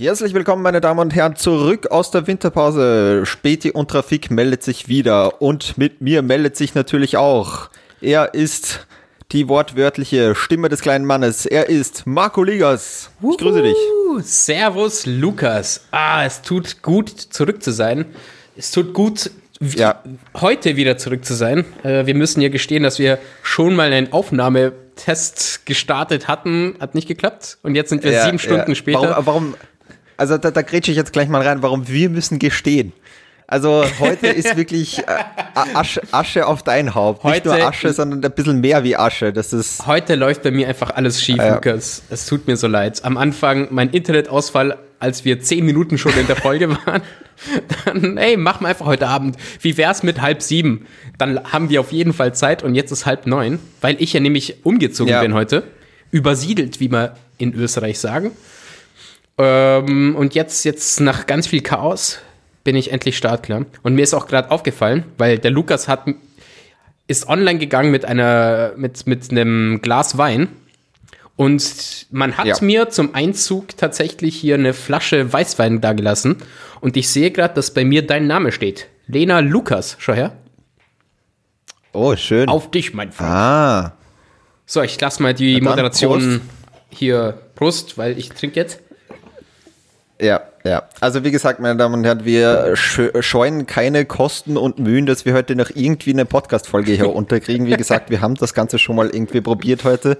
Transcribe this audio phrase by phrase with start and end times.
[0.00, 3.26] Herzlich willkommen, meine Damen und Herren, zurück aus der Winterpause.
[3.26, 7.68] Späti und Trafik meldet sich wieder und mit mir meldet sich natürlich auch.
[8.00, 8.86] Er ist
[9.32, 11.44] die wortwörtliche Stimme des kleinen Mannes.
[11.44, 13.10] Er ist Marco Ligas.
[13.30, 13.76] Ich grüße dich.
[14.22, 15.84] Servus, Lukas.
[15.90, 18.06] Ah, es tut gut, zurück zu sein.
[18.56, 19.30] Es tut gut,
[19.60, 20.02] ja.
[20.40, 21.66] heute wieder zurück zu sein.
[21.82, 26.76] Äh, wir müssen ja gestehen, dass wir schon mal einen Aufnahmetest gestartet hatten.
[26.80, 27.58] Hat nicht geklappt.
[27.62, 28.74] Und jetzt sind wir ja, sieben Stunden ja.
[28.74, 29.02] später.
[29.02, 29.54] Warum, warum
[30.20, 32.92] also da, da grätsche ich jetzt gleich mal rein, warum wir müssen gestehen.
[33.46, 35.02] Also heute ist wirklich äh,
[35.72, 37.24] Asche, Asche auf dein Haupt.
[37.24, 39.32] Heute, Nicht nur Asche, sondern ein bisschen mehr wie Asche.
[39.32, 41.54] Das ist heute läuft bei mir einfach alles schief, ja.
[41.54, 42.02] Lukas.
[42.10, 43.02] Es tut mir so leid.
[43.02, 47.00] Am Anfang mein Internetausfall, als wir zehn Minuten schon in der Folge waren.
[47.86, 49.36] Dann, ey, machen wir einfach heute Abend.
[49.62, 50.86] Wie wär's mit halb sieben?
[51.16, 54.20] Dann haben wir auf jeden Fall Zeit und jetzt ist halb neun, weil ich ja
[54.20, 55.22] nämlich umgezogen ja.
[55.22, 55.62] bin heute.
[56.10, 58.32] Übersiedelt, wie wir in Österreich sagen.
[59.38, 62.18] Ähm, und jetzt, jetzt nach ganz viel Chaos
[62.64, 63.64] bin ich endlich startklar.
[63.82, 66.04] Und mir ist auch gerade aufgefallen, weil der Lukas hat,
[67.06, 70.48] ist online gegangen mit einer, mit, mit einem Glas Wein.
[71.36, 72.56] Und man hat ja.
[72.60, 76.36] mir zum Einzug tatsächlich hier eine Flasche Weißwein dagelassen.
[76.82, 78.88] Und ich sehe gerade, dass bei mir dein Name steht.
[79.06, 80.34] Lena Lukas, schau her.
[81.92, 82.48] Oh, schön.
[82.48, 83.30] Auf dich, mein Freund.
[83.30, 83.92] Ah.
[84.66, 86.40] So, ich lasse mal die Moderation Prost.
[86.90, 88.80] hier Prost, weil ich trinke jetzt.
[90.20, 90.82] Ja, ja.
[91.00, 95.32] Also wie gesagt, meine Damen und Herren, wir scheuen keine Kosten und Mühen, dass wir
[95.32, 97.66] heute noch irgendwie eine Podcast-Folge hier unterkriegen.
[97.66, 100.18] Wie gesagt, wir haben das Ganze schon mal irgendwie probiert heute.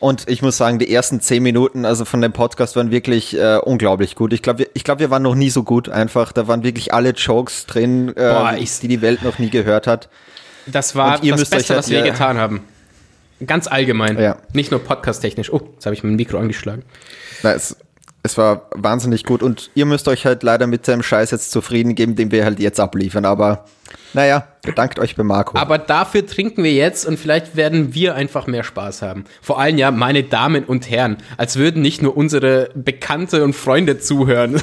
[0.00, 3.56] Und ich muss sagen, die ersten zehn Minuten also von dem Podcast waren wirklich äh,
[3.56, 4.32] unglaublich gut.
[4.32, 6.30] Ich glaube, wir, ich glaub, wir waren noch nie so gut einfach.
[6.30, 9.88] Da waren wirklich alle Jokes drin, äh, Boah, ich, die die Welt noch nie gehört
[9.88, 10.08] hat.
[10.66, 12.60] Das war das Beste, halt, was wir ja, getan haben.
[13.44, 14.18] Ganz allgemein.
[14.20, 14.36] Ja.
[14.52, 15.52] Nicht nur podcast-technisch.
[15.52, 16.82] Oh, jetzt habe ich mein Mikro angeschlagen.
[17.42, 17.56] Na,
[18.28, 21.94] es, war wahnsinnig gut und ihr müsst euch halt leider mit dem Scheiß jetzt zufrieden
[21.94, 23.24] geben, den wir halt jetzt abliefern.
[23.24, 23.64] Aber
[24.14, 25.58] naja, bedankt euch bei Marco.
[25.58, 29.24] Aber dafür trinken wir jetzt und vielleicht werden wir einfach mehr Spaß haben.
[29.42, 33.98] Vor allem ja, meine Damen und Herren, als würden nicht nur unsere Bekannte und Freunde
[33.98, 34.60] zuhören.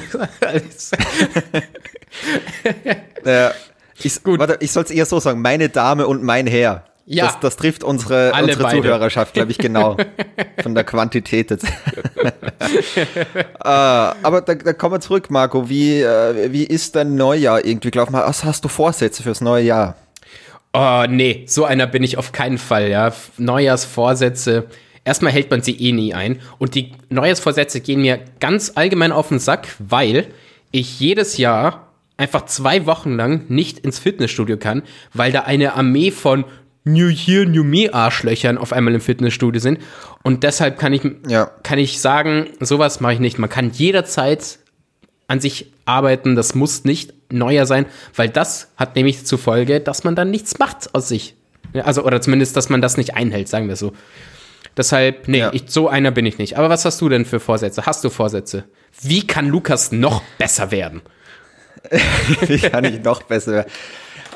[3.24, 3.52] ja,
[4.02, 4.38] ich, Gut.
[4.38, 6.84] Warte, ich soll es eher so sagen, meine Dame und mein Herr.
[7.08, 7.26] Ja.
[7.26, 9.96] Das, das trifft unsere, unsere Zuhörerschaft, glaube ich, genau.
[10.62, 11.64] von der Quantität jetzt.
[12.24, 13.14] äh,
[13.62, 15.68] aber da, da kommen wir zurück, Marco.
[15.68, 18.12] Wie, äh, wie ist dein Neujahr irgendwie gelaufen?
[18.12, 19.94] Was hast du Vorsätze fürs neue Jahr?
[20.72, 23.12] Oh, nee, so einer bin ich auf keinen Fall, ja.
[23.38, 24.64] Neujahrsvorsätze.
[25.04, 26.40] Erstmal hält man sie eh nie ein.
[26.58, 30.26] Und die Neujahrsvorsätze gehen mir ganz allgemein auf den Sack, weil
[30.72, 34.82] ich jedes Jahr einfach zwei Wochen lang nicht ins Fitnessstudio kann,
[35.14, 36.44] weil da eine Armee von
[36.86, 39.80] New Year, New Me Arschlöchern auf einmal im Fitnessstudio sind.
[40.22, 41.50] Und deshalb kann ich, ja.
[41.64, 43.38] kann ich sagen, sowas mache ich nicht.
[43.38, 44.60] Man kann jederzeit
[45.26, 46.36] an sich arbeiten.
[46.36, 50.60] Das muss nicht neuer sein, weil das hat nämlich zur Folge, dass man dann nichts
[50.60, 51.34] macht aus sich.
[51.74, 53.92] Also, oder zumindest, dass man das nicht einhält, sagen wir so.
[54.76, 55.52] Deshalb, nee, ja.
[55.52, 56.56] ich, so einer bin ich nicht.
[56.56, 57.84] Aber was hast du denn für Vorsätze?
[57.84, 58.64] Hast du Vorsätze?
[59.02, 61.02] Wie kann Lukas noch besser werden?
[62.46, 63.70] Wie kann ich noch besser werden?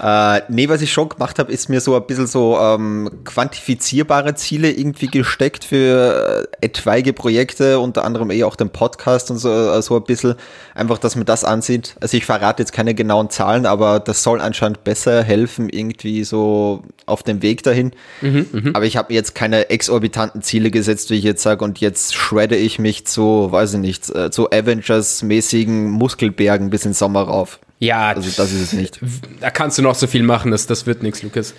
[0.02, 4.34] Äh, nee, was ich schon gemacht habe, ist mir so ein bisschen so ähm, quantifizierbare
[4.34, 9.50] Ziele irgendwie gesteckt für äh, etwaige Projekte, unter anderem eh auch den Podcast und so,
[9.50, 10.36] äh, so ein bisschen.
[10.74, 11.96] Einfach, dass man das ansieht.
[12.00, 16.82] Also ich verrate jetzt keine genauen Zahlen, aber das soll anscheinend besser helfen, irgendwie so
[17.04, 17.92] auf dem Weg dahin.
[18.22, 18.70] Mhm, mh.
[18.72, 22.14] Aber ich habe mir jetzt keine exorbitanten Ziele gesetzt, wie ich jetzt sage, und jetzt
[22.14, 27.60] shredde ich mich zu, weiß ich nicht, äh, zu Avengers-mäßigen Muskelbergen bis in Sommer rauf.
[27.80, 29.00] Ja, also das ist es nicht.
[29.40, 31.54] Da kannst du noch so viel machen, das, das wird nichts, Lukas.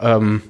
[0.00, 0.42] Ähm,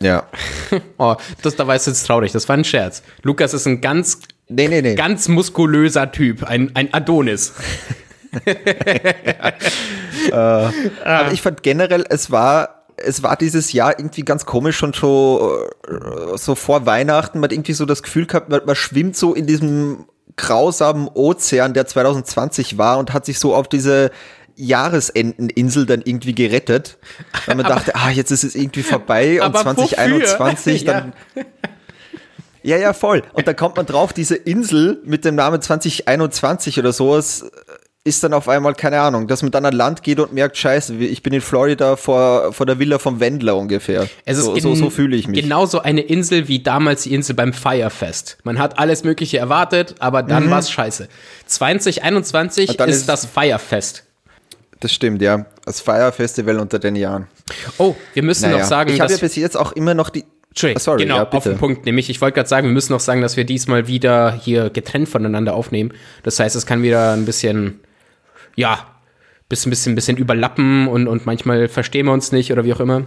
[0.00, 0.26] ja.
[0.98, 3.02] oh, das, da war es jetzt traurig, das war ein Scherz.
[3.22, 4.94] Lukas ist ein ganz, nee, nee, nee.
[4.94, 7.52] ganz muskulöser Typ, ein, ein Adonis.
[8.46, 8.62] äh,
[10.32, 15.58] aber ich fand generell, es war es war dieses Jahr irgendwie ganz komisch schon so,
[15.86, 17.40] äh, so vor Weihnachten.
[17.40, 20.06] Man hat irgendwie so das Gefühl gehabt, man, man schwimmt so in diesem
[20.36, 24.10] grausamen Ozean, der 2020 war und hat sich so auf diese
[24.62, 26.98] Jahresendeninsel dann irgendwie gerettet,
[27.46, 31.12] weil man dachte, ah, jetzt ist es irgendwie vorbei und 2021 dann.
[32.62, 33.22] Ja, ja, voll.
[33.32, 37.44] Und da kommt man drauf, diese Insel mit dem Namen 2021 oder sowas
[38.04, 40.94] ist dann auf einmal, keine Ahnung, dass man dann an Land geht und merkt, scheiße,
[40.96, 44.08] ich bin in Florida vor, vor der Villa vom Wendler ungefähr.
[44.24, 45.40] Es so, ist so, so fühle ich mich.
[45.40, 48.38] Genauso eine Insel wie damals die Insel beim Firefest.
[48.42, 50.50] Man hat alles Mögliche erwartet, aber dann mhm.
[50.50, 51.08] war es scheiße.
[51.46, 54.04] 2021 ist, ist das Firefest.
[54.82, 55.46] Das stimmt, ja.
[55.64, 57.28] Das Fire Festival unter den Jahren.
[57.78, 58.58] Oh, wir müssen naja.
[58.58, 60.24] noch sagen, ich habe ja bis jetzt auch immer noch die.
[60.48, 61.86] Entschuldigung, sorry, genau, ja, auf den Punkt.
[61.86, 65.08] Nämlich, ich wollte gerade sagen, wir müssen noch sagen, dass wir diesmal wieder hier getrennt
[65.08, 65.92] voneinander aufnehmen.
[66.24, 67.78] Das heißt, es kann wieder ein bisschen,
[68.56, 68.84] ja,
[69.48, 73.04] bisschen, bisschen, bisschen überlappen und, und manchmal verstehen wir uns nicht oder wie auch immer.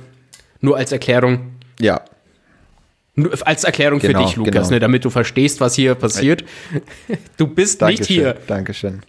[0.62, 1.58] Nur als Erklärung.
[1.78, 2.02] Ja.
[3.16, 4.70] Nur als Erklärung genau, für dich, Lukas, genau.
[4.70, 6.46] ne, damit du verstehst, was hier passiert.
[7.36, 8.38] Du bist Dankeschön, nicht hier.
[8.48, 9.02] Dankeschön.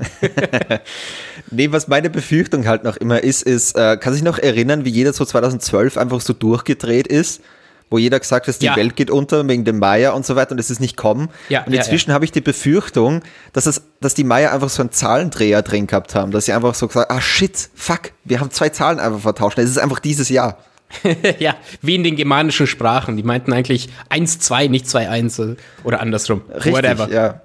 [1.50, 4.90] nee, was meine Befürchtung halt noch immer ist, ist, äh, kann sich noch erinnern, wie
[4.90, 7.42] jeder so 2012 einfach so durchgedreht ist?
[7.90, 8.76] wo jeder gesagt hat, die ja.
[8.76, 11.28] Welt geht unter wegen dem Maya und so weiter und es ist nicht kommen.
[11.48, 14.80] Ja, und inzwischen ja, habe ich die Befürchtung, dass es, dass die Maya einfach so
[14.82, 18.50] einen Zahlendreher drin gehabt haben, dass sie einfach so gesagt, ah shit, fuck, wir haben
[18.52, 19.58] zwei Zahlen einfach vertauscht.
[19.58, 20.58] Es ist einfach dieses Jahr.
[21.38, 23.16] ja, wie in den germanischen Sprachen.
[23.16, 25.42] Die meinten eigentlich 1, 2, nicht 2, 1
[25.84, 26.42] oder andersrum.
[26.52, 27.10] Richtig, Whatever.
[27.10, 27.42] ja.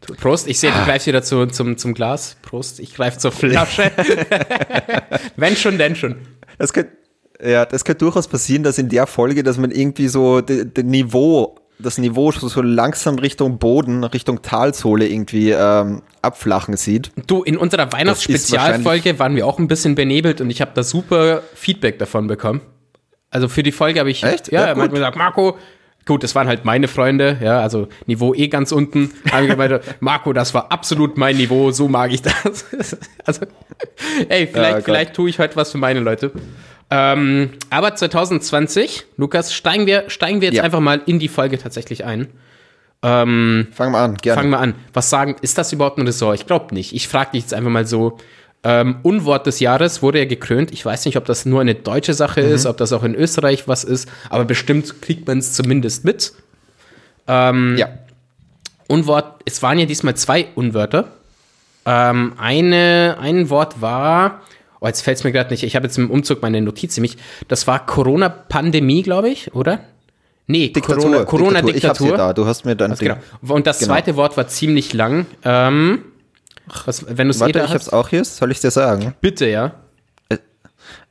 [0.00, 2.36] Prost, ich sehe, du greifst wieder zu, zum, zum Glas.
[2.42, 3.90] Prost, ich greife zur Flasche.
[5.36, 6.16] Wenn schon, denn schon.
[6.58, 6.92] Das könnte
[7.42, 11.56] ja, das könnte durchaus passieren, dass in der Folge, dass man irgendwie so das Niveau,
[11.78, 17.10] das Niveau so langsam Richtung Boden, Richtung Talsohle irgendwie ähm, abflachen sieht.
[17.26, 21.42] Du, in unserer Weihnachtsspezialfolge waren wir auch ein bisschen benebelt und ich habe da super
[21.54, 22.60] Feedback davon bekommen.
[23.30, 24.52] Also für die Folge habe ich, Echt?
[24.52, 25.56] ja, ja man hat mir gesagt, Marco,
[26.10, 29.12] gut, das waren halt meine Freunde, ja, also Niveau eh ganz unten.
[30.00, 32.64] Marco, das war absolut mein Niveau, so mag ich das.
[33.24, 33.42] also,
[34.28, 36.32] ey, vielleicht, ja, vielleicht tue ich heute was für meine Leute.
[36.90, 40.64] Ähm, aber 2020, Lukas, steigen wir, steigen wir jetzt ja.
[40.64, 42.26] einfach mal in die Folge tatsächlich ein.
[43.04, 44.40] Ähm, fangen wir an, gerne.
[44.40, 44.74] Fangen wir an.
[44.92, 46.34] Was sagen, ist das überhaupt ein Ressort?
[46.34, 46.92] Ich glaube nicht.
[46.92, 48.18] Ich frage dich jetzt einfach mal so.
[48.62, 50.70] Ähm, Unwort des Jahres wurde ja gekrönt.
[50.70, 52.52] Ich weiß nicht, ob das nur eine deutsche Sache mhm.
[52.52, 56.32] ist, ob das auch in Österreich was ist, aber bestimmt kriegt man es zumindest mit.
[57.26, 57.88] Ähm, ja.
[58.86, 61.12] Unwort, es waren ja diesmal zwei Unwörter.
[61.86, 64.42] Ähm, eine, ein Wort war,
[64.80, 65.62] Oh, jetzt fällt es mir gerade nicht.
[65.62, 67.18] Ich habe jetzt im Umzug meine Notiz nämlich.
[67.48, 69.80] Das war Corona-Pandemie, glaube ich, oder?
[70.46, 72.08] Nee, Diktatur, Corona-Diktatur.
[72.08, 72.32] Corona da.
[72.32, 72.90] Du hast mir dann.
[72.90, 73.16] Also genau.
[73.46, 73.92] Und das genau.
[73.92, 75.26] zweite Wort war ziemlich lang.
[75.44, 76.02] Ähm,
[76.86, 78.24] was, wenn du es Warte, eh ich habe es auch hier.
[78.24, 79.14] Soll ich dir sagen?
[79.20, 79.72] Bitte, ja.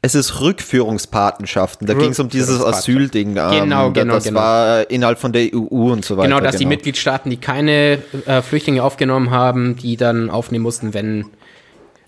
[0.02, 1.86] Es ist Rückführungspatenschaften.
[1.86, 3.36] Da ging es um dieses Asylding.
[3.38, 4.14] Ähm, genau, genau.
[4.14, 4.40] Das genau.
[4.40, 6.30] war innerhalb von der EU und so weiter.
[6.30, 6.60] Genau, dass genau.
[6.60, 11.26] die Mitgliedstaaten, die keine äh, Flüchtlinge aufgenommen haben, die dann aufnehmen mussten, wenn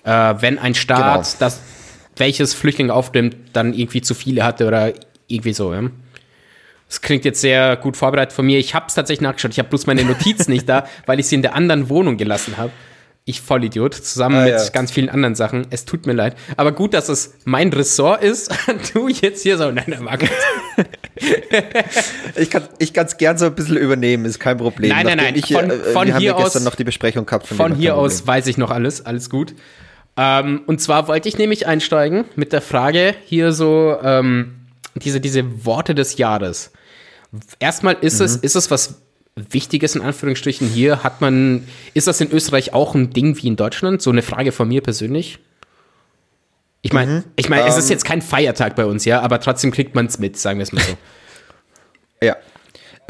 [0.04, 1.36] äh, wenn ein Staat, genau.
[1.40, 1.60] das,
[2.16, 4.94] welches Flüchtlinge aufnimmt, dann irgendwie zu viele hatte oder
[5.28, 5.74] irgendwie so.
[5.74, 5.84] Ja?
[6.88, 8.60] Das klingt jetzt sehr gut vorbereitet von mir.
[8.60, 9.52] Ich habe es tatsächlich nachgeschaut.
[9.52, 12.58] Ich habe bloß meine Notiz nicht da, weil ich sie in der anderen Wohnung gelassen
[12.58, 12.72] habe.
[13.24, 14.70] Ich Vollidiot, zusammen ah, mit ja.
[14.70, 15.68] ganz vielen anderen Sachen.
[15.70, 16.36] Es tut mir leid.
[16.58, 18.52] Aber gut, dass es mein Ressort ist.
[18.94, 20.30] du jetzt hier so, nein, nein, Markus.
[22.36, 24.90] ich kann ich es gern so ein bisschen übernehmen, ist kein Problem.
[24.90, 25.36] Nein, nein, nein.
[25.36, 27.46] Ich, von, äh, von hier ja aus noch die Besprechung gehabt.
[27.46, 29.54] Von, von hier aus weiß ich noch alles, alles gut.
[30.18, 34.56] Ähm, und zwar wollte ich nämlich einsteigen mit der Frage hier so, ähm,
[34.96, 36.72] diese, diese Worte des Jahres.
[37.60, 38.26] Erstmal ist mhm.
[38.26, 39.02] es, ist es was
[39.36, 41.04] Wichtiges in Anführungsstrichen hier?
[41.04, 44.02] Hat man, ist das in Österreich auch ein Ding wie in Deutschland?
[44.02, 45.40] So eine Frage von mir persönlich.
[46.82, 47.24] Ich meine, mhm.
[47.36, 47.92] ich meine, um, es ist ähm.
[47.92, 50.72] jetzt kein Feiertag bei uns, ja, aber trotzdem kriegt man es mit, sagen wir es
[50.72, 50.98] mal so.
[52.26, 52.36] ja,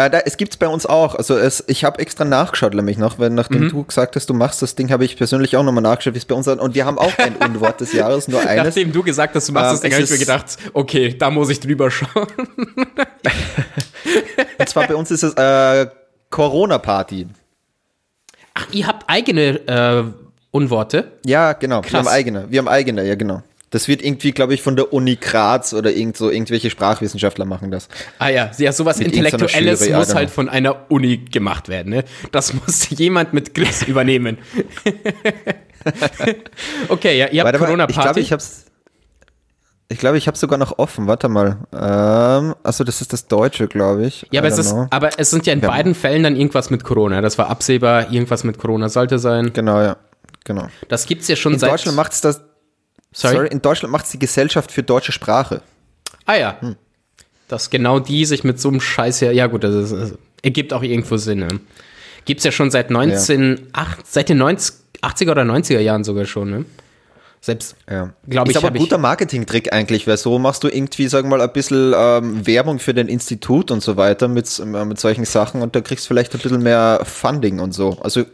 [0.05, 1.15] äh, da, es gibt es bei uns auch.
[1.15, 3.69] Also es, ich habe extra nachgeschaut, nämlich noch, weil nachdem mhm.
[3.69, 6.25] du gesagt hast, du machst das Ding, habe ich persönlich auch nochmal nachgeschaut, wie es
[6.25, 6.59] bei uns ist.
[6.59, 8.65] Und wir haben auch ein Unwort des Jahres, nur eines.
[8.65, 11.29] Nachdem du gesagt hast, du machst ähm, das Ding, habe ich mir gedacht, okay, da
[11.29, 12.27] muss ich drüber schauen.
[14.57, 15.87] Und zwar bei uns ist es äh,
[16.31, 17.27] Corona-Party.
[18.53, 20.03] Ach, ihr habt eigene äh,
[20.51, 21.13] Unworte?
[21.25, 21.81] Ja, genau.
[21.81, 21.91] Krass.
[21.91, 22.45] Wir haben eigene.
[22.49, 23.43] Wir haben eigene, ja, genau.
[23.69, 27.71] Das wird irgendwie, glaube ich, von der Uni Graz oder irgend so irgendwelche Sprachwissenschaftler machen
[27.71, 27.87] das.
[28.19, 31.93] Ah ja, ja sowas mit Intellektuelles Jury, muss halt von einer Uni gemacht werden.
[31.93, 32.03] Ne?
[32.33, 34.39] Das muss jemand mit Grips übernehmen.
[36.89, 37.93] okay, ja, ihr habt Corona-Party.
[37.93, 38.65] Ich glaube, ich habe es
[39.91, 41.07] ich glaube, ich habe sogar noch offen.
[41.07, 41.57] Warte mal.
[41.73, 44.25] Ähm, achso, das ist das Deutsche, glaube ich.
[44.31, 45.67] Ja, aber es, ist, aber es sind ja in ja.
[45.67, 47.19] beiden Fällen dann irgendwas mit Corona.
[47.19, 49.51] Das war absehbar, irgendwas mit Corona sollte sein.
[49.53, 49.97] Genau, ja.
[50.45, 50.67] Genau.
[50.87, 51.69] Das gibt es ja schon in seit.
[51.69, 52.41] In Deutschland macht es das.
[53.11, 53.35] Sorry?
[53.35, 53.47] Sorry?
[53.49, 55.61] in Deutschland macht es die Gesellschaft für deutsche Sprache.
[56.25, 56.55] Ah ja.
[56.61, 56.77] Hm.
[57.49, 60.71] Dass genau die sich mit so einem Scheiß ja, ja gut, das, ist, das ergibt
[60.71, 61.39] auch irgendwo Sinn.
[61.39, 61.59] Ne?
[62.23, 63.63] Gibt es ja schon seit 19, ja.
[63.73, 66.65] Ach, seit den 90, 80er oder 90er Jahren sogar schon, ne?
[67.43, 68.13] Selbst, ja.
[68.27, 68.55] glaube ich.
[68.55, 71.51] Ist aber ein guter Marketing-Trick eigentlich, weil so machst du irgendwie, sagen wir mal, ein
[71.51, 75.75] bisschen ähm, Werbung für dein Institut und so weiter mit, äh, mit solchen Sachen und
[75.75, 77.97] da kriegst du vielleicht ein bisschen mehr Funding und so.
[78.03, 78.25] Also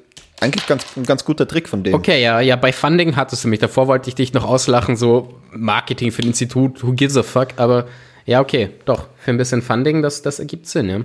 [0.41, 1.93] eigentlich ganz, ein ganz guter Trick von dem.
[1.93, 3.59] Okay, ja, ja, bei Funding hattest du mich.
[3.59, 7.49] Davor wollte ich dich noch auslachen, so Marketing für ein Institut, who gives a fuck,
[7.55, 7.87] aber
[8.25, 10.99] ja, okay, doch, für ein bisschen Funding, das, das ergibt Sinn, ja.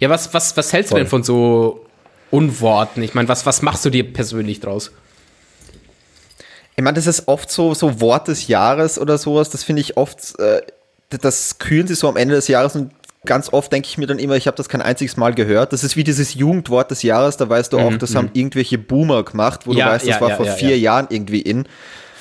[0.00, 1.00] Ja, was, was, was hältst Voll.
[1.00, 1.84] du denn von so
[2.30, 3.02] Unworten?
[3.02, 4.92] Ich meine, was, was machst du dir persönlich draus?
[6.78, 9.96] Ich meine, das ist oft so, so Wort des Jahres oder sowas, das finde ich
[9.96, 10.62] oft, äh,
[11.10, 12.92] das kühlen sie so am Ende des Jahres und
[13.26, 15.72] ganz oft denke ich mir dann immer, ich habe das kein einziges Mal gehört.
[15.72, 18.34] Das ist wie dieses Jugendwort des Jahres, da weißt du auch, mhm, das haben mhm.
[18.34, 21.66] irgendwelche Boomer gemacht, wo du weißt, das war vor vier Jahren irgendwie in.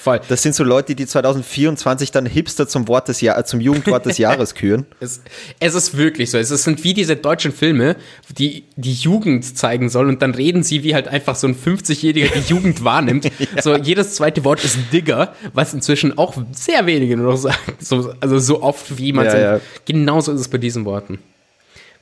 [0.07, 0.21] Voll.
[0.29, 4.17] Das sind so Leute, die 2024 dann Hipster zum Wort des Jahr, zum Jugendwort des
[4.17, 4.85] Jahres küren.
[5.01, 5.21] Es,
[5.59, 6.37] es, ist wirklich so.
[6.37, 7.97] Es sind wie diese deutschen Filme,
[8.37, 12.29] die die Jugend zeigen sollen und dann reden sie, wie halt einfach so ein 50-Jähriger
[12.33, 13.25] die Jugend wahrnimmt.
[13.55, 13.61] ja.
[13.61, 17.57] So jedes zweite Wort ist Digger, was inzwischen auch sehr wenige nur noch sagen.
[17.79, 19.61] So, also so oft wie man ja, ja.
[19.83, 21.19] Genauso ist es bei diesen Worten.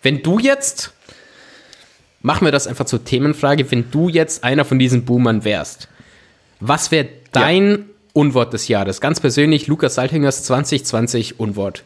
[0.04, 0.94] Wenn du jetzt,
[2.22, 5.88] machen wir das einfach zur Themenfrage, wenn du jetzt einer von diesen Boomern wärst,
[6.60, 7.86] was wäre dein
[8.16, 9.02] Unwort des Jahres.
[9.02, 11.84] Ganz persönlich, Lukas Saltingers 2020 Unwort.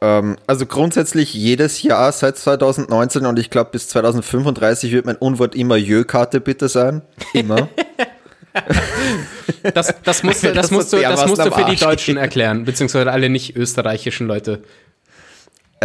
[0.00, 5.54] Ähm, also grundsätzlich jedes Jahr seit 2019 und ich glaube bis 2035 wird mein Unwort
[5.54, 7.02] immer Jö-Karte bitte sein.
[7.32, 7.68] Immer.
[9.74, 13.12] das, das, musst du, das, musst du, das musst du für die Deutschen erklären, beziehungsweise
[13.12, 14.64] alle nicht österreichischen Leute.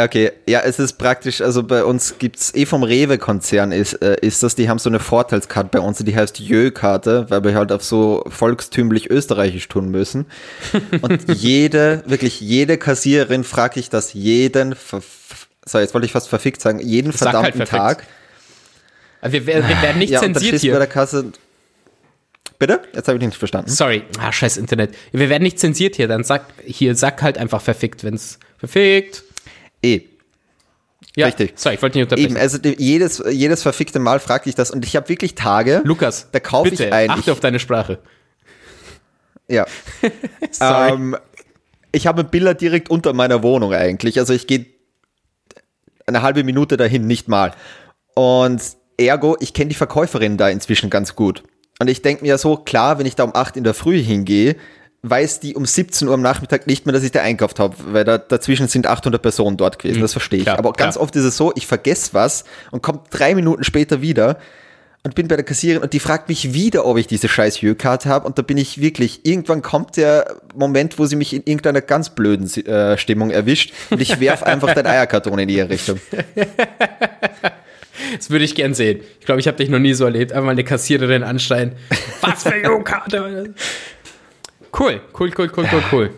[0.03, 4.18] Okay, ja, es ist praktisch, also bei uns gibt es eh vom Rewe-Konzern ist, äh,
[4.22, 7.72] ist das, die haben so eine Vorteilskarte bei uns, die heißt Jö-Karte, weil wir halt
[7.72, 10.25] auf so volkstümlich österreichisch tun müssen.
[11.01, 14.75] Und jede, wirklich jede Kassiererin frage ich das jeden,
[15.65, 18.08] so jetzt wollte ich fast verfickt sagen, jeden Sag halt verdammten halt Tag.
[19.22, 20.74] Wir, wir, wir, werden nicht ja, zensiert hier.
[20.74, 21.32] Bei der Kasse,
[22.60, 22.82] Bitte?
[22.94, 23.70] Jetzt habe ich nicht verstanden.
[23.72, 24.94] Sorry, ah, scheiß Internet.
[25.13, 29.24] Wir werden nicht zensiert hier, dann sag hier, sag halt einfach verfickt, wenn es verfickt.
[29.81, 30.01] Eh.
[31.15, 31.53] Ja, Richtig.
[31.55, 32.31] Sorry, ich wollte nicht unterbrechen.
[32.31, 35.81] Eben, also jedes, jedes verfickte Mal frage ich das und ich habe wirklich Tage.
[35.83, 37.09] Lukas, da kaufe ich ein.
[37.09, 38.00] Achte auf deine Sprache.
[39.48, 39.65] Ja.
[40.51, 40.91] sorry.
[40.91, 41.17] Ähm,
[41.91, 44.19] ich habe ein Biller direkt unter meiner Wohnung eigentlich.
[44.19, 44.67] Also ich gehe
[46.05, 47.53] eine halbe Minute dahin, nicht mal.
[48.13, 48.62] Und
[48.98, 51.43] ergo, ich kenne die Verkäuferin da inzwischen ganz gut.
[51.79, 54.55] Und ich denke mir so, klar, wenn ich da um 8 in der Früh hingehe,
[55.01, 58.03] weiß die um 17 Uhr am Nachmittag nicht mehr, dass ich da einkauft habe, weil
[58.03, 59.98] da, dazwischen sind 800 Personen dort gewesen.
[59.98, 60.46] Mhm, das verstehe ich.
[60.46, 61.03] Klar, Aber ganz klar.
[61.03, 64.39] oft ist es so, ich vergesse was und komme drei Minuten später wieder
[65.03, 68.10] und bin bei der Kassiererin und die fragt mich wieder, ob ich diese scheiß Jö-Karte
[68.10, 71.79] habe und da bin ich wirklich, irgendwann kommt der Moment, wo sie mich in irgendeiner
[71.82, 76.00] ganz blöden äh, Stimmung erwischt und ich werf einfach den Eierkarton in ihre Richtung.
[78.18, 79.01] Das würde ich gern sehen.
[79.20, 80.32] Ich glaube, ich habe dich noch nie so erlebt.
[80.32, 81.74] Einmal eine Kassiererin anschreien.
[82.22, 83.53] Was für Jö-Karte?
[84.77, 86.09] Cool, cool, cool, cool, cool, cool.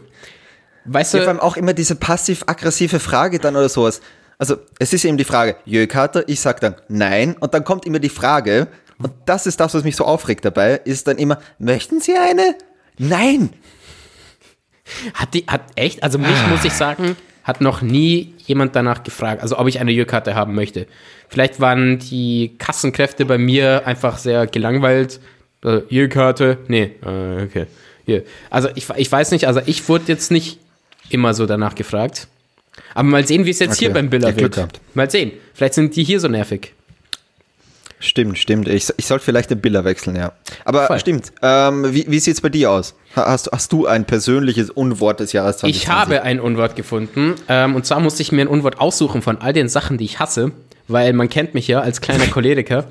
[0.85, 1.17] Weißt du.
[1.17, 4.01] Ja, vor allem auch immer diese passiv-aggressive Frage dann oder sowas.
[4.37, 7.99] Also, es ist eben die Frage, Jökater, ich sag dann nein und dann kommt immer
[7.99, 8.67] die Frage,
[8.97, 12.55] und das ist das, was mich so aufregt dabei, ist dann immer, möchten Sie eine?
[12.97, 13.51] Nein!
[15.13, 16.47] Hat die, hat echt, also mich ah.
[16.47, 20.53] muss ich sagen, hat noch nie jemand danach gefragt, also ob ich eine Jökarte haben
[20.53, 20.87] möchte.
[21.29, 25.19] Vielleicht waren die Kassenkräfte bei mir einfach sehr gelangweilt.
[25.63, 26.57] Äh, Jökarte?
[26.67, 27.67] Nee, äh, okay.
[28.05, 28.23] Hier.
[28.49, 30.59] Also ich, ich weiß nicht, also ich wurde jetzt nicht
[31.09, 32.27] immer so danach gefragt.
[32.93, 33.85] Aber mal sehen, wie es jetzt okay.
[33.85, 34.55] hier beim Biller ja, wird.
[34.55, 34.81] Gehabt.
[34.93, 35.31] Mal sehen.
[35.53, 36.73] Vielleicht sind die hier so nervig.
[37.99, 38.67] Stimmt, stimmt.
[38.67, 40.31] Ich, ich sollte vielleicht den Biller wechseln, ja.
[40.65, 40.99] Aber Voll.
[40.99, 41.31] stimmt.
[41.43, 42.95] Ähm, wie wie sieht es bei dir aus?
[43.15, 45.83] Hast, hast du ein persönliches Unwort des Jahres 2020?
[45.83, 47.35] Ich habe ein Unwort gefunden.
[47.47, 50.19] Ähm, und zwar musste ich mir ein Unwort aussuchen von all den Sachen, die ich
[50.19, 50.51] hasse.
[50.87, 52.85] Weil man kennt mich ja als kleiner Choleriker.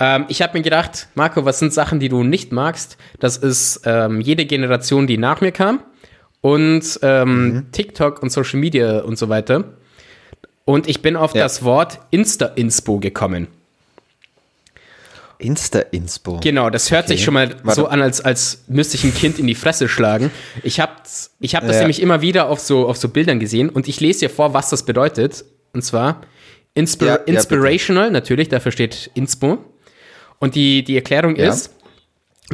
[0.00, 2.96] Ähm, ich habe mir gedacht, Marco, was sind Sachen, die du nicht magst?
[3.20, 5.80] Das ist ähm, jede Generation, die nach mir kam
[6.40, 7.72] und ähm, mhm.
[7.72, 9.64] TikTok und Social Media und so weiter.
[10.64, 11.42] Und ich bin auf ja.
[11.42, 13.48] das Wort Insta-Inspo gekommen.
[15.38, 16.40] Insta-Inspo.
[16.42, 17.14] Genau, das hört okay.
[17.14, 17.80] sich schon mal Warte.
[17.80, 20.30] so an, als, als müsste ich ein Kind in die Fresse schlagen.
[20.62, 20.92] Ich habe
[21.40, 21.80] ich hab das ja.
[21.80, 24.70] nämlich immer wieder auf so, auf so Bildern gesehen und ich lese dir vor, was
[24.70, 25.44] das bedeutet.
[25.72, 26.20] Und zwar
[26.74, 29.58] Inspir ja, Inspirational, natürlich, dafür steht Inspo.
[30.40, 31.50] Und die, die Erklärung ja.
[31.50, 31.76] ist,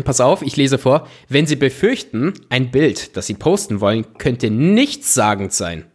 [0.04, 4.50] pass auf, ich lese vor, wenn Sie befürchten, ein Bild, das Sie posten wollen, könnte
[4.50, 5.86] nichtssagend sein,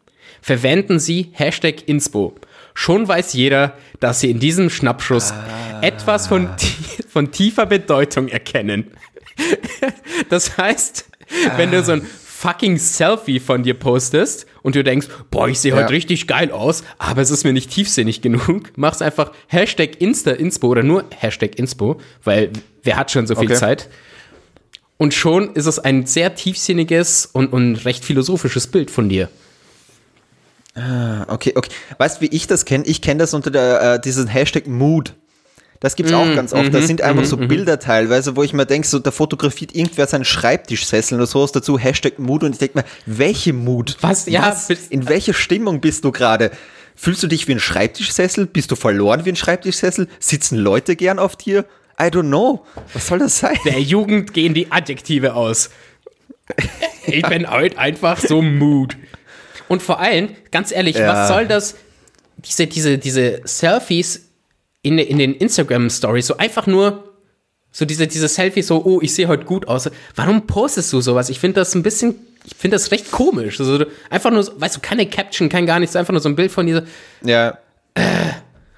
[0.42, 2.34] verwenden Sie Hashtag Inspo.
[2.74, 5.82] Schon weiß jeder, dass Sie in diesem Schnappschuss ah.
[5.82, 6.50] etwas von,
[7.10, 8.92] von tiefer Bedeutung erkennen.
[10.30, 11.10] das heißt,
[11.46, 11.58] ah.
[11.58, 12.08] wenn du so ein
[12.42, 15.78] fucking Selfie von dir postest und du denkst, boah, ich sehe ja.
[15.78, 20.68] heute richtig geil aus, aber es ist mir nicht tiefsinnig genug, machst einfach Hashtag Insta-Inspo
[20.68, 23.60] oder nur Hashtag Inspo, weil wer hat schon so viel okay.
[23.60, 23.90] Zeit?
[24.98, 29.30] Und schon ist es ein sehr tiefsinniges und, und recht philosophisches Bild von dir.
[30.74, 31.70] Ah, okay, okay.
[31.98, 32.86] Weißt du, wie ich das kenne?
[32.86, 35.14] Ich kenne das unter der, äh, diesen Hashtag Mood.
[35.82, 36.74] Das gibt's mm, auch ganz oft.
[36.74, 37.48] Das sind einfach mm so mhm.
[37.48, 41.78] Bilder teilweise, wo ich mir denke, so, da fotografiert irgendwer seinen Schreibtischsessel oder sowas dazu,
[41.78, 43.98] Hashtag Mut und ich denke mir, welche Mut?
[44.00, 44.28] Was?
[44.28, 44.52] Ja.
[44.52, 44.70] Was?
[44.70, 46.52] In welcher Stimmung bist du gerade?
[46.96, 48.46] Fühlst du dich wie ein Schreibtischsessel?
[48.46, 50.08] Bist du verloren wie ein Schreibtischsessel?
[50.20, 51.66] Sitzen Leute gern auf dir?
[52.00, 52.64] I don't know.
[52.94, 53.58] Was soll das sein?
[53.66, 55.72] Der Jugend gehen die Adjektive aus.
[57.08, 58.98] Ich bin heute einfach so Mut.
[59.68, 61.08] Und vor allem, ganz ehrlich, ja.
[61.08, 61.76] was soll das,
[62.38, 64.31] diese, diese, diese Selfies
[64.82, 67.12] in, in den Instagram-Stories, so einfach nur
[67.72, 69.90] so diese, diese Selfies, so, oh, ich sehe heute gut aus.
[70.16, 71.30] Warum postest du sowas?
[71.30, 73.60] Ich finde das ein bisschen, ich finde das recht komisch.
[73.60, 76.52] Also einfach nur, weißt du, keine Caption, kein gar nichts, einfach nur so ein Bild
[76.52, 76.84] von dieser.
[77.24, 77.58] Ja.
[77.94, 78.32] Äh,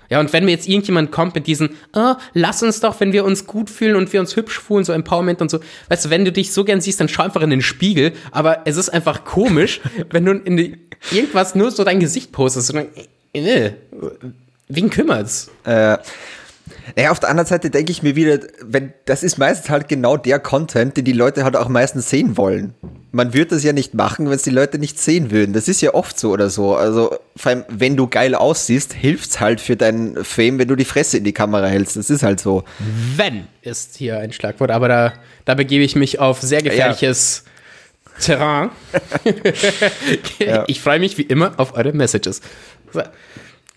[0.09, 3.25] ja, und wenn mir jetzt irgendjemand kommt mit diesen, oh, lass uns doch, wenn wir
[3.25, 6.23] uns gut fühlen und wir uns hübsch fühlen, so Empowerment und so, weißt du, wenn
[6.23, 9.23] du dich so gern siehst, dann schau einfach in den Spiegel, aber es ist einfach
[9.23, 9.81] komisch,
[10.11, 10.77] wenn du in die,
[11.11, 13.71] irgendwas nur so dein Gesicht postest und dann, äh,
[14.67, 15.49] wen kümmert's?
[15.65, 15.97] Äh,
[16.95, 20.17] naja, auf der anderen Seite denke ich mir wieder, wenn, das ist meistens halt genau
[20.17, 22.73] der Content, den die Leute halt auch meistens sehen wollen.
[23.11, 25.53] Man würde das ja nicht machen, wenn es die Leute nicht sehen würden.
[25.53, 26.75] Das ist ja oft so oder so.
[26.75, 30.85] Also, vor allem, wenn du geil aussiehst, hilft's halt für deinen Fame, wenn du die
[30.85, 31.95] Fresse in die Kamera hältst.
[31.95, 32.63] Das ist halt so.
[33.15, 35.13] Wenn ist hier ein Schlagwort, aber da,
[35.45, 37.43] da begebe ich mich auf sehr gefährliches
[38.17, 38.25] ja.
[38.25, 38.69] Terrain.
[40.39, 40.63] ja.
[40.67, 42.41] Ich freue mich wie immer auf eure Messages.
[42.91, 43.03] So.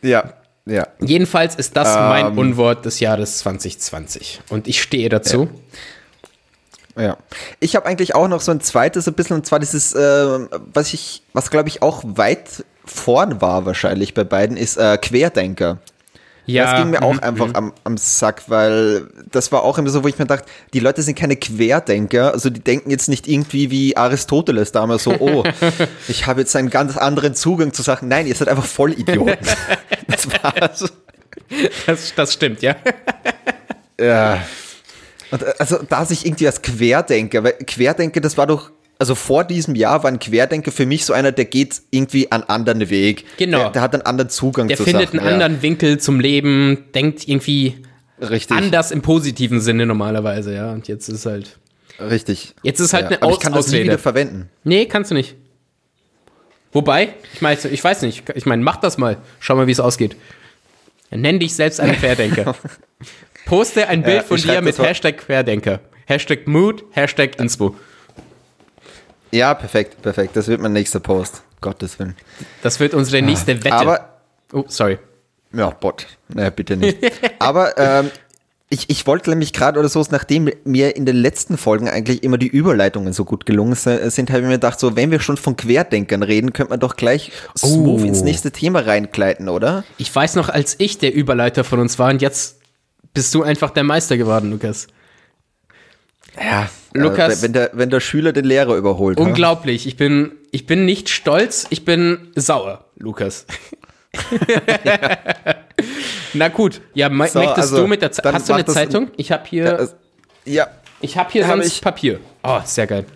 [0.03, 0.35] Ja,
[0.67, 0.89] ja.
[1.01, 4.41] Jedenfalls ist das ähm, mein Unwort des Jahres 2020.
[4.51, 5.49] Und ich stehe dazu.
[6.97, 7.03] Ja.
[7.03, 7.17] ja.
[7.61, 10.39] Ich habe eigentlich auch noch so ein zweites, ein bisschen, und zwar dieses, äh,
[10.75, 15.79] was ich, was glaube ich auch weit vorn war wahrscheinlich bei beiden, ist äh, Querdenker.
[16.47, 17.57] Ja, das ging mir auch mhm, einfach mhm.
[17.57, 21.03] am, am Sack, weil das war auch immer so, wo ich mir dachte, die Leute
[21.03, 25.43] sind keine Querdenker, also die denken jetzt nicht irgendwie wie Aristoteles damals so, oh,
[26.09, 28.09] ich habe jetzt einen ganz anderen Zugang zu Sachen.
[28.09, 29.37] Nein, ihr seid einfach Vollidioten.
[30.09, 30.93] das war's.
[31.87, 32.77] Das, das stimmt, ja.
[34.01, 34.43] ja.
[35.31, 39.75] Und also da sich irgendwie als Querdenker, weil Querdenker, das war doch also vor diesem
[39.75, 43.25] Jahr war ein Querdenker für mich so einer, der geht irgendwie einen anderen Weg.
[43.37, 43.59] Genau.
[43.59, 45.35] Der, der hat einen anderen Zugang der zu findet Sachen, einen ja.
[45.35, 47.77] anderen Winkel zum Leben, denkt irgendwie
[48.21, 48.57] Richtig.
[48.57, 50.73] anders im positiven Sinne normalerweise, ja.
[50.73, 51.59] Und jetzt ist halt.
[52.01, 52.55] Richtig.
[52.63, 53.09] Jetzt ist halt ja.
[53.09, 54.49] eine Aus Aber ich kann das nie wieder verwenden.
[54.65, 55.37] Nee, kannst du nicht.
[56.77, 59.17] Wobei, ich meine, ich weiß nicht, ich meine, mach das mal.
[59.41, 60.15] Schau mal, wie es ausgeht.
[61.11, 62.55] Nenn dich selbst einen Querdenker.
[63.47, 65.81] Poste ein Bild ja, von dir mit Hashtag Querdenker.
[66.05, 67.75] Hashtag Mood, Hashtag Inspo.
[69.31, 70.37] Ja, perfekt, perfekt.
[70.37, 71.41] Das wird mein nächster Post.
[71.63, 72.15] Gottes Willen.
[72.63, 73.75] Das wird unsere nächste Wette.
[73.75, 74.21] Aber,
[74.53, 74.99] oh, sorry.
[75.55, 76.07] Ja, Bot.
[76.29, 76.99] Naja, bitte nicht.
[77.39, 78.11] Aber ähm,
[78.69, 82.37] ich, ich wollte nämlich gerade oder so, nachdem mir in den letzten Folgen eigentlich immer
[82.37, 85.57] die Überleitungen so gut gelungen sind, habe ich mir gedacht, so, wenn wir schon von
[85.57, 88.05] Querdenkern reden, könnte man doch gleich smooth oh.
[88.05, 89.85] ins nächste Thema reinkleiden, oder?
[89.99, 92.59] Ich weiß noch, als ich der Überleiter von uns war und jetzt
[93.15, 94.89] bist du einfach der Meister geworden, Lukas.
[96.37, 97.39] Ja, Lukas.
[97.39, 99.19] Äh, wenn, der, wenn der Schüler den Lehrer überholt.
[99.19, 99.85] Unglaublich.
[99.85, 99.89] Ja?
[99.89, 103.47] Ich, bin, ich bin nicht stolz, ich bin sauer, Lukas.
[106.37, 108.33] Na gut, ja, so, möchtest also, du mit der Zeitung?
[108.33, 109.11] Hast du eine Zeitung?
[109.17, 109.91] Ich habe hier.
[110.45, 110.69] Ja.
[111.01, 111.81] Ich habe hier hab sonst ich.
[111.81, 112.21] Papier.
[112.43, 113.07] Oh, sehr geil.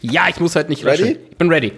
[0.00, 1.02] Ja, ich muss halt nicht ready.
[1.02, 1.18] Löschen.
[1.30, 1.72] Ich bin ready.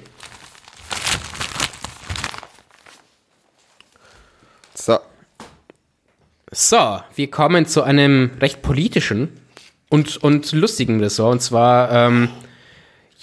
[4.74, 4.98] So.
[6.50, 9.40] So, wir kommen zu einem recht politischen
[9.88, 11.32] und, und lustigen Ressort.
[11.32, 12.28] Und zwar, ähm,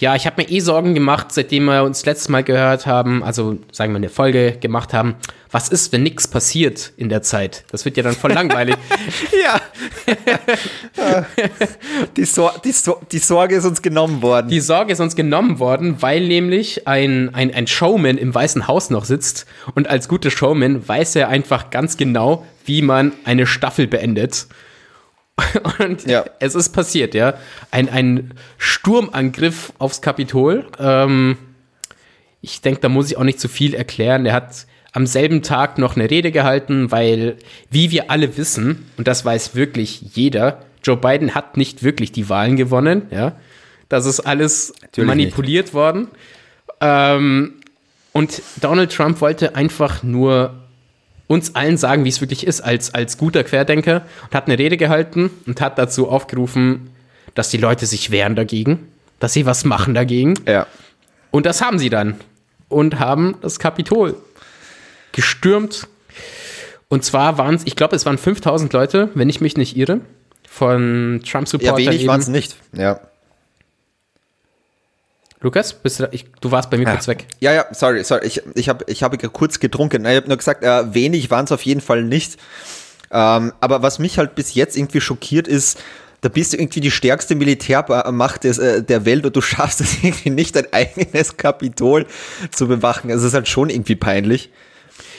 [0.02, 3.58] ja, ich habe mir eh Sorgen gemacht, seitdem wir uns letztes Mal gehört haben, also
[3.70, 5.14] sagen wir eine Folge gemacht haben,
[5.52, 7.62] was ist, wenn nichts passiert in der Zeit?
[7.70, 8.74] Das wird ja dann voll langweilig.
[9.44, 9.60] ja.
[12.16, 14.48] die, Sor die, Sor die, Sorge ist uns genommen worden.
[14.48, 18.90] Die Sorge ist uns genommen worden, weil nämlich ein, ein, ein Showman im Weißen Haus
[18.90, 23.86] noch sitzt und als guter Showman weiß er einfach ganz genau, wie man eine Staffel
[23.86, 24.48] beendet.
[25.78, 26.24] Und ja.
[26.40, 27.34] es ist passiert, ja.
[27.70, 30.66] Ein, ein Sturmangriff aufs Kapitol.
[30.78, 31.36] Ähm,
[32.40, 34.26] ich denke, da muss ich auch nicht zu viel erklären.
[34.26, 37.36] Er hat am selben Tag noch eine Rede gehalten, weil,
[37.70, 42.28] wie wir alle wissen, und das weiß wirklich jeder, Joe Biden hat nicht wirklich die
[42.28, 43.36] Wahlen gewonnen, ja.
[43.88, 45.74] Das ist alles Natürlich manipuliert nicht.
[45.74, 46.08] worden.
[46.80, 47.54] Ähm,
[48.12, 50.61] und Donald Trump wollte einfach nur
[51.26, 54.76] uns allen sagen, wie es wirklich ist, als, als guter Querdenker und hat eine Rede
[54.76, 56.90] gehalten und hat dazu aufgerufen,
[57.34, 58.88] dass die Leute sich wehren dagegen,
[59.20, 60.34] dass sie was machen dagegen.
[60.46, 60.66] Ja.
[61.30, 62.16] Und das haben sie dann
[62.68, 64.16] und haben das Kapitol
[65.12, 65.88] gestürmt.
[66.88, 70.00] Und zwar waren es, ich glaube, es waren 5000 Leute, wenn ich mich nicht irre,
[70.48, 71.78] von Trump-Supportern.
[71.78, 73.00] Ja, wenig waren es nicht, ja.
[75.42, 76.92] Lukas, bist du, ich, du warst bei mir ja.
[76.92, 77.26] kurz weg.
[77.40, 78.26] Ja, ja, sorry, sorry.
[78.26, 80.06] Ich, ich habe ich hab kurz getrunken.
[80.06, 82.38] Ich habe nur gesagt, äh, wenig waren es auf jeden Fall nicht.
[83.10, 85.80] Ähm, aber was mich halt bis jetzt irgendwie schockiert ist,
[86.20, 89.98] da bist du irgendwie die stärkste Militärmacht des, äh, der Welt und du schaffst es
[90.02, 92.06] irgendwie nicht, dein eigenes Kapitol
[92.52, 93.10] zu bewachen.
[93.10, 94.50] Also es ist halt schon irgendwie peinlich.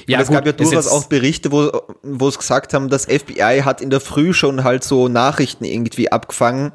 [0.07, 1.69] Ja, und es gut, gab ja durchaus auch Berichte, wo,
[2.01, 6.12] wo es gesagt haben, das FBI hat in der Früh schon halt so Nachrichten irgendwie
[6.12, 6.71] abgefangen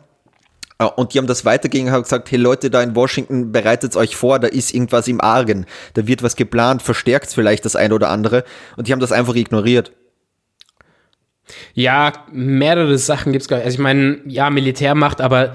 [0.86, 4.14] und die haben das weitergegeben und haben gesagt, hey Leute da in Washington, bereitet euch
[4.14, 5.66] vor, da ist irgendwas im Argen.
[5.94, 8.44] Da wird was geplant, verstärkt vielleicht das eine oder andere.
[8.76, 9.92] Und die haben das einfach ignoriert.
[11.74, 13.50] Ja, mehrere Sachen gibt es.
[13.50, 15.54] Also ich meine, ja, Militärmacht, aber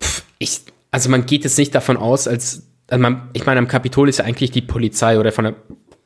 [0.00, 0.60] pff, ich,
[0.92, 4.18] also man geht jetzt nicht davon aus, als, also man, ich meine, am Kapitol ist
[4.18, 5.54] ja eigentlich die Polizei oder von der,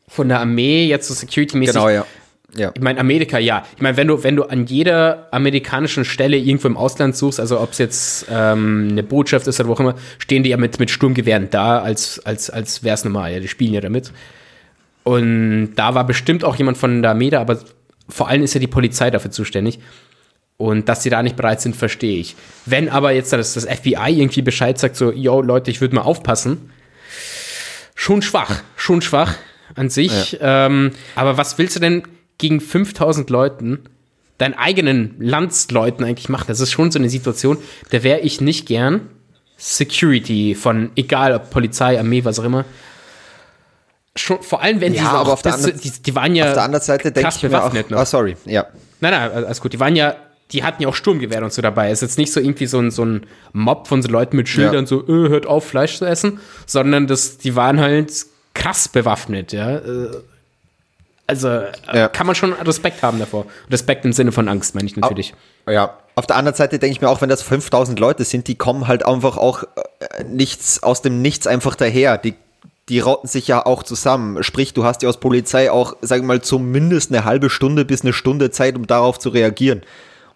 [0.06, 1.74] von der Armee jetzt so security-mäßig.
[1.74, 2.06] Genau, ja.
[2.58, 2.72] Ja.
[2.74, 3.64] Ich meine, Amerika, ja.
[3.76, 7.60] Ich meine, wenn du, wenn du an jeder amerikanischen Stelle irgendwo im Ausland suchst, also
[7.60, 10.78] ob es jetzt ähm, eine Botschaft ist oder wo auch immer, stehen die ja mit,
[10.78, 13.32] mit Sturmgewehren da, als, als, als wäre es normal.
[13.32, 14.12] Ja, die spielen ja damit.
[15.04, 17.58] Und da war bestimmt auch jemand von der Armee da, aber
[18.08, 19.78] vor allem ist ja die Polizei dafür zuständig.
[20.56, 22.34] Und dass sie da nicht bereit sind, verstehe ich.
[22.66, 26.02] Wenn aber jetzt das, das FBI irgendwie Bescheid sagt, so, yo, Leute, ich würde mal
[26.02, 26.70] aufpassen,
[27.94, 29.36] schon schwach, schon schwach
[29.76, 30.32] an sich.
[30.32, 30.66] Ja.
[30.66, 32.02] Ähm, aber was willst du denn
[32.38, 33.80] gegen 5000 Leuten,
[34.38, 36.46] deinen eigenen Landsleuten eigentlich machen?
[36.48, 37.58] Das ist schon so eine Situation,
[37.90, 39.08] da wäre ich nicht gern
[39.56, 42.64] Security von, egal ob Polizei, Armee, was auch immer,
[44.18, 46.54] schon, vor allem wenn ja, die aber auf der das, die, die, waren ja auf
[46.54, 48.00] der anderen Seite ich mir auch, noch.
[48.00, 48.66] Oh, sorry, ja.
[49.00, 49.72] Nein, nein, alles gut.
[49.72, 50.16] Die waren ja,
[50.52, 51.90] die hatten ja auch Sturmgewehre und so dabei.
[51.90, 54.48] Es ist jetzt nicht so irgendwie so ein, so ein Mob von so Leuten mit
[54.48, 54.86] Schildern, ja.
[54.86, 58.12] so, äh, hört auf, Fleisch zu essen, sondern das, die waren halt
[58.54, 59.80] krass bewaffnet, ja.
[61.28, 62.08] Also äh, ja.
[62.08, 63.46] kann man schon Respekt haben davor.
[63.70, 65.34] Respekt im Sinne von Angst, meine ich natürlich.
[65.68, 68.56] Ja, auf der anderen Seite denke ich mir auch, wenn das 5000 Leute sind, die
[68.56, 72.18] kommen halt einfach auch äh, nichts aus dem Nichts einfach daher.
[72.18, 72.34] Die
[72.88, 74.42] die rotten sich ja auch zusammen.
[74.42, 78.02] Sprich, du hast ja aus Polizei auch, sagen wir mal, zumindest eine halbe Stunde bis
[78.02, 79.82] eine Stunde Zeit, um darauf zu reagieren.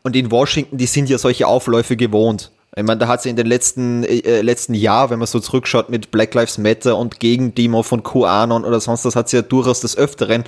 [0.03, 2.51] Und in Washington, die sind ja solche Aufläufe gewohnt.
[2.75, 5.91] Ich meine, da hat sie in den letzten, äh, letzten Jahr, wenn man so zurückschaut
[5.91, 9.43] mit Black Lives Matter und gegen Demo von QAnon oder sonst, das hat es ja
[9.43, 10.45] durchaus des Öfteren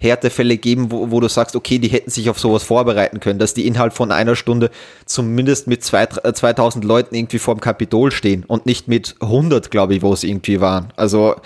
[0.00, 3.54] Härtefälle geben, wo, wo du sagst, okay, die hätten sich auf sowas vorbereiten können, dass
[3.54, 4.70] die innerhalb von einer Stunde
[5.06, 9.94] zumindest mit zwei, 2000 äh, Leuten irgendwie vorm Kapitol stehen und nicht mit 100, glaube
[9.94, 10.92] ich, wo es irgendwie waren.
[10.96, 11.36] Also,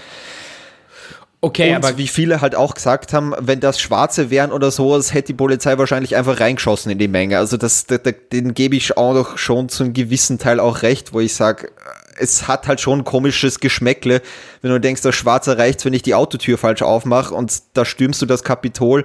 [1.44, 5.12] Okay, und aber wie viele halt auch gesagt haben, wenn das Schwarze wären oder sowas,
[5.12, 7.37] hätte die Polizei wahrscheinlich einfach reingeschossen in die Menge.
[7.37, 10.83] Also das, das, das den gebe ich auch noch schon zu einem gewissen Teil auch
[10.83, 11.72] recht, wo ich sage,
[12.16, 14.22] es hat halt schon ein komisches Geschmäckle,
[14.61, 18.22] wenn du denkst, das Schwarze reicht, wenn ich die Autotür falsch aufmache und da stürmst
[18.22, 19.05] du das Kapitol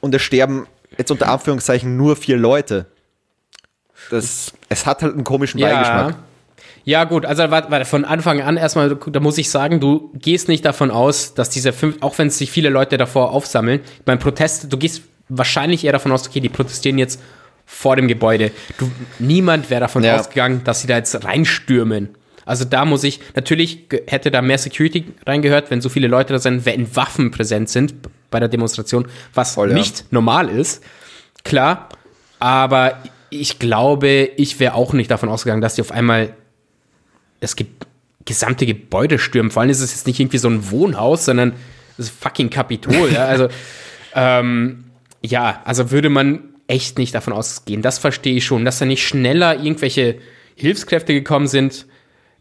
[0.00, 2.86] und es sterben jetzt unter Anführungszeichen nur vier Leute.
[4.10, 5.68] Das, es hat halt einen komischen ja.
[5.68, 6.16] Beigeschmack.
[6.88, 10.64] Ja, gut, also warte, von Anfang an erstmal, da muss ich sagen, du gehst nicht
[10.64, 14.78] davon aus, dass diese fünf, auch wenn sich viele Leute davor aufsammeln, beim Protest, du
[14.78, 17.20] gehst wahrscheinlich eher davon aus, okay, die protestieren jetzt
[17.66, 18.52] vor dem Gebäude.
[18.78, 20.18] Du, niemand wäre davon ja.
[20.18, 22.08] ausgegangen, dass sie da jetzt reinstürmen.
[22.46, 26.38] Also da muss ich, natürlich hätte da mehr Security reingehört, wenn so viele Leute da
[26.38, 27.96] sind, wenn Waffen präsent sind
[28.30, 30.04] bei der Demonstration, was Voll, nicht ja.
[30.12, 30.82] normal ist.
[31.44, 31.90] Klar,
[32.38, 36.32] aber ich glaube, ich wäre auch nicht davon ausgegangen, dass die auf einmal
[37.40, 37.66] das ge
[38.24, 39.50] gesamte Gebäude stürmen.
[39.50, 41.54] Vor allem ist es jetzt nicht irgendwie so ein Wohnhaus, sondern
[41.96, 43.10] das ist fucking Kapitol.
[43.10, 43.24] ja?
[43.24, 43.48] Also,
[44.14, 44.84] ähm,
[45.22, 47.80] ja, also würde man echt nicht davon ausgehen.
[47.80, 48.66] Das verstehe ich schon.
[48.66, 50.18] Dass da nicht schneller irgendwelche
[50.54, 51.86] Hilfskräfte gekommen sind,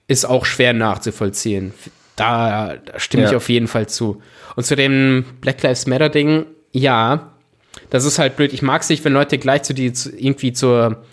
[0.08, 1.74] ist auch schwer nachzuvollziehen.
[2.18, 3.30] Da, da stimme ja.
[3.30, 4.22] ich auf jeden Fall zu.
[4.56, 7.32] Und zu dem Black Lives Matter Ding, ja,
[7.90, 8.54] das ist halt blöd.
[8.54, 11.06] Ich mag es nicht, wenn Leute gleich zu die zu, irgendwie zur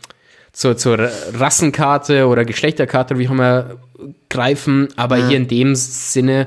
[0.55, 3.77] zur, zur Rassenkarte oder Geschlechterkarte, wie auch immer,
[4.31, 4.89] greifen.
[4.97, 5.29] Aber mhm.
[5.29, 6.47] hier in dem Sinne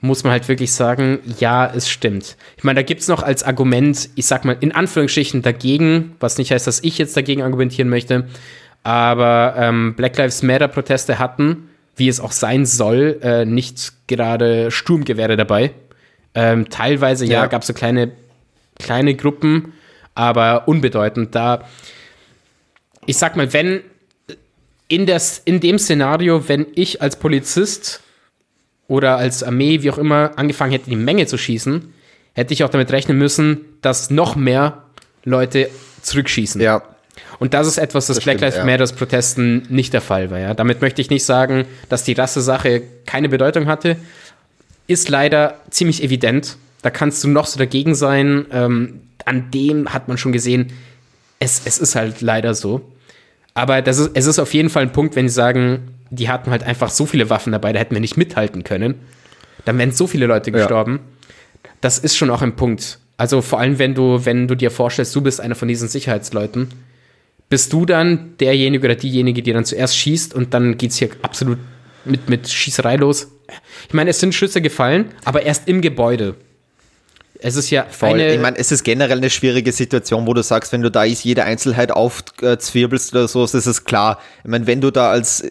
[0.00, 2.36] muss man halt wirklich sagen, ja, es stimmt.
[2.56, 6.38] Ich meine, da gibt es noch als Argument, ich sag mal, in Anführungsstrichen dagegen, was
[6.38, 8.26] nicht heißt, dass ich jetzt dagegen argumentieren möchte,
[8.82, 15.36] aber ähm, Black Lives Matter-Proteste hatten, wie es auch sein soll, äh, nicht gerade Sturmgewehre
[15.36, 15.72] dabei.
[16.34, 18.12] Ähm, teilweise, ja, ja gab es so kleine,
[18.78, 19.74] kleine Gruppen,
[20.14, 21.34] aber unbedeutend.
[21.34, 21.64] Da
[23.06, 23.82] ich sag mal, wenn
[24.88, 28.00] in, das, in dem Szenario, wenn ich als Polizist
[28.88, 31.92] oder als Armee, wie auch immer, angefangen hätte, die Menge zu schießen,
[32.34, 34.82] hätte ich auch damit rechnen müssen, dass noch mehr
[35.24, 35.70] Leute
[36.02, 36.60] zurückschießen.
[36.60, 36.82] Ja.
[37.38, 38.64] Und das ist etwas, das, das Black Lives ja.
[38.64, 40.38] Matters Protesten nicht der Fall war.
[40.38, 40.54] Ja?
[40.54, 43.96] Damit möchte ich nicht sagen, dass die Rasse-Sache keine Bedeutung hatte.
[44.86, 46.56] Ist leider ziemlich evident.
[46.82, 48.46] Da kannst du noch so dagegen sein.
[48.52, 50.72] Ähm, an dem hat man schon gesehen,
[51.40, 52.82] es, es ist halt leider so.
[53.54, 56.50] Aber das ist, es ist auf jeden Fall ein Punkt, wenn sie sagen, die hatten
[56.50, 58.94] halt einfach so viele Waffen dabei, da hätten wir nicht mithalten können.
[59.64, 61.00] Dann wären so viele Leute gestorben.
[61.64, 61.70] Ja.
[61.80, 62.98] Das ist schon auch ein Punkt.
[63.16, 66.68] Also vor allem, wenn du, wenn du dir vorstellst, du bist einer von diesen Sicherheitsleuten,
[67.48, 71.10] bist du dann derjenige oder diejenige, die dann zuerst schießt und dann geht es hier
[71.22, 71.58] absolut
[72.04, 73.28] mit, mit Schießerei los.
[73.88, 76.36] Ich meine, es sind Schüsse gefallen, aber erst im Gebäude.
[77.42, 78.10] Es ist ja Voll.
[78.10, 78.34] eine.
[78.34, 81.24] Ich meine, es ist generell eine schwierige Situation, wo du sagst, wenn du da ist,
[81.24, 84.18] jede Einzelheit aufzwirbelst oder so, ist es klar.
[84.44, 85.44] Ich meine, wenn du da als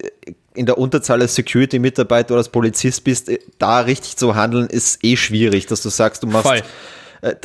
[0.53, 5.15] in der Unterzahl als Security-Mitarbeiter oder als Polizist bist, da richtig zu handeln, ist eh
[5.15, 6.63] schwierig, dass du sagst, du machst
[7.21, 7.35] äh,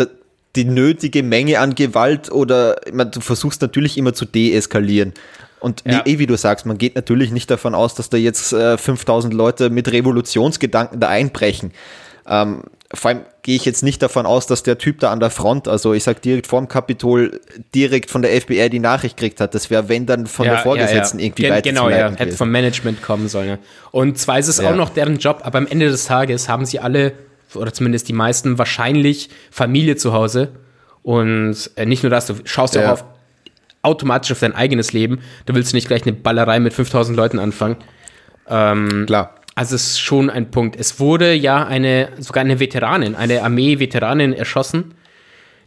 [0.56, 5.12] die nötige Menge an Gewalt oder ich meine, du versuchst natürlich immer zu deeskalieren.
[5.60, 6.04] Und ja.
[6.04, 8.76] wie, eh, wie du sagst, man geht natürlich nicht davon aus, dass da jetzt äh,
[8.76, 11.72] 5000 Leute mit Revolutionsgedanken da einbrechen.
[12.26, 15.30] Ähm, vor allem gehe ich jetzt nicht davon aus, dass der Typ da an der
[15.30, 17.40] Front, also ich sag direkt vorm Kapitol,
[17.74, 19.54] direkt von der FBI die Nachricht gekriegt hat.
[19.54, 21.26] Das wäre, wenn dann von ja, der Vorgesetzten ja, ja.
[21.26, 23.58] irgendwie Gen weiter Genau, ja, hätte vom Management kommen sollen.
[23.90, 26.80] Und zwar ist es auch noch deren Job, aber am Ende des Tages haben sie
[26.80, 27.12] alle,
[27.54, 30.50] oder zumindest die meisten, wahrscheinlich Familie zu Hause.
[31.02, 33.04] Und äh, nicht nur das, du schaust ja auch auf,
[33.82, 35.20] automatisch auf dein eigenes Leben.
[35.46, 37.76] Du willst nicht gleich eine Ballerei mit 5000 Leuten anfangen.
[38.48, 39.34] Ähm, Klar.
[39.54, 40.76] Also es ist schon ein Punkt.
[40.76, 44.94] Es wurde ja eine, sogar eine Veteranin, eine Armee-Veteranin erschossen,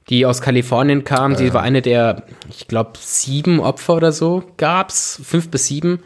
[0.09, 1.35] die aus Kalifornien kam.
[1.35, 5.99] Sie war eine der, ich glaube, sieben Opfer oder so gab's, fünf bis sieben.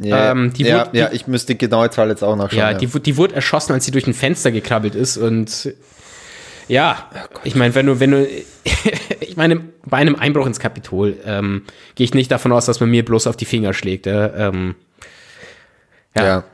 [0.00, 2.58] Ja, ähm, die ja, wurde, ja, ich müsste die genaue Zahl jetzt auch nachschauen.
[2.58, 2.78] Ja, ja.
[2.78, 5.72] Die, die wurde erschossen, als sie durch ein Fenster gekrabbelt ist und
[6.66, 8.26] ja, oh ich meine, wenn du, wenn du,
[9.20, 12.90] ich meine, bei einem Einbruch ins Kapitol ähm, gehe ich nicht davon aus, dass man
[12.90, 14.06] mir bloß auf die Finger schlägt.
[14.06, 14.74] Äh, ähm,
[16.16, 16.24] ja.
[16.24, 16.44] ja.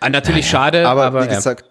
[0.00, 1.64] Ah, natürlich ja, schade, aber, aber wie gesagt,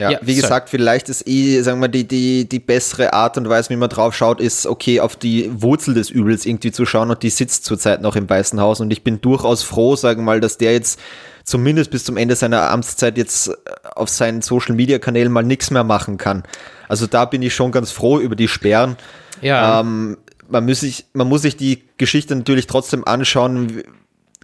[0.00, 0.42] ja, ja, wie sorry.
[0.42, 3.90] gesagt, vielleicht ist eh, sagen wir, die, die, die bessere Art und Weise, wie man
[3.90, 7.66] drauf schaut, ist, okay, auf die Wurzel des Übels irgendwie zu schauen und die sitzt
[7.66, 10.72] zurzeit noch im Weißen Haus und ich bin durchaus froh, sagen wir mal, dass der
[10.72, 10.98] jetzt
[11.44, 13.52] zumindest bis zum Ende seiner Amtszeit jetzt äh,
[13.94, 16.44] auf seinen Social Media Kanälen mal nichts mehr machen kann.
[16.88, 18.96] Also da bin ich schon ganz froh über die Sperren.
[19.42, 19.80] Ja.
[19.80, 20.16] Ähm,
[20.48, 23.82] man, muss sich, man muss sich die Geschichte natürlich trotzdem anschauen,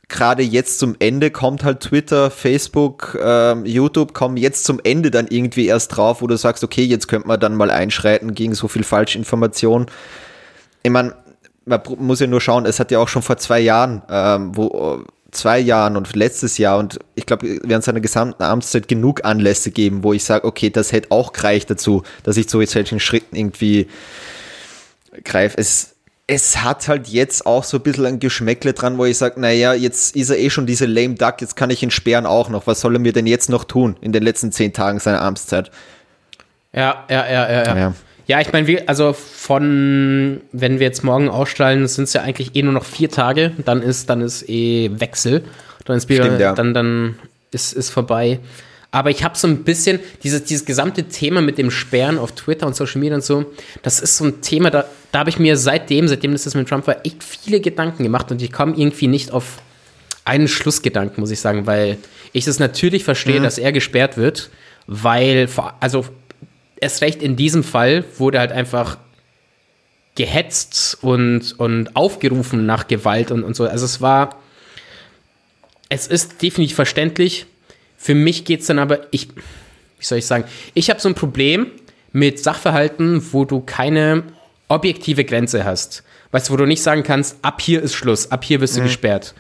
[0.09, 5.27] gerade jetzt zum Ende kommt halt Twitter, Facebook, ähm, YouTube kommen jetzt zum Ende dann
[5.29, 8.69] irgendwie erst drauf, wo du sagst, okay, jetzt könnte man dann mal einschreiten gegen so
[8.69, 9.87] viel Falschinformation.
[10.83, 11.14] Ich meine,
[11.64, 15.05] man muss ja nur schauen, es hat ja auch schon vor zwei Jahren, ähm, wo
[15.33, 20.05] zwei Jahren und letztes Jahr und ich glaube, während seiner gesamten Amtszeit genug Anlässe geben,
[20.05, 23.88] wo ich sage, okay, das hätte auch gereicht dazu, dass ich zu solchen Schritten irgendwie
[25.25, 25.59] greife.
[25.59, 25.96] Es
[26.27, 29.75] es hat halt jetzt auch so ein bisschen ein Geschmäckle dran, wo ich sage, naja,
[29.75, 32.67] jetzt ist er eh schon diese lame duck, jetzt kann ich ihn sperren auch noch.
[32.67, 35.71] Was soll er mir denn jetzt noch tun in den letzten zehn Tagen seiner Amtszeit?
[36.73, 37.77] Ja, ja, ja, ja, ja.
[37.77, 37.95] Ja,
[38.27, 42.62] ja ich meine, also von, wenn wir jetzt morgen ausstrahlen, sind es ja eigentlich eh
[42.62, 45.45] nur noch vier Tage, dann ist, dann ist eh Wechsel.
[45.85, 46.55] Dann ist, Stimmt, ja.
[46.55, 47.19] dann, dann
[47.53, 48.41] ist, ist vorbei.
[48.97, 52.67] Aber ich habe so ein bisschen dieses, dieses gesamte Thema mit dem Sperren auf Twitter
[52.67, 53.45] und Social Media und so,
[53.83, 56.87] das ist so ein Thema, da, da habe ich mir seitdem, seitdem das mit Trump
[56.87, 59.59] war, echt viele Gedanken gemacht und ich komme irgendwie nicht auf
[60.25, 61.99] einen Schlussgedanken, muss ich sagen, weil
[62.33, 63.45] ich es natürlich verstehe, mhm.
[63.45, 64.49] dass er gesperrt wird,
[64.87, 65.47] weil,
[65.79, 66.07] also
[66.81, 68.97] erst recht in diesem Fall wurde halt einfach
[70.15, 73.65] gehetzt und, und aufgerufen nach Gewalt und, und so.
[73.65, 74.39] Also es war,
[75.91, 77.45] es ist definitiv verständlich,
[78.07, 81.16] für mich geht es dann aber, ich, wie soll ich sagen, ich habe so ein
[81.16, 81.73] Problem
[82.12, 84.23] mit Sachverhalten, wo du keine
[84.69, 86.05] objektive Grenze hast.
[86.31, 88.81] Weißt du, wo du nicht sagen kannst, ab hier ist Schluss, ab hier wirst du
[88.81, 88.85] mhm.
[88.85, 89.35] gesperrt.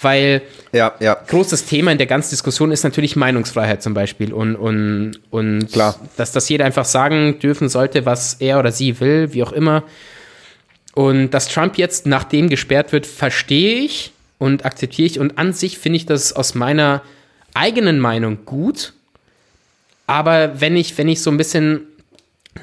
[0.00, 1.14] Weil ja, ja.
[1.14, 5.98] großes Thema in der ganzen Diskussion ist natürlich Meinungsfreiheit zum Beispiel und, und, und Klar.
[6.16, 9.82] dass das jeder einfach sagen dürfen sollte, was er oder sie will, wie auch immer.
[10.94, 15.18] Und dass Trump jetzt nachdem gesperrt wird, verstehe ich und akzeptiere ich.
[15.18, 17.02] Und an sich finde ich das aus meiner
[17.54, 18.92] eigenen Meinung gut,
[20.06, 21.86] aber wenn ich, wenn ich so ein bisschen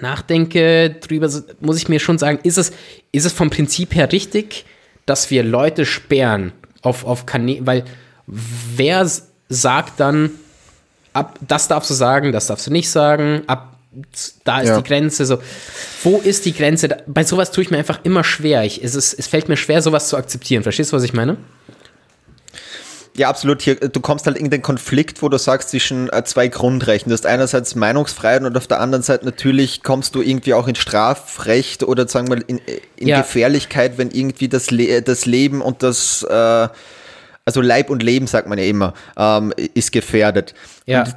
[0.01, 2.71] nachdenke drüber, muss ich mir schon sagen, ist es,
[3.11, 4.65] ist es vom Prinzip her richtig,
[5.05, 7.85] dass wir Leute sperren auf, auf Kanäle, weil
[8.27, 9.09] wer
[9.49, 10.31] sagt dann,
[11.13, 13.75] ab, das darfst du sagen, das darfst du nicht sagen, ab
[14.43, 14.77] da ist ja.
[14.77, 15.39] die Grenze so.
[16.03, 16.89] Wo ist die Grenze?
[17.07, 18.63] Bei sowas tue ich mir einfach immer schwer.
[18.63, 20.61] Ich, es, ist, es fällt mir schwer, sowas zu akzeptieren.
[20.61, 21.37] Verstehst du, was ich meine?
[23.19, 23.61] Ja, absolut.
[23.61, 27.09] Hier, du kommst halt in den Konflikt, wo du sagst, zwischen äh, zwei Grundrechten.
[27.09, 30.75] Du hast einerseits Meinungsfreiheit und auf der anderen Seite natürlich kommst du irgendwie auch in
[30.75, 32.61] Strafrecht oder sagen wir in,
[32.95, 33.17] in ja.
[33.17, 36.69] Gefährlichkeit, wenn irgendwie das, Le das Leben und das, äh,
[37.43, 40.53] also Leib und Leben, sagt man ja immer, ähm, ist gefährdet.
[40.85, 41.03] Ja.
[41.03, 41.15] Und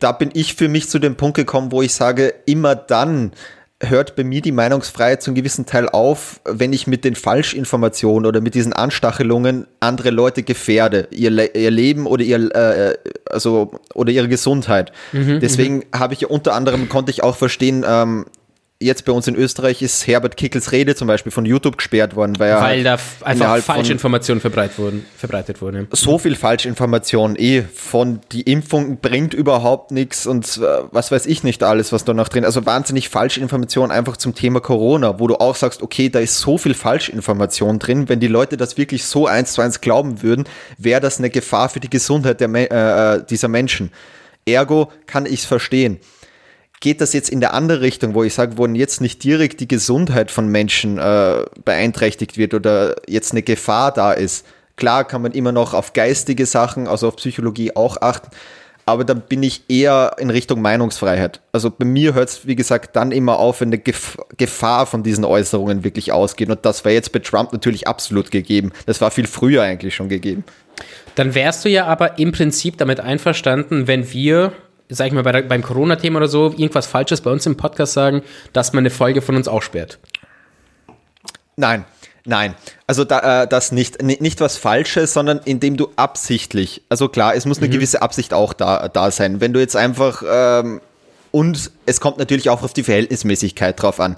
[0.00, 3.32] da bin ich für mich zu dem Punkt gekommen, wo ich sage, immer dann,
[3.80, 8.40] hört bei mir die Meinungsfreiheit zum gewissen Teil auf, wenn ich mit den Falschinformationen oder
[8.40, 14.10] mit diesen Anstachelungen andere Leute gefährde, ihr, Le ihr Leben oder ihr äh, also oder
[14.10, 14.92] ihre Gesundheit.
[15.12, 15.40] Mhm, mhm.
[15.40, 18.26] Deswegen habe ich unter anderem konnte ich auch verstehen, ähm,
[18.80, 22.38] jetzt bei uns in Österreich ist Herbert Kickels Rede zum Beispiel von YouTube gesperrt worden,
[22.38, 25.04] weil, weil da einfach falsche Informationen verbreitet wurden.
[25.16, 25.88] Verbreitet wurden.
[25.90, 31.42] So viel Falschinformation eh von die Impfung bringt überhaupt nichts und äh, was weiß ich
[31.42, 32.44] nicht alles, was da noch drin.
[32.44, 36.56] Also wahnsinnig Falschinformation einfach zum Thema Corona, wo du auch sagst, okay, da ist so
[36.56, 38.08] viel Falschinformation drin.
[38.08, 40.44] Wenn die Leute das wirklich so eins zu eins glauben würden,
[40.76, 43.90] wäre das eine Gefahr für die Gesundheit der, äh, äh, dieser Menschen.
[44.46, 45.98] Ergo kann ich es verstehen
[46.80, 49.68] geht das jetzt in der andere Richtung, wo ich sage, wo jetzt nicht direkt die
[49.68, 54.46] Gesundheit von Menschen äh, beeinträchtigt wird oder jetzt eine Gefahr da ist.
[54.76, 58.28] Klar kann man immer noch auf geistige Sachen, also auf Psychologie auch achten,
[58.88, 61.42] aber da bin ich eher in Richtung Meinungsfreiheit.
[61.52, 65.02] Also bei mir hört es, wie gesagt, dann immer auf, wenn eine Gef Gefahr von
[65.02, 66.48] diesen Äußerungen wirklich ausgeht.
[66.48, 68.72] Und das war jetzt bei Trump natürlich absolut gegeben.
[68.86, 70.42] Das war viel früher eigentlich schon gegeben.
[71.16, 74.52] Dann wärst du ja aber im Prinzip damit einverstanden, wenn wir
[74.88, 77.92] sag ich mal, bei der, beim Corona-Thema oder so, irgendwas Falsches bei uns im Podcast
[77.92, 78.22] sagen,
[78.52, 79.98] dass man eine Folge von uns aussperrt.
[81.56, 81.84] Nein,
[82.24, 82.54] nein.
[82.86, 87.44] Also da, äh, das nicht, nicht was Falsches, sondern indem du absichtlich, also klar, es
[87.44, 87.72] muss eine mhm.
[87.72, 89.40] gewisse Absicht auch da, da sein.
[89.40, 90.80] Wenn du jetzt einfach, ähm,
[91.30, 94.16] und es kommt natürlich auch auf die Verhältnismäßigkeit drauf an.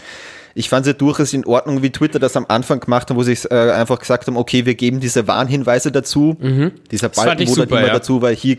[0.55, 3.23] Ich fand es ja durchaus in Ordnung, wie Twitter das am Anfang gemacht hat, wo
[3.23, 6.37] sie äh, einfach gesagt haben, okay, wir geben diese Warnhinweise dazu.
[6.41, 6.73] Mhm.
[6.91, 7.93] Dieser Balken immer ja.
[7.93, 8.57] dazu, weil hier,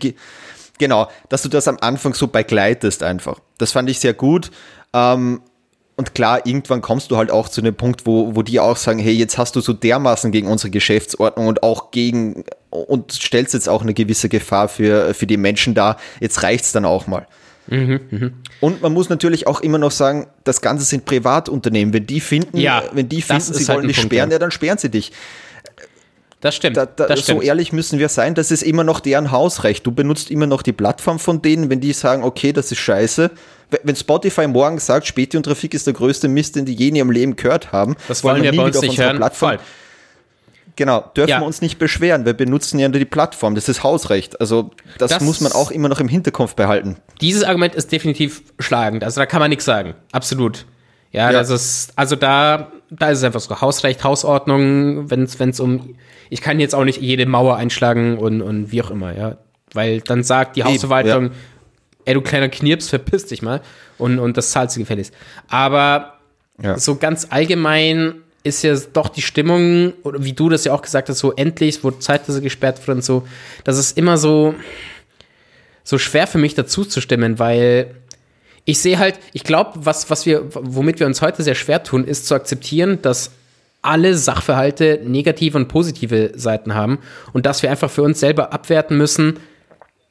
[0.82, 3.38] Genau, dass du das am Anfang so begleitest einfach.
[3.58, 4.50] Das fand ich sehr gut.
[4.92, 5.40] Ähm,
[5.94, 8.98] und klar, irgendwann kommst du halt auch zu einem Punkt, wo, wo die auch sagen,
[8.98, 13.68] hey, jetzt hast du so dermaßen gegen unsere Geschäftsordnung und auch gegen und stellst jetzt
[13.68, 15.98] auch eine gewisse Gefahr für, für die Menschen dar.
[16.18, 17.28] Jetzt reicht's dann auch mal.
[17.68, 18.30] Mhm, mh.
[18.58, 21.94] Und man muss natürlich auch immer noch sagen, das Ganze sind Privatunternehmen.
[21.94, 24.34] Wenn die finden, ja, wenn die finden, sie halt wollen dich sperren, ja.
[24.34, 25.12] ja, dann sperren sie dich.
[26.42, 26.76] Das stimmt.
[26.76, 27.44] Da, da, das so stimmt.
[27.44, 29.86] ehrlich müssen wir sein, das ist immer noch deren Hausrecht.
[29.86, 33.30] Du benutzt immer noch die Plattform von denen, wenn die sagen, okay, das ist scheiße.
[33.84, 36.96] Wenn Spotify morgen sagt, Späti und Trafik ist der größte Mist, den die je in
[36.96, 39.16] ihrem Leben gehört haben, das wollen wir, wir bei uns nicht hören.
[39.16, 39.50] Plattform.
[39.50, 39.60] Voll.
[40.74, 41.40] Genau, dürfen ja.
[41.40, 42.24] wir uns nicht beschweren.
[42.24, 43.54] Wir benutzen ja nur die Plattform.
[43.54, 44.40] Das ist Hausrecht.
[44.40, 46.96] Also das, das, muss man auch immer noch im Hinterkopf behalten.
[47.20, 49.04] Dieses Argument ist definitiv schlagend.
[49.04, 49.94] Also da kann man nichts sagen.
[50.10, 50.66] Absolut.
[51.12, 51.32] Ja, ja.
[51.32, 55.94] das ist, also da, da ist es einfach so Hausrecht, Hausordnung, wenn es um
[56.32, 59.36] ich kann jetzt auch nicht jede Mauer einschlagen und, und wie auch immer, ja.
[59.74, 61.30] Weil dann sagt die Hausverwaltung, ja.
[62.06, 63.60] ey, du kleiner Knirps, verpiss dich mal.
[63.98, 65.12] Und, und das zahlt sie gefälligst.
[65.48, 66.14] Aber
[66.62, 66.78] ja.
[66.78, 71.10] so ganz allgemein ist ja doch die Stimmung, oder wie du das ja auch gesagt
[71.10, 73.28] hast, so endlich, es wurde Zeit, dass er gesperrt wird und so,
[73.64, 74.54] das ist immer so,
[75.84, 77.94] so schwer für mich dazu zu stimmen, weil
[78.64, 82.04] ich sehe halt, ich glaube, was, was wir, womit wir uns heute sehr schwer tun,
[82.04, 83.32] ist zu akzeptieren, dass
[83.82, 87.00] alle Sachverhalte negative und positive Seiten haben
[87.32, 89.40] und dass wir einfach für uns selber abwerten müssen,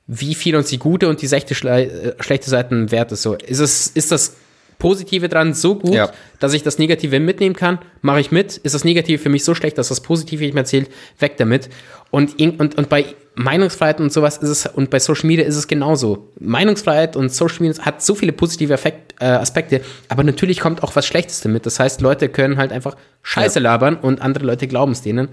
[0.08, 3.22] wie viel uns die gute und die schlechte, äh, schlechte Seiten wert ist.
[3.22, 4.36] So, ist, es, ist das
[4.82, 6.10] Positive dran so gut, ja.
[6.40, 8.58] dass ich das Negative mitnehmen kann, mache ich mit.
[8.58, 10.90] Ist das Negative für mich so schlecht, dass das Positive nicht mehr zählt,
[11.20, 11.70] weg damit.
[12.10, 15.68] Und, und, und bei Meinungsfreiheit und sowas ist es, und bei Social Media ist es
[15.68, 16.30] genauso.
[16.40, 20.96] Meinungsfreiheit und Social Media hat so viele positive Effekt, äh, Aspekte, aber natürlich kommt auch
[20.96, 21.68] was Schlechtes damit.
[21.68, 23.64] Das heißt, Leute können halt einfach Scheiße ja.
[23.64, 25.30] labern und andere Leute glauben es denen.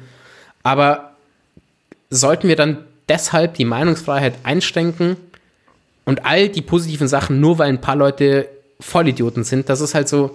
[0.63, 1.13] Aber
[2.11, 5.17] sollten wir dann deshalb die Meinungsfreiheit einschränken
[6.05, 8.47] und all die positiven Sachen nur weil ein paar Leute
[8.81, 9.69] Vollidioten sind.
[9.69, 10.33] Das ist halt so,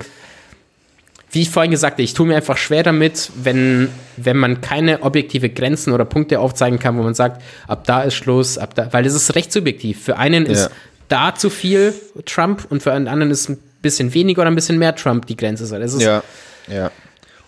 [1.31, 5.01] wie ich vorhin gesagt habe, ich tue mir einfach schwer damit, wenn, wenn man keine
[5.01, 8.91] objektive Grenzen oder Punkte aufzeigen kann, wo man sagt, ab da ist Schluss, ab da,
[8.91, 10.03] weil es ist recht subjektiv.
[10.03, 10.51] Für einen ja.
[10.51, 10.71] ist
[11.07, 11.93] da zu viel
[12.25, 15.35] Trump und für einen anderen ist ein bisschen weniger oder ein bisschen mehr Trump die
[15.35, 15.67] Grenze.
[15.79, 16.23] Das ist, ja,
[16.67, 16.91] ja.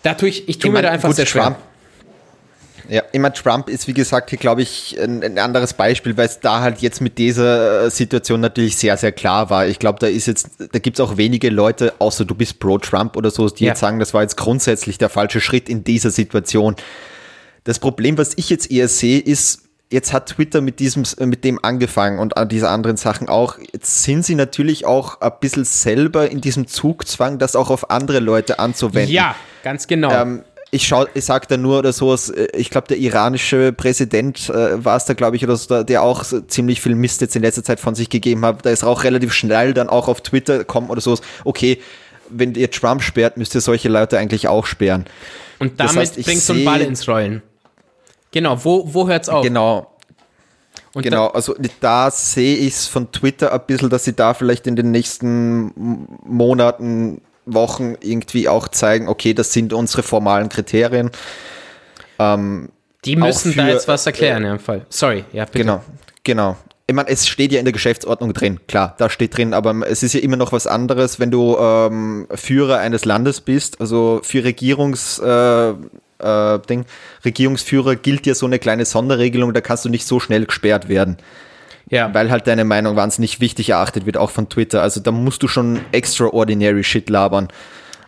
[0.02, 1.44] Da tue ich, ich tue ich mir da einfach sehr schwer.
[1.44, 1.58] Trump,
[2.88, 6.40] ja, immer Trump ist, wie gesagt, hier glaube ich ein, ein, anderes Beispiel, weil es
[6.40, 9.66] da halt jetzt mit dieser äh, Situation natürlich sehr, sehr klar war.
[9.66, 12.78] Ich glaube, da ist jetzt, da gibt es auch wenige Leute, außer du bist pro
[12.78, 13.70] Trump oder so, die ja.
[13.70, 16.76] jetzt sagen, das war jetzt grundsätzlich der falsche Schritt in dieser Situation.
[17.64, 21.62] Das Problem, was ich jetzt eher sehe, ist, jetzt hat Twitter mit diesem, mit dem
[21.64, 23.58] angefangen und an diese anderen Sachen auch.
[23.72, 28.20] Jetzt sind sie natürlich auch ein bisschen selber in diesem Zugzwang, das auch auf andere
[28.20, 29.12] Leute anzuwenden.
[29.12, 30.12] Ja, ganz genau.
[30.12, 34.48] Ähm, ich schau, ich sag da nur oder so, äh, ich glaube, der iranische Präsident
[34.48, 37.36] äh, war es da, glaube ich, oder so, der auch so ziemlich viel Mist jetzt
[37.36, 38.64] in letzter Zeit von sich gegeben hat.
[38.66, 41.80] Da ist auch relativ schnell dann auch auf Twitter kommen oder so, okay,
[42.28, 45.04] wenn ihr Trump sperrt, müsst ihr solche Leute eigentlich auch sperren.
[45.58, 47.42] Und damit das heißt, bringst du einen Ball ins Rollen.
[48.32, 49.44] Genau, wo, wo hört's auf?
[49.44, 49.90] Genau.
[50.92, 54.66] Und genau, also da sehe ich es von Twitter ein bisschen, dass sie da vielleicht
[54.66, 61.10] in den nächsten Monaten Wochen irgendwie auch zeigen, okay, das sind unsere formalen Kriterien.
[62.18, 62.70] Ähm,
[63.04, 64.84] die müssen für, da jetzt was erklären, äh, im Fall.
[64.88, 65.58] Sorry, ja, bitte.
[65.58, 65.82] Genau,
[66.24, 66.56] genau.
[66.86, 70.02] ich meine, es steht ja in der Geschäftsordnung drin, klar, da steht drin, aber es
[70.02, 74.42] ist ja immer noch was anderes, wenn du ähm, Führer eines Landes bist, also für
[74.42, 75.70] Regierungs, äh,
[76.18, 76.84] äh, Ding,
[77.24, 81.18] Regierungsführer gilt ja so eine kleine Sonderregelung, da kannst du nicht so schnell gesperrt werden.
[81.88, 82.12] Ja.
[82.12, 84.82] Weil halt deine Meinung wahnsinnig wichtig erachtet wird, auch von Twitter.
[84.82, 87.48] Also da musst du schon extraordinary Shit labern.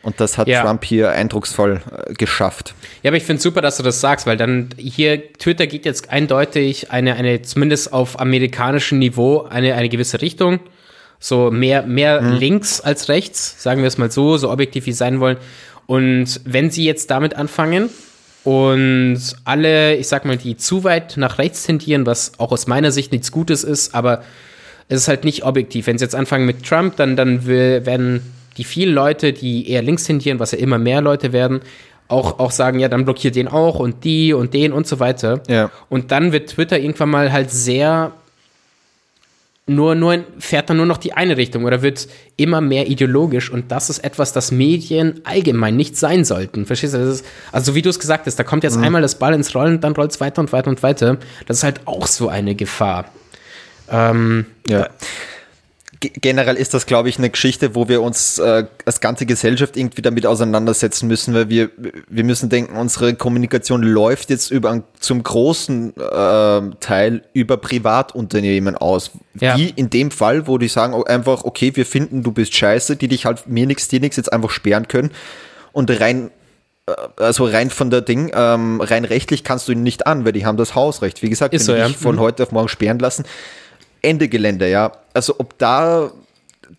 [0.03, 0.63] Und das hat ja.
[0.63, 2.75] Trump hier eindrucksvoll äh, geschafft.
[3.03, 6.11] Ja, aber ich finde super, dass du das sagst, weil dann hier Twitter geht jetzt
[6.11, 10.61] eindeutig eine, eine zumindest auf amerikanischem Niveau eine, eine gewisse Richtung.
[11.21, 12.33] So mehr, mehr mhm.
[12.35, 15.37] links als rechts, sagen wir es mal so, so objektiv wie sein wollen.
[15.87, 17.91] Und wenn sie jetzt damit anfangen
[18.49, 22.93] und alle, ich sag mal, die zu weit nach rechts tendieren, was auch aus meiner
[22.93, 24.23] Sicht nichts Gutes ist, aber
[24.89, 25.87] es ist halt nicht objektiv.
[25.87, 28.23] Wenn sie jetzt anfangen mit Trump, dann, dann werden
[28.57, 31.61] die vielen Leute, die eher links tendieren, was ja immer mehr Leute werden,
[32.09, 35.43] auch, auch sagen, ja, dann blockiert den auch und die und den und so weiter.
[35.47, 35.71] Ja.
[35.91, 38.13] Und dann wird Twitter irgendwann mal halt sehr
[39.69, 43.71] nur, nur fährt dann nur noch die eine Richtung oder wird immer mehr ideologisch und
[43.71, 46.67] das ist etwas, das Medien allgemein nicht sein sollten.
[46.67, 46.99] Verstehst du?
[46.99, 48.85] Ist, also wie du es gesagt hast, da kommt jetzt mhm.
[48.85, 51.19] einmal das Ball ins Rollen, dann rollt es weiter und weiter und weiter.
[51.47, 53.07] Das ist halt auch so eine Gefahr.
[53.91, 54.89] Ähm, ja
[56.01, 60.03] generell ist das, glaube ich, eine Geschichte, wo wir uns äh, als ganze Gesellschaft irgendwie
[60.03, 61.71] damit auseinandersetzen müssen, weil wir,
[62.09, 69.11] wir müssen denken, unsere Kommunikation läuft jetzt über zum großen äh, Teil über Privatunternehmen aus.
[69.41, 69.57] Ja.
[69.57, 73.09] Wie in dem Fall, wo die sagen einfach, okay, wir finden, du bist scheiße, die
[73.09, 75.11] dich halt mir nichts, dir nichts jetzt einfach sperren können.
[75.73, 76.31] Und rein
[76.87, 80.33] äh, also rein von der Ding, ähm, rein rechtlich kannst du ihn nicht an, weil
[80.33, 81.23] die haben das Hausrecht.
[81.23, 81.99] Wie gesagt, ist wenn so, die ja.
[81.99, 82.21] von mhm.
[82.21, 83.25] heute auf morgen sperren lassen,
[84.03, 84.93] Ende Gelände, ja.
[85.15, 86.13] Also ob da,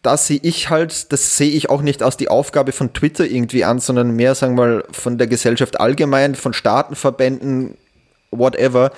[0.01, 3.63] da sehe ich halt, das sehe ich auch nicht als die Aufgabe von Twitter irgendwie
[3.65, 7.75] an, sondern mehr, sagen wir mal, von der Gesellschaft allgemein, von Staatenverbänden,
[8.31, 8.91] whatever,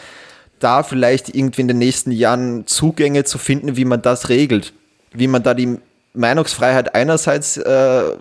[0.59, 4.73] da vielleicht irgendwie in den nächsten Jahren Zugänge zu finden, wie man das regelt.
[5.11, 5.77] Wie man da die
[6.13, 8.17] Meinungsfreiheit einerseits, äh, äh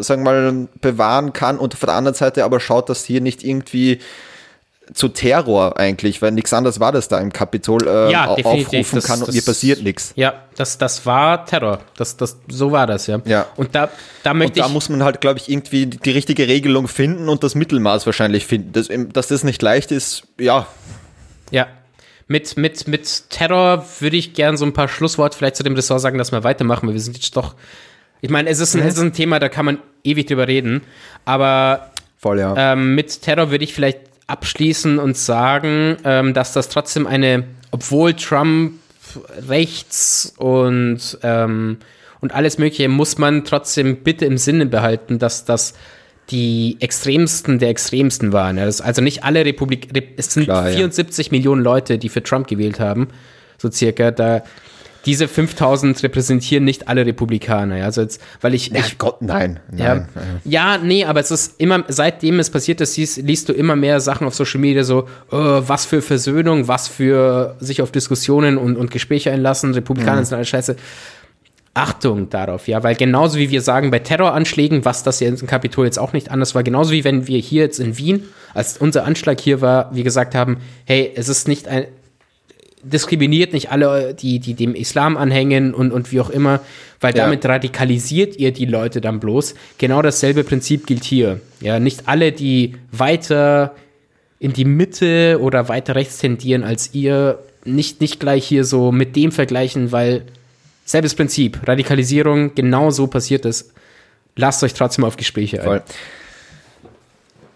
[0.00, 3.42] sagen wir mal, bewahren kann und von der anderen Seite aber schaut, dass hier nicht
[3.42, 4.00] irgendwie
[4.94, 9.04] zu Terror eigentlich, weil nichts anderes war das da im Kapitol äh, ja, aufrufen das,
[9.04, 10.12] kann und mir passiert nichts.
[10.16, 11.80] Ja, das, das war Terror.
[11.96, 13.20] Das, das, so war das, ja.
[13.24, 13.46] ja.
[13.56, 13.88] Und da,
[14.22, 14.68] da möchte und.
[14.68, 18.46] Da muss man halt, glaube ich, irgendwie die richtige Regelung finden und das Mittelmaß wahrscheinlich
[18.46, 18.72] finden.
[18.72, 20.66] Das, dass das nicht leicht ist, ja.
[21.50, 21.66] Ja.
[22.26, 26.00] Mit, mit, mit Terror würde ich gern so ein paar Schlussworte vielleicht zu dem Ressort
[26.00, 27.54] sagen, dass wir weitermachen, weil wir sind jetzt doch.
[28.20, 28.86] Ich meine, es ist, ein, mhm.
[28.86, 30.82] es ist ein Thema, da kann man ewig drüber reden.
[31.24, 32.54] Aber Voll, ja.
[32.56, 38.14] ähm, mit Terror würde ich vielleicht abschließen und sagen, ähm, dass das trotzdem eine, obwohl
[38.14, 38.74] Trump
[39.48, 41.78] rechts und, ähm,
[42.20, 45.74] und alles Mögliche, muss man trotzdem bitte im Sinne behalten, dass das
[46.30, 48.58] die extremsten der extremsten waren.
[48.58, 51.32] also nicht alle Republik, es sind Klar, 74 ja.
[51.32, 53.08] Millionen Leute, die für Trump gewählt haben,
[53.58, 54.12] so circa.
[54.12, 54.44] Da
[55.06, 57.78] diese 5000 repräsentieren nicht alle Republikaner.
[57.78, 57.84] Ja?
[57.84, 60.08] Also jetzt, weil ich, ja, ich Gott, nein, nein.
[60.44, 63.76] Ja, ja, nee, aber es ist immer, seitdem es passiert ist, liest, liest du immer
[63.76, 68.58] mehr Sachen auf Social Media so, oh, was für Versöhnung, was für sich auf Diskussionen
[68.58, 70.24] und, und Gespräche einlassen, Republikaner mhm.
[70.24, 70.76] sind alles scheiße.
[71.72, 75.84] Achtung darauf, ja, weil genauso wie wir sagen bei Terroranschlägen, was das ja im Kapitol
[75.84, 78.24] jetzt auch nicht anders war, genauso wie wenn wir hier jetzt in Wien,
[78.54, 81.86] als unser Anschlag hier war, wir gesagt haben, hey, es ist nicht ein,
[82.82, 86.60] diskriminiert nicht alle, die, die dem Islam anhängen und, und wie auch immer,
[87.00, 87.24] weil ja.
[87.24, 89.54] damit radikalisiert ihr die Leute dann bloß.
[89.78, 91.40] Genau dasselbe Prinzip gilt hier.
[91.60, 93.74] Ja, nicht alle, die weiter
[94.38, 99.16] in die Mitte oder weiter rechts tendieren als ihr, nicht, nicht gleich hier so mit
[99.16, 100.22] dem vergleichen, weil
[100.84, 103.72] selbes Prinzip, Radikalisierung, genau so passiert es.
[104.36, 105.82] Lasst euch trotzdem auf Gespräche ein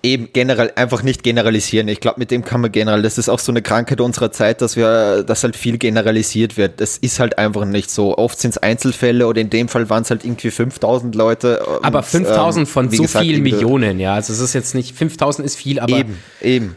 [0.05, 1.89] eben generell einfach nicht generalisieren.
[1.89, 4.61] Ich glaube, mit dem kann man generell, das ist auch so eine Krankheit unserer Zeit,
[4.61, 6.81] dass wir, dass halt viel generalisiert wird.
[6.81, 8.17] Das ist halt einfach nicht so.
[8.17, 11.67] Oft sind es Einzelfälle oder in dem Fall waren es halt irgendwie 5000 Leute.
[11.83, 14.15] Aber 5000 ähm, von so gesagt, vielen Millionen, ja.
[14.15, 15.97] Also es ist jetzt nicht, 5000 ist viel, aber.
[15.97, 16.77] Eben, eben.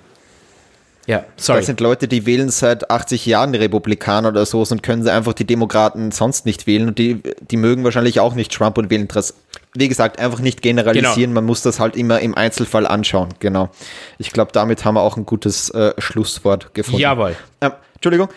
[1.06, 1.60] Ja, sorry.
[1.60, 5.32] Das sind Leute, die wählen seit 80 Jahren Republikaner oder so und können sie einfach
[5.32, 9.08] die Demokraten sonst nicht wählen und die, die mögen wahrscheinlich auch nicht Trump und wählen
[9.08, 9.34] das.
[9.80, 11.34] Wie gesagt, einfach nicht generalisieren, genau.
[11.36, 13.30] man muss das halt immer im Einzelfall anschauen.
[13.40, 13.70] Genau.
[14.18, 17.02] Ich glaube, damit haben wir auch ein gutes äh, Schlusswort gefunden.
[17.02, 17.36] Jawohl.
[17.62, 18.30] Ähm, Entschuldigung.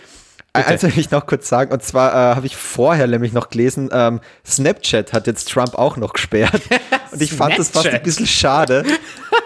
[0.52, 3.88] Eins will ich noch kurz sagen, und zwar äh, habe ich vorher nämlich noch gelesen,
[3.92, 6.62] ähm, Snapchat hat jetzt Trump auch noch gesperrt.
[7.12, 8.84] Und ich fand das fast ein bisschen schade,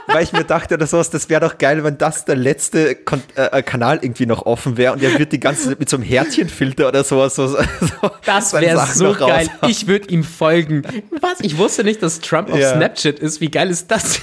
[0.06, 3.22] weil ich mir dachte oder sowas, das wäre doch geil, wenn das der letzte Kon
[3.36, 6.04] äh, Kanal irgendwie noch offen wäre und er wird die ganze Zeit mit so einem
[6.04, 7.34] Herzchenfilter oder sowas.
[7.34, 7.58] So, so
[8.26, 9.48] das wäre so geil.
[9.66, 10.82] Ich würde ihm folgen.
[11.22, 11.40] Was?
[11.40, 12.74] Ich wusste nicht, dass Trump auf ja.
[12.74, 13.40] Snapchat ist.
[13.40, 14.20] Wie geil ist das?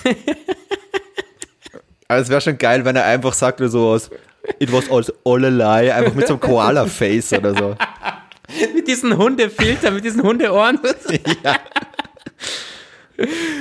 [2.08, 4.12] Aber es wäre schon geil, wenn er einfach sagt oder sowas
[4.60, 7.76] It was all, all a lie, einfach mit so einem Koala-Face oder so.
[8.74, 10.80] mit diesen Hundefilter, mit diesen Hundeohren.
[11.44, 11.56] ja.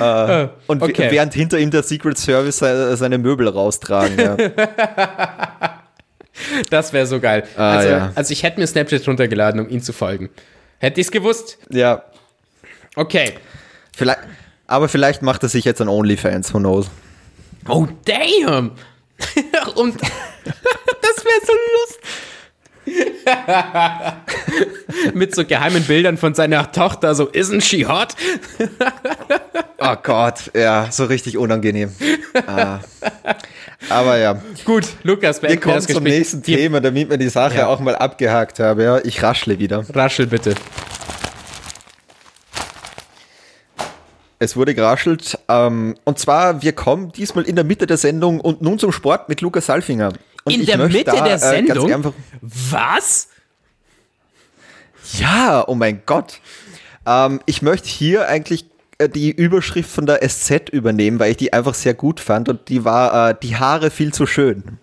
[0.00, 1.08] Uh, und okay.
[1.10, 4.18] während hinter ihm der Secret Service seine Möbel raustragen.
[4.18, 4.36] Ja.
[6.70, 7.44] das wäre so geil.
[7.56, 8.12] Ah, also, ja.
[8.14, 10.30] also, ich hätte mir Snapchat runtergeladen, um ihn zu folgen.
[10.78, 11.58] Hätte ich es gewusst?
[11.68, 12.04] Ja.
[12.96, 13.34] Okay.
[13.94, 14.20] Vielleicht,
[14.66, 16.90] aber vielleicht macht er sich jetzt an OnlyFans, who knows.
[17.68, 18.72] Oh, damn!
[19.74, 19.96] Und
[21.02, 22.00] das wäre so lustig.
[25.14, 28.14] Mit so geheimen Bildern von seiner Tochter, so, isn't she hot?
[29.78, 31.94] oh Gott, ja, so richtig unangenehm.
[32.46, 32.80] Ah.
[33.88, 34.40] Aber ja.
[34.64, 37.66] Gut, Lukas, wir kommen zum nächsten Thema, damit wir die Sache ja.
[37.66, 38.80] auch mal abgehakt haben.
[38.80, 39.84] Ja, ich raschle wieder.
[39.94, 40.54] Raschel bitte.
[44.42, 45.38] Es wurde geraschelt.
[45.48, 49.28] Ähm, und zwar, wir kommen diesmal in der Mitte der Sendung und nun zum Sport
[49.28, 50.14] mit Lukas Salfinger.
[50.44, 51.90] Und in der Mitte da, der äh, Sendung?
[51.90, 53.28] Äh, Was?
[55.18, 56.40] Ja, oh mein Gott.
[57.06, 58.66] Ähm, ich möchte hier eigentlich
[58.98, 62.68] äh, die Überschrift von der SZ übernehmen, weil ich die einfach sehr gut fand und
[62.68, 64.78] die war äh, die Haare viel zu schön.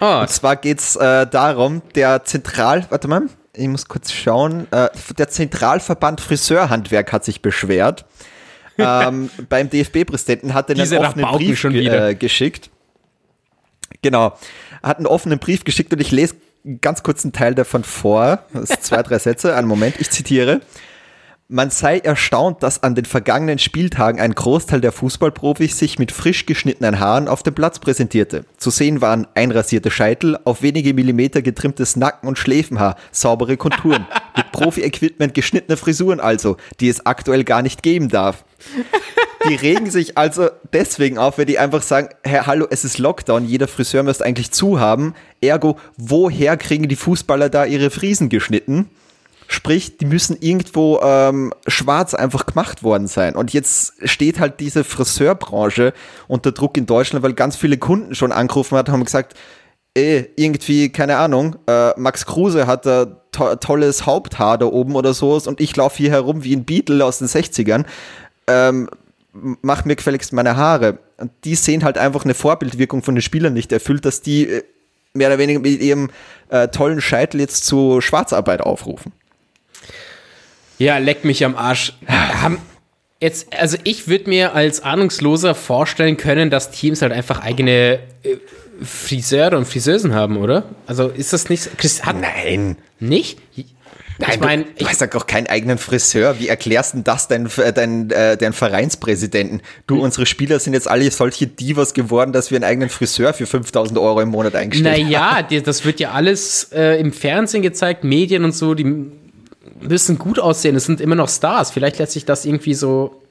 [0.00, 0.20] Oh.
[0.20, 3.22] Und zwar geht es äh, darum, der Zentral, warte mal,
[3.54, 8.04] ich muss kurz schauen, äh, der Zentralverband Friseurhandwerk hat sich beschwert.
[8.78, 12.70] ähm, beim DFB-Präsidenten hat er einen offenen Brief äh, geschickt.
[14.00, 14.34] Genau
[14.82, 16.34] hat einen offenen Brief geschickt und ich lese
[16.80, 18.44] ganz kurz einen Teil davon vor.
[18.52, 19.54] Das sind zwei, drei Sätze.
[19.56, 20.60] Einen Moment, ich zitiere.
[21.54, 26.46] Man sei erstaunt, dass an den vergangenen Spieltagen ein Großteil der Fußballprofis sich mit frisch
[26.46, 28.46] geschnittenen Haaren auf dem Platz präsentierte.
[28.56, 34.50] Zu sehen waren einrasierte Scheitel, auf wenige Millimeter getrimmtes Nacken- und Schläfenhaar, saubere Konturen, mit
[34.50, 38.46] Profi-Equipment geschnittene Frisuren also, die es aktuell gar nicht geben darf.
[39.46, 43.44] Die regen sich also deswegen auf, weil die einfach sagen, hey, hallo, es ist Lockdown,
[43.44, 45.12] jeder Friseur müsste eigentlich zu haben.
[45.42, 48.88] Ergo, woher kriegen die Fußballer da ihre Friesen geschnitten?
[49.52, 53.36] Sprich, die müssen irgendwo ähm, schwarz einfach gemacht worden sein.
[53.36, 55.92] Und jetzt steht halt diese Friseurbranche
[56.26, 59.34] unter Druck in Deutschland, weil ganz viele Kunden schon angerufen haben und gesagt,
[59.92, 65.12] ey, irgendwie, keine Ahnung, äh, Max Kruse hat da to tolles Haupthaar da oben oder
[65.12, 67.84] so und ich laufe hier herum wie ein Beatle aus den 60ern.
[68.46, 68.88] Ähm,
[69.32, 70.98] mach mir gefälligst meine Haare.
[71.18, 74.62] Und die sehen halt einfach eine Vorbildwirkung von den Spielern nicht erfüllt, dass die äh,
[75.12, 76.08] mehr oder weniger mit ihrem
[76.48, 79.12] äh, tollen Scheitel jetzt zu Schwarzarbeit aufrufen.
[80.78, 81.94] Ja, leck mich am Arsch.
[82.06, 82.58] Haben
[83.22, 88.36] jetzt, also ich würde mir als Ahnungsloser vorstellen können, dass Teams halt einfach eigene äh,
[88.82, 90.64] Friseure und Friseusen haben, oder?
[90.86, 91.78] Also ist das nicht.
[91.78, 92.76] Chris, hat, Nein.
[92.98, 93.38] Nicht?
[94.18, 96.38] Nein, ich meine, du, du hast doch keinen eigenen Friseur.
[96.38, 99.62] Wie erklärst du das deinen dein, äh, dein Vereinspräsidenten?
[99.86, 100.02] Du, hm.
[100.02, 103.98] unsere Spieler sind jetzt alle solche Divas geworden, dass wir einen eigenen Friseur für 5000
[103.98, 105.46] Euro im Monat eingestellt naja, haben.
[105.50, 108.84] Naja, das wird ja alles äh, im Fernsehen gezeigt, Medien und so, die
[109.82, 110.76] müssen gut aussehen.
[110.76, 111.70] Es sind immer noch Stars.
[111.70, 113.22] Vielleicht lässt sich das irgendwie so,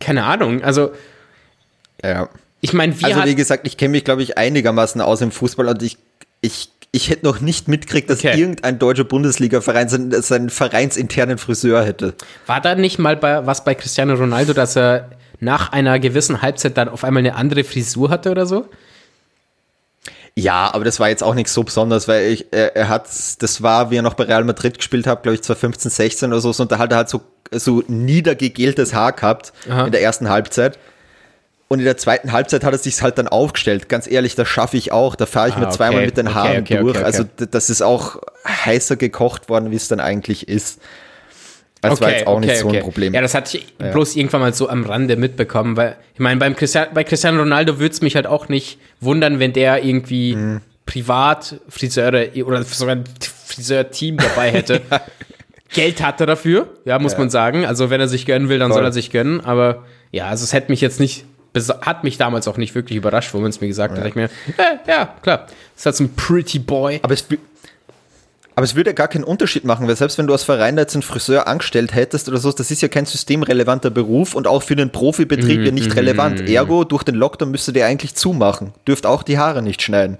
[0.00, 0.62] keine Ahnung.
[0.62, 0.92] Also,
[2.02, 2.28] ja.
[2.60, 5.82] Ich meine, Also, wie gesagt, ich kenne mich, glaube ich, einigermaßen aus im Fußball und
[5.82, 5.96] ich,
[6.40, 8.38] ich ich hätte noch nicht mitgekriegt, dass okay.
[8.38, 12.14] irgendein deutscher Bundesliga-Verein seinen, seinen, vereinsinternen Friseur hätte.
[12.46, 15.10] War da nicht mal bei, was bei Cristiano Ronaldo, dass er
[15.40, 18.66] nach einer gewissen Halbzeit dann auf einmal eine andere Frisur hatte oder so?
[20.38, 23.08] Ja, aber das war jetzt auch nichts so besonders, weil ich, er, er hat,
[23.40, 26.40] das war, wie er noch bei Real Madrid gespielt hat, glaube ich 2015, 16 oder
[26.40, 29.86] so, und da hat er halt so, so niedergegeltes Haar gehabt Aha.
[29.86, 30.78] in der ersten Halbzeit.
[31.66, 33.88] Und in der zweiten Halbzeit hat er sich halt dann aufgestellt.
[33.88, 35.16] Ganz ehrlich, das schaffe ich auch.
[35.16, 36.96] Da fahre ich ah, mir zweimal mit den Haaren okay, okay, durch.
[36.96, 40.80] Okay, also das ist auch heißer gekocht worden, wie es dann eigentlich ist.
[41.80, 43.14] Das okay, war jetzt auch nicht so ein Problem.
[43.14, 43.92] Ja, das hatte ich ja.
[43.92, 47.78] bloß irgendwann mal so am Rande mitbekommen, weil ich meine, beim Christian, bei Cristiano Ronaldo
[47.78, 50.60] würde es mich halt auch nicht wundern, wenn der irgendwie mhm.
[50.86, 53.04] privat Friseure oder sogar ein
[53.46, 54.80] Friseurteam dabei hätte.
[54.90, 55.00] ja.
[55.72, 57.18] Geld hat er dafür, ja, muss ja.
[57.18, 57.64] man sagen.
[57.64, 58.78] Also wenn er sich gönnen will, dann Voll.
[58.78, 59.40] soll er sich gönnen.
[59.40, 61.26] Aber ja, also es hätte mich jetzt nicht
[61.80, 64.00] hat mich damals auch nicht wirklich überrascht, wo man es mir gesagt ja.
[64.00, 64.08] hat.
[64.08, 67.00] Ich mir, äh, ja, klar, ist halt so ein Pretty Boy.
[67.02, 67.24] Aber es,
[68.58, 70.96] aber es würde ja gar keinen Unterschied machen, weil selbst wenn du als Verein jetzt
[70.96, 74.74] einen Friseur angestellt hättest oder so, das ist ja kein systemrelevanter Beruf und auch für
[74.74, 76.42] den Profibetrieb mm, ja nicht mm, relevant.
[76.42, 78.72] Mm, Ergo, durch den Lockdown müsste der eigentlich zumachen.
[78.84, 80.18] Dürft auch die Haare nicht schneiden.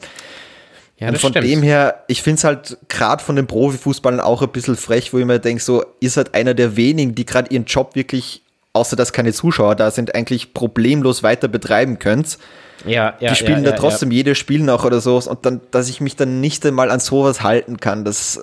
[0.99, 1.49] Ja, und von stimmt.
[1.49, 5.19] dem her, ich finde es halt gerade von den Profifußballern auch ein bisschen frech, wo
[5.19, 8.95] ich mir denke, so ist halt einer der wenigen, die gerade ihren Job wirklich außer
[8.95, 12.39] dass keine Zuschauer da sind, eigentlich problemlos weiter betreiben könnt.
[12.87, 15.89] Ja, ja, die spielen ja, da trotzdem jedes Spiel noch oder so und dann, dass
[15.89, 18.43] ich mich dann nicht einmal an sowas halten kann, das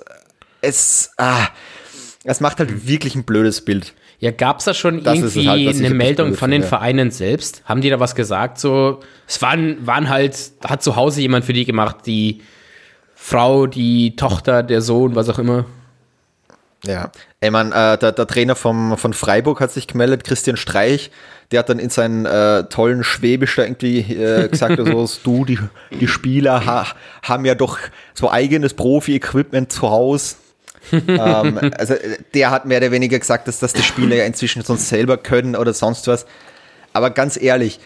[0.60, 1.46] es, ah,
[2.24, 3.94] es macht halt wirklich ein blödes Bild.
[4.18, 7.62] Ja, gab es da schon das irgendwie halt, eine Meldung von den Vereinen selbst?
[7.66, 8.58] Haben die da was gesagt?
[8.58, 12.40] So, es waren, waren halt, hat zu Hause jemand für die gemacht, die
[13.14, 15.66] Frau, die Tochter, der Sohn, was auch immer.
[16.84, 17.10] Ja,
[17.40, 21.10] ey man, äh, der, der, Trainer vom, von Freiburg hat sich gemeldet, Christian Streich,
[21.52, 25.58] der hat dann in seinen äh, tollen Schwäbisch da irgendwie äh, gesagt, also, du, die,
[25.92, 26.86] die Spieler ha,
[27.22, 27.78] haben ja doch
[28.14, 30.36] so eigenes Profi-Equipment zu Hause.
[30.92, 31.94] ähm, also
[32.34, 35.56] der hat mehr oder weniger gesagt, dass das die Spieler ja inzwischen sonst selber können
[35.56, 36.26] oder sonst was.
[36.92, 37.80] Aber ganz ehrlich,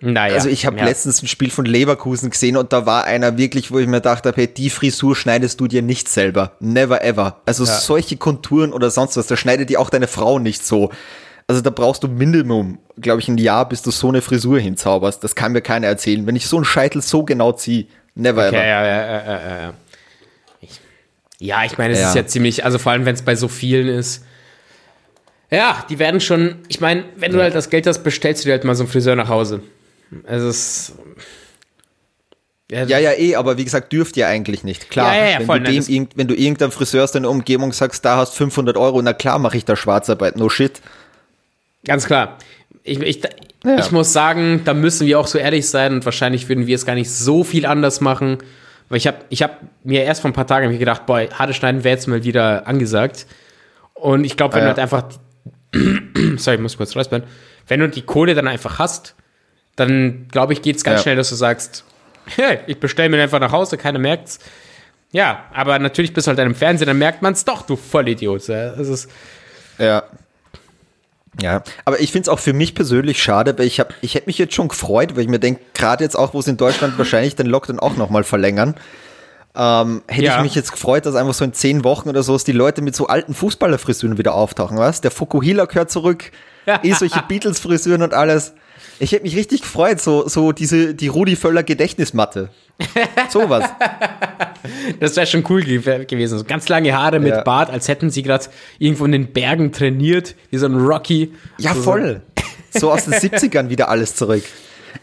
[0.00, 0.84] naja, also ich habe ja.
[0.84, 4.32] letztens ein Spiel von Leverkusen gesehen und da war einer wirklich, wo ich mir dachte,
[4.34, 6.52] hey, die Frisur schneidest du dir nicht selber.
[6.60, 7.40] Never ever.
[7.46, 7.72] Also ja.
[7.72, 10.90] solche Konturen oder sonst was, da schneidet dir auch deine Frau nicht so.
[11.48, 15.22] Also da brauchst du Minimum, glaube ich, ein Jahr, bis du so eine Frisur hinzauberst.
[15.22, 16.26] Das kann mir keiner erzählen.
[16.26, 18.66] Wenn ich so einen Scheitel so genau ziehe, never okay, ever.
[18.66, 19.74] Ja, ja, ja, ja, ja.
[20.60, 20.80] Ich,
[21.38, 23.88] ja, ich meine, es ist ja ziemlich, also vor allem, wenn es bei so vielen
[23.88, 24.24] ist.
[25.48, 28.52] Ja, die werden schon, ich meine, wenn du halt das Geld hast, bestellst du dir
[28.52, 29.62] halt mal so einen Friseur nach Hause.
[30.24, 30.92] Es ist.
[32.68, 34.90] Ja, ja, ja, eh, aber wie gesagt, dürft ihr eigentlich nicht.
[34.90, 37.30] Klar, ja, ja, ja, wenn, voll, du dem, nein, wenn du irgendeinem Friseur aus deiner
[37.30, 40.80] Umgebung sagst, da hast 500 Euro, na klar mache ich da Schwarzarbeit, no shit.
[41.86, 42.38] Ganz klar.
[42.82, 43.22] Ich, ich,
[43.64, 43.78] ja.
[43.78, 46.86] ich muss sagen, da müssen wir auch so ehrlich sein und wahrscheinlich würden wir es
[46.86, 48.38] gar nicht so viel anders machen.
[48.88, 51.82] Weil ich habe ich hab mir erst vor ein paar Tagen gedacht, boah, harte Schneiden
[51.82, 53.26] wäre jetzt mal wieder angesagt.
[53.94, 54.74] Und ich glaube, wenn ah, ja.
[54.74, 55.08] du halt einfach,
[56.38, 57.24] sorry, ich muss kurz räuspern,
[57.66, 59.14] wenn du die Kohle dann einfach hast,
[59.74, 61.02] dann glaube ich, geht es ganz ja.
[61.02, 61.84] schnell, dass du sagst,
[62.36, 64.38] hey, ich bestelle mir einfach nach Hause, keiner merkt's.
[65.12, 68.48] Ja, aber natürlich bist du halt im Fernsehen, dann merkt man es doch, du Vollidiot.
[68.48, 69.10] Das ist
[69.78, 70.04] ja.
[71.40, 74.26] Ja, aber ich finde es auch für mich persönlich schade, weil ich habe, ich hätte
[74.26, 76.96] mich jetzt schon gefreut, weil ich mir denke, gerade jetzt auch, wo es in Deutschland
[76.98, 78.74] wahrscheinlich den Lockdown auch nochmal verlängern,
[79.54, 80.36] ähm, hätte ja.
[80.36, 82.94] ich mich jetzt gefreut, dass einfach so in zehn Wochen oder so die Leute mit
[82.94, 85.00] so alten Fußballerfrisuren wieder auftauchen, was?
[85.00, 86.30] Der Fukuhila gehört zurück,
[86.82, 88.54] eh solche Beatles-Frisuren und alles.
[88.98, 92.50] Ich hätte mich richtig gefreut, so, so diese, die Rudi Völler Gedächtnismatte.
[93.30, 93.64] Sowas.
[94.98, 96.38] Das wäre schon cool gewesen.
[96.38, 97.42] So ganz lange Haare mit ja.
[97.42, 98.46] Bart, als hätten sie gerade
[98.80, 101.32] irgendwo in den Bergen trainiert, wie so ein Rocky.
[101.58, 102.22] Ja, so voll.
[102.70, 104.42] So aus den 70ern wieder alles zurück.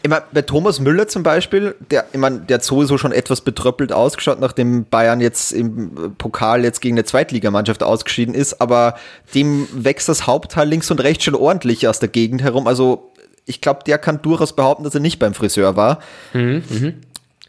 [0.02, 3.40] Ich meine, bei Thomas Müller zum Beispiel, der, ich meine, der hat sowieso schon etwas
[3.40, 8.96] betröppelt ausgeschaut, nachdem Bayern jetzt im Pokal jetzt gegen eine Zweitligamannschaft ausgeschieden ist, aber
[9.34, 12.66] dem wächst das Hauptteil links und rechts schon ordentlich aus der Gegend herum.
[12.66, 13.13] Also
[13.46, 16.00] ich glaube, der kann durchaus behaupten, dass er nicht beim Friseur war.
[16.32, 16.92] Mhm, mh.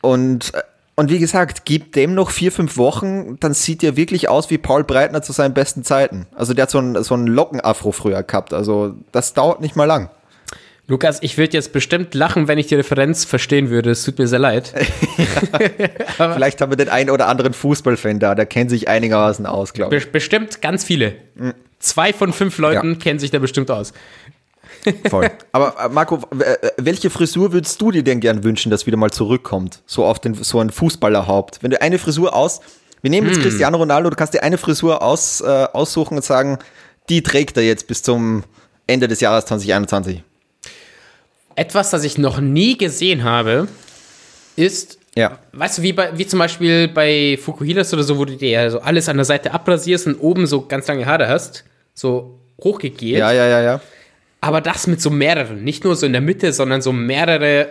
[0.02, 0.54] Und
[0.98, 4.58] und wie gesagt, gib dem noch vier, fünf Wochen, dann sieht er wirklich aus wie
[4.58, 6.26] Paul Breitner zu seinen besten Zeiten.
[6.34, 8.54] Also der hat so einen, so einen Lockenafro früher gehabt.
[8.54, 10.10] Also das dauert nicht mal lang.
[10.88, 13.90] Lukas, ich würde jetzt bestimmt lachen, wenn ich die Referenz verstehen würde.
[13.90, 14.72] Es tut mir sehr leid.
[16.18, 19.98] Vielleicht haben wir den einen oder anderen Fußballfan da, der kennt sich einigermaßen aus, glaube
[19.98, 20.06] ich.
[20.06, 21.16] Be bestimmt ganz viele.
[21.36, 21.56] Mhm.
[21.80, 23.00] Zwei von fünf Leuten ja.
[23.00, 23.94] kennen sich da bestimmt aus.
[25.10, 25.30] Voll.
[25.52, 29.12] Aber äh, Marco, äh, welche Frisur würdest du dir denn gern wünschen, dass wieder mal
[29.12, 29.82] zurückkommt?
[29.86, 31.60] So auf den, so ein Fußballerhaupt.
[31.62, 32.62] Wenn du eine Frisur aus,
[33.02, 33.44] wir nehmen jetzt hm.
[33.44, 36.60] Cristiano Ronaldo, du kannst dir eine Frisur aus, äh, aussuchen und sagen,
[37.10, 38.44] die trägt er jetzt bis zum
[38.88, 40.24] Ende des Jahres 2021.
[41.56, 43.68] Etwas, das ich noch nie gesehen habe,
[44.56, 45.40] ist, ja.
[45.54, 48.70] weißt du, wie, bei, wie zum Beispiel bei Fukuhilas oder so, wo du dir ja
[48.70, 51.64] so alles an der Seite abrasierst und oben so ganz lange Haare hast,
[51.94, 53.20] so hochgegelt.
[53.20, 53.82] Ja, ja, ja, ja
[54.46, 57.70] aber das mit so mehreren, nicht nur so in der Mitte, sondern so mehrere,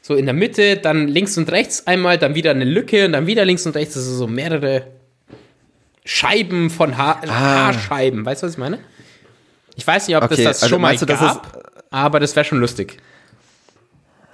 [0.00, 3.26] so in der Mitte, dann links und rechts einmal, dann wieder eine Lücke und dann
[3.26, 4.86] wieder links und rechts, also so mehrere
[6.06, 7.28] Scheiben von ha ah.
[7.28, 8.78] Haarscheiben, weißt du, was ich meine?
[9.76, 12.46] Ich weiß nicht, ob okay, das das also schon mal gab, das aber das wäre
[12.46, 12.96] schon lustig.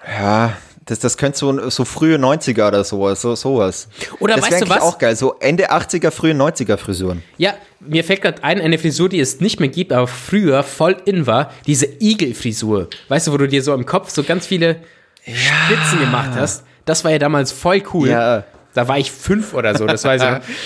[0.06, 0.56] Ja,
[0.86, 3.88] das, das könnte so, so frühe 90er oder sowas, so, sowas.
[4.18, 4.80] Oder das weißt du was?
[4.80, 7.22] auch geil, so Ende 80er, frühe 90er Frisuren.
[7.38, 10.96] Ja, mir fällt gerade ein, eine Frisur, die es nicht mehr gibt, aber früher voll
[11.04, 12.88] in war, diese Igel-Frisur.
[13.08, 14.80] Weißt du, wo du dir so im Kopf so ganz viele
[15.24, 15.34] ja.
[15.34, 16.64] Spitzen gemacht hast?
[16.86, 18.08] Das war ja damals voll cool.
[18.08, 18.44] Ja.
[18.74, 20.48] Da war ich fünf oder so, das weiß ich.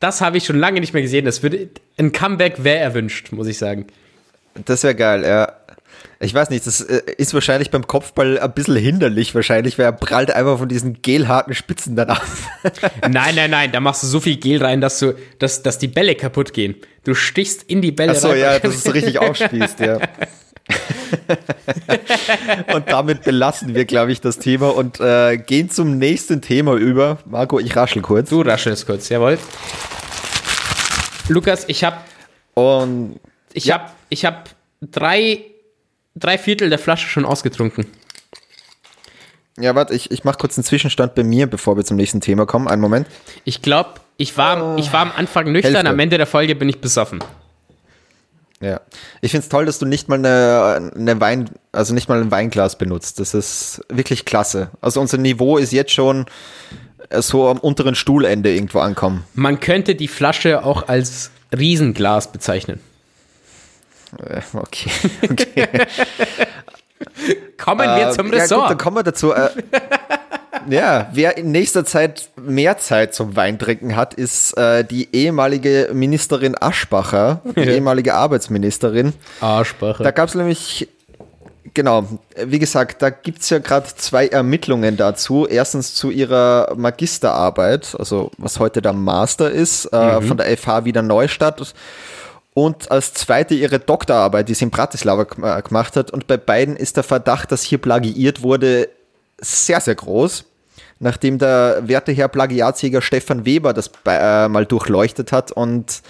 [0.00, 1.24] Das habe ich schon lange nicht mehr gesehen.
[1.24, 3.88] Das würde ein Comeback wäre erwünscht, muss ich sagen.
[4.64, 5.57] Das wäre geil, ja.
[6.20, 9.92] Ich weiß nicht, das äh, ist wahrscheinlich beim Kopfball ein bisschen hinderlich, wahrscheinlich, weil er
[9.92, 12.26] prallt einfach von diesen gelharten Spitzen dann ab.
[13.08, 15.86] nein, nein, nein, da machst du so viel Gel rein, dass, du, dass, dass die
[15.86, 16.74] Bälle kaputt gehen.
[17.04, 18.40] Du stichst in die Bälle Ach so, rein.
[18.40, 20.00] ja, dass du richtig aufspießt, ja.
[22.74, 27.18] und damit belassen wir, glaube ich, das Thema und äh, gehen zum nächsten Thema über.
[27.26, 28.30] Marco, ich raschel kurz.
[28.30, 29.38] Du raschelst kurz, jawohl.
[31.28, 31.98] Lukas, ich habe
[32.54, 33.20] und
[33.52, 33.78] ich ja.
[33.78, 34.38] habe ich habe
[34.80, 35.44] drei
[36.18, 37.86] drei Viertel der Flasche schon ausgetrunken.
[39.60, 42.46] Ja, warte, ich, ich mache kurz einen Zwischenstand bei mir, bevor wir zum nächsten Thema
[42.46, 42.68] kommen.
[42.68, 43.08] Einen Moment.
[43.44, 45.90] Ich glaube, ich war, oh, ich war am Anfang nüchtern, Hälfte.
[45.90, 47.18] am Ende der Folge bin ich besoffen.
[48.60, 48.80] Ja.
[49.20, 52.30] Ich finde es toll, dass du nicht mal eine, eine Wein, also nicht mal ein
[52.30, 53.20] Weinglas benutzt.
[53.20, 54.70] Das ist wirklich klasse.
[54.80, 56.26] Also unser Niveau ist jetzt schon
[57.10, 59.24] äh, so am unteren Stuhlende irgendwo ankommen.
[59.34, 62.80] Man könnte die Flasche auch als Riesenglas bezeichnen.
[64.18, 64.90] Äh, okay,
[65.30, 65.68] okay.
[67.56, 68.50] Kommen wir zum Ressort.
[68.50, 69.32] Ja, gut, dann kommen wir dazu.
[69.32, 69.50] Äh,
[70.68, 76.56] ja, wer in nächster Zeit mehr Zeit zum Weintrinken hat, ist äh, die ehemalige Ministerin
[76.60, 79.12] Aschbacher, die ehemalige Arbeitsministerin.
[79.40, 80.04] Aschbacher.
[80.04, 80.88] Da gab es nämlich,
[81.74, 82.06] genau,
[82.36, 85.46] wie gesagt, da gibt es ja gerade zwei Ermittlungen dazu.
[85.46, 90.22] Erstens zu ihrer Magisterarbeit, also was heute der Master ist, äh, mhm.
[90.22, 91.74] von der FH Wiener Neustadt
[92.58, 96.10] und als zweite ihre Doktorarbeit, die sie in Bratislava äh, gemacht hat.
[96.10, 98.88] Und bei beiden ist der Verdacht, dass hier plagiiert wurde,
[99.40, 100.44] sehr, sehr groß.
[100.98, 106.02] Nachdem der werte Herr Plagiatsjäger Stefan Weber das äh, mal durchleuchtet hat und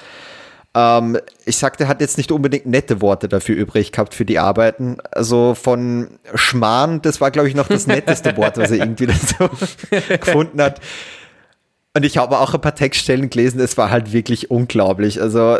[0.74, 4.38] ähm, ich sagte, er hat jetzt nicht unbedingt nette Worte dafür übrig gehabt für die
[4.38, 4.96] Arbeiten.
[5.10, 9.50] Also von Schmarrn, das war, glaube ich, noch das netteste Wort, was er irgendwie dazu
[10.20, 10.80] gefunden hat.
[11.94, 15.20] Und ich habe auch ein paar Textstellen gelesen, es war halt wirklich unglaublich.
[15.20, 15.58] Also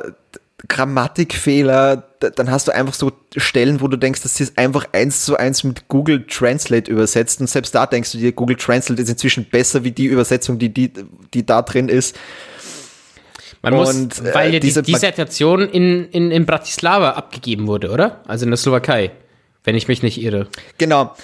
[0.67, 5.37] Grammatikfehler, dann hast du einfach so Stellen, wo du denkst, das ist einfach eins zu
[5.37, 9.45] eins mit Google Translate übersetzt und selbst da denkst du dir, Google Translate ist inzwischen
[9.45, 10.93] besser wie die Übersetzung, die, die,
[11.33, 12.17] die da drin ist.
[13.63, 17.91] Man und, muss, weil ja äh, diese die Dissertation in, in, in Bratislava abgegeben wurde,
[17.91, 18.23] oder?
[18.27, 19.13] Also in der Slowakei,
[19.63, 20.49] wenn ich mich nicht irre.
[20.79, 21.15] Genau.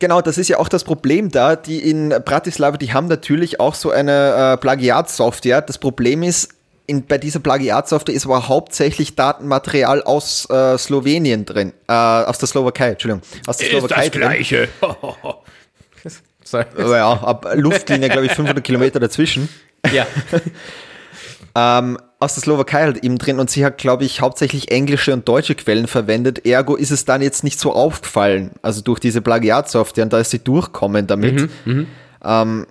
[0.00, 1.56] Genau, das ist ja auch das Problem da.
[1.56, 5.62] Die in Bratislava, die haben natürlich auch so eine äh, Plagiatsoftware.
[5.62, 6.53] Das Problem ist,
[6.86, 12.48] in, bei dieser Plagiatsoftware ist aber hauptsächlich Datenmaterial aus äh, Slowenien drin, äh, aus der
[12.48, 14.68] Slowakei, Entschuldigung, aus der ist Slowakei das Gleiche.
[16.44, 16.66] Sorry.
[16.76, 19.48] Ja, ab Luftlinie, glaube ich, 500 Kilometer dazwischen.
[19.92, 20.06] Ja.
[21.54, 25.26] ähm, aus der Slowakei halt eben drin und sie hat, glaube ich, hauptsächlich englische und
[25.26, 26.44] deutsche Quellen verwendet.
[26.44, 30.30] Ergo ist es dann jetzt nicht so aufgefallen, also durch diese Plagiatsoftware und da ist
[30.30, 31.40] sie durchkommen damit.
[31.40, 31.86] Mhm, mhm.
[32.22, 32.66] ähm,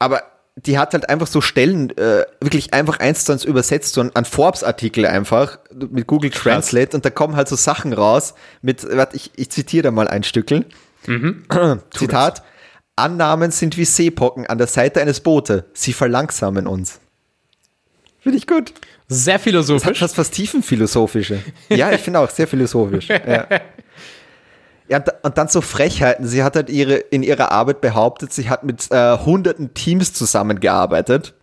[0.00, 0.22] aber
[0.56, 4.24] die hat halt einfach so Stellen äh, wirklich einfach eins zu eins übersetzt, so ein,
[4.24, 5.58] Forbes-Artikel einfach
[5.90, 6.94] mit Google Translate Krass.
[6.94, 10.22] und da kommen halt so Sachen raus mit, warte, ich, ich zitiere da mal ein
[10.22, 10.66] Stückel.
[11.06, 11.44] Mhm.
[11.90, 12.42] Zitat,
[12.96, 15.64] Annahmen sind wie Seepocken an der Seite eines Bootes.
[15.72, 17.00] Sie verlangsamen uns.
[18.20, 18.72] Finde ich gut.
[19.08, 19.82] Sehr philosophisch.
[19.82, 21.42] Das hat fast was tiefenphilosophische.
[21.70, 23.08] Ja, ich finde auch sehr philosophisch.
[23.26, 23.46] Ja.
[24.88, 26.26] Ja, und dann so Frechheiten.
[26.26, 31.34] Sie hat halt ihre, in ihrer Arbeit behauptet, sie hat mit äh, hunderten Teams zusammengearbeitet.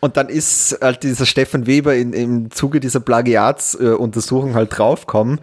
[0.00, 5.40] Und dann ist halt dieser Stefan Weber in, im Zuge dieser Plagiatsuntersuchung äh, halt draufgekommen,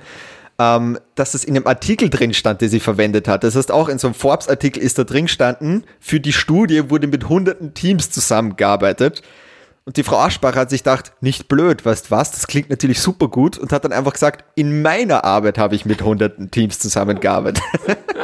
[0.60, 3.46] ähm, dass es in einem Artikel drin stand, den sie verwendet hat.
[3.46, 7.08] Das heißt, auch in so einem Forbes-Artikel ist da drin gestanden, für die Studie wurde
[7.08, 9.22] mit hunderten Teams zusammengearbeitet.
[9.90, 13.28] Und die Frau Aschbacher hat sich gedacht, nicht blöd, weißt was, das klingt natürlich super
[13.28, 17.64] gut und hat dann einfach gesagt, in meiner Arbeit habe ich mit hunderten Teams zusammengearbeitet.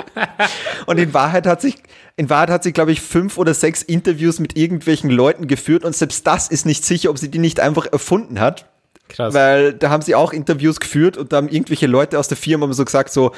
[0.85, 1.77] und in Wahrheit hat sich,
[2.17, 5.95] in Wahrheit hat sie, glaube ich, fünf oder sechs Interviews mit irgendwelchen Leuten geführt und
[5.95, 8.67] selbst das ist nicht sicher, ob sie die nicht einfach erfunden hat.
[9.09, 9.33] Krass.
[9.33, 12.71] Weil da haben sie auch Interviews geführt und da haben irgendwelche Leute aus der Firma
[12.73, 13.31] so gesagt, so,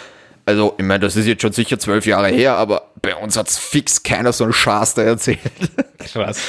[0.45, 3.47] also, ich meine, das ist jetzt schon sicher zwölf Jahre her, aber bei uns hat
[3.47, 5.39] es fix keiner so einen Schaß da erzählt.
[5.99, 6.41] Krass.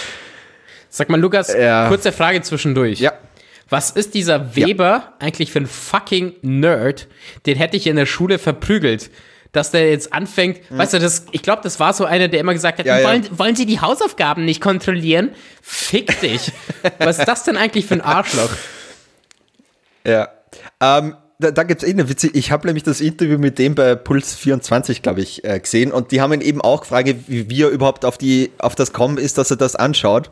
[0.98, 1.86] Sag mal, Lukas, ja.
[1.86, 2.98] kurze Frage zwischendurch.
[2.98, 3.12] Ja.
[3.68, 5.14] Was ist dieser Weber ja.
[5.20, 7.06] eigentlich für ein fucking Nerd?
[7.46, 9.08] Den hätte ich in der Schule verprügelt.
[9.52, 10.76] Dass der jetzt anfängt, hm.
[10.76, 13.22] weißt du, das, ich glaube, das war so einer, der immer gesagt hat, ja, wollen,
[13.22, 13.38] ja.
[13.38, 15.30] wollen Sie die Hausaufgaben nicht kontrollieren?
[15.62, 16.50] Fick dich.
[16.98, 18.50] Was ist das denn eigentlich für ein Arschloch?
[20.04, 20.28] Ja.
[20.80, 22.28] Ähm, da, da gibt es eh eine Witze.
[22.32, 26.10] Ich habe nämlich das Interview mit dem bei Puls 24, glaube ich, äh, gesehen und
[26.10, 29.16] die haben ihn eben auch gefragt, wie, wie er überhaupt auf, die, auf das kommen
[29.16, 30.28] ist, dass er das anschaut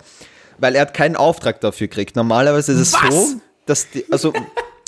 [0.59, 2.17] weil er hat keinen Auftrag dafür gekriegt.
[2.17, 3.15] Normalerweise ist es Was?
[3.15, 4.33] so, dass die, also,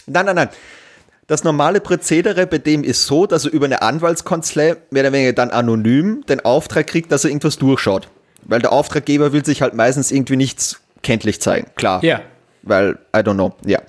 [0.07, 0.49] nein, nein, nein.
[1.27, 5.35] Das normale Prozedere bei dem ist so, dass er über eine Anwaltskanzlei mehr oder weniger
[5.35, 8.09] dann anonym den Auftrag kriegt, dass er irgendwas durchschaut.
[8.45, 11.71] Weil der Auftraggeber will sich halt meistens irgendwie nichts kenntlich zeigen.
[11.77, 12.03] Klar.
[12.03, 12.23] Ja.
[12.63, 13.81] Weil, I don't know, ja.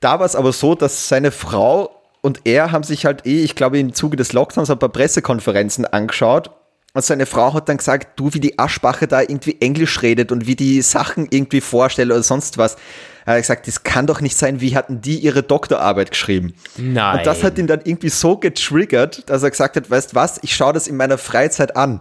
[0.00, 1.90] Da war es aber so, dass seine Frau
[2.22, 5.84] und er haben sich halt eh, ich glaube, im Zuge des Lockdowns ein paar Pressekonferenzen
[5.84, 6.50] angeschaut
[6.98, 10.48] und seine Frau hat dann gesagt, du, wie die Aschbache da irgendwie Englisch redet und
[10.48, 12.76] wie die Sachen irgendwie vorstellt oder sonst was.
[13.24, 16.54] Er hat gesagt, das kann doch nicht sein, wie hatten die ihre Doktorarbeit geschrieben?
[16.76, 17.18] Nein.
[17.18, 20.56] Und das hat ihn dann irgendwie so getriggert, dass er gesagt hat, weißt was, ich
[20.56, 22.00] schaue das in meiner Freizeit an.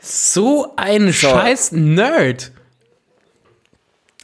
[0.00, 1.28] So ein so.
[1.28, 2.52] scheiß Nerd.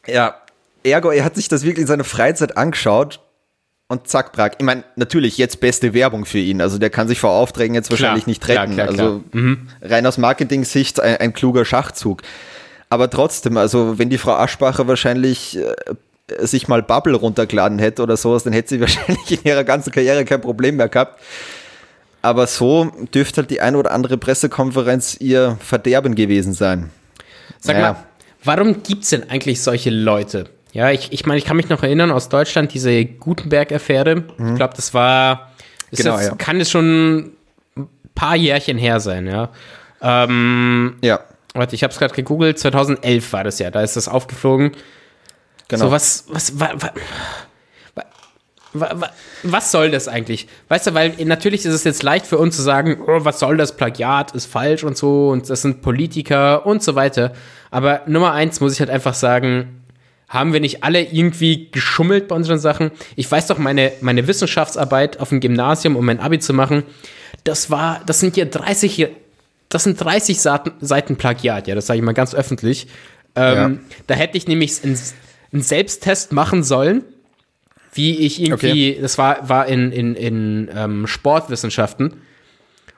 [0.07, 0.37] Ja,
[0.83, 3.21] ergo, er hat sich das wirklich in seiner Freizeit angeschaut
[3.93, 4.53] und zack, Prag.
[4.59, 6.63] Ich meine, natürlich jetzt beste Werbung für ihn.
[6.63, 8.75] Also der kann sich vor Aufträgen jetzt wahrscheinlich klar, nicht retten.
[8.75, 9.69] Klar, klar, also mhm.
[9.83, 12.23] rein aus Marketing-Sicht ein, ein, kluger Schachzug.
[12.89, 15.75] Aber trotzdem, also wenn die Frau Aschbacher wahrscheinlich äh,
[16.47, 20.25] sich mal Bubble runtergeladen hätte oder sowas, dann hätte sie wahrscheinlich in ihrer ganzen Karriere
[20.25, 21.21] kein Problem mehr gehabt.
[22.23, 26.89] Aber so dürfte halt die eine oder andere Pressekonferenz ihr Verderben gewesen sein.
[27.61, 27.93] Sag naja.
[27.93, 28.05] mal,
[28.43, 30.49] warum gibt es denn eigentlich solche Leute?
[30.73, 34.25] Ja, ich, ich meine, ich kann mich noch erinnern aus Deutschland, diese Gutenberg-Affäre.
[34.37, 34.53] Mhm.
[34.53, 35.53] Ich glaube, das war,
[35.91, 36.35] genau, jetzt, ja.
[36.37, 37.33] kann es schon
[37.77, 39.51] ein paar Jährchen her sein, ja.
[40.01, 41.21] Ähm, ja.
[41.55, 44.73] Warte, ich habe es gerade gegoogelt, 2011 war das ja, da ist das aufgeflogen.
[45.69, 45.87] Genau.
[45.87, 46.91] So, was, was, was,
[48.73, 49.11] was,
[49.43, 50.49] was soll das eigentlich?
[50.69, 53.59] Weißt du, weil natürlich ist es jetzt leicht für uns zu sagen, oh, was soll
[53.59, 57.33] das, Plagiat ist falsch und so und das sind Politiker und so weiter.
[57.71, 59.82] Aber Nummer eins muss ich halt einfach sagen,
[60.33, 62.91] haben wir nicht alle irgendwie geschummelt bei unseren Sachen?
[63.17, 66.85] Ich weiß doch, meine, meine Wissenschaftsarbeit auf dem Gymnasium, um mein Abi zu machen,
[67.45, 69.09] das war, das sind ja 30,
[69.69, 72.87] das sind 30 Seiten, Seiten Plagiat, ja, das sage ich mal ganz öffentlich.
[73.37, 73.97] Ähm, ja.
[74.07, 74.99] Da hätte ich nämlich einen,
[75.53, 77.05] einen Selbsttest machen sollen,
[77.93, 78.99] wie ich irgendwie, okay.
[79.03, 82.15] das war, war in, in, in ähm, Sportwissenschaften,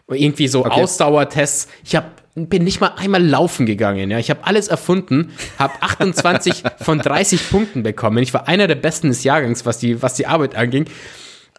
[0.09, 0.83] irgendwie so okay.
[0.83, 1.67] Ausdauertests.
[1.85, 4.11] Ich habe bin nicht mal einmal laufen gegangen.
[4.11, 4.19] Ja.
[4.19, 8.19] Ich habe alles erfunden, habe 28 von 30 Punkten bekommen.
[8.19, 10.87] Ich war einer der Besten des Jahrgangs, was die, was die Arbeit anging.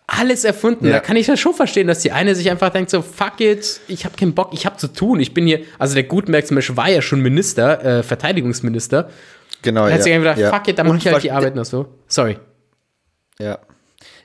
[0.07, 0.85] Alles erfunden.
[0.85, 0.93] Ja.
[0.93, 3.79] Da kann ich ja schon verstehen, dass die eine sich einfach denkt so, fuck it,
[3.87, 5.19] ich habe keinen Bock, ich habe zu tun.
[5.19, 9.09] Ich bin hier, also der Beispiel war ja schon Minister, äh, Verteidigungsminister.
[9.61, 9.93] Genau, ja.
[9.93, 10.53] Hat sich gedacht, ja.
[10.53, 11.87] fuck it, dann mache ich halt die Arbeit noch so.
[12.07, 12.37] Sorry.
[13.39, 13.59] Ja.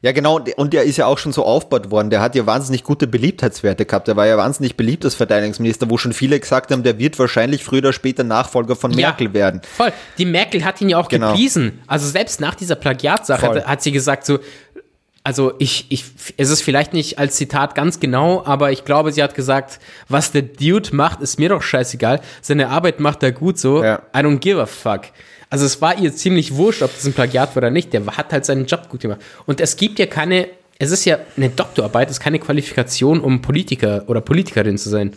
[0.03, 2.09] Ja, genau, und der ist ja auch schon so aufgebaut worden.
[2.09, 4.09] Der hat ja wahnsinnig gute Beliebtheitswerte gehabt.
[4.09, 7.63] Der war ja wahnsinnig beliebt als Verteidigungsminister, wo schon viele gesagt haben, der wird wahrscheinlich
[7.63, 9.61] früher oder später Nachfolger von Merkel ja, werden.
[9.77, 9.93] Voll.
[10.17, 11.33] Die Merkel hat ihn ja auch genau.
[11.33, 11.81] gepriesen.
[11.87, 14.39] Also selbst nach dieser Plagiatsache hat, hat sie gesagt, so,
[15.23, 16.05] also ich, ich,
[16.39, 20.33] es ist vielleicht nicht als Zitat ganz genau, aber ich glaube, sie hat gesagt, was
[20.33, 22.23] der Dude macht, ist mir doch scheißegal.
[22.41, 23.85] Seine Arbeit macht er gut so.
[23.85, 24.01] Ja.
[24.17, 25.03] I don't give a fuck.
[25.51, 27.93] Also es war ihr ziemlich wurscht, ob das ein Plagiat war oder nicht.
[27.93, 29.21] Der hat halt seinen Job gut gemacht.
[29.47, 30.49] Und es gibt ja keine,
[30.79, 35.13] es ist ja eine Doktorarbeit, es ist keine Qualifikation, um Politiker oder Politikerin zu sein.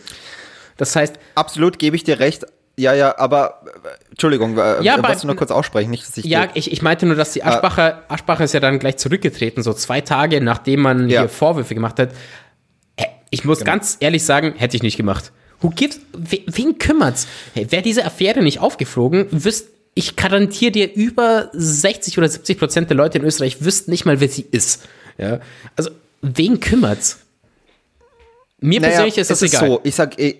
[0.77, 1.19] Das heißt.
[1.35, 2.45] Absolut, gebe ich dir recht.
[2.75, 3.61] Ja, ja, aber
[4.09, 6.25] Entschuldigung, ja, was du noch kurz aussprechen, nicht, dass ich.
[6.25, 8.13] Ja, ich, ich meinte nur, dass die Aschbacher, ah.
[8.15, 11.21] Aschbacher ist ja dann gleich zurückgetreten, so zwei Tage, nachdem man ja.
[11.21, 12.09] hier Vorwürfe gemacht hat.
[13.29, 13.71] Ich muss genau.
[13.71, 15.31] ganz ehrlich sagen, hätte ich nicht gemacht.
[15.61, 17.27] Who gives, wen kümmert's?
[17.53, 22.97] Wäre diese Affäre nicht aufgeflogen, wüsst, ich garantiere dir, über 60 oder 70 Prozent der
[22.97, 24.83] Leute in Österreich wüssten nicht mal, wer sie ist.
[25.17, 25.39] Ja?
[25.75, 25.91] Also,
[26.21, 27.19] wen kümmert's?
[28.59, 29.67] Mir naja, persönlich ist das es egal.
[29.67, 30.37] Ist so, ich sag, eh,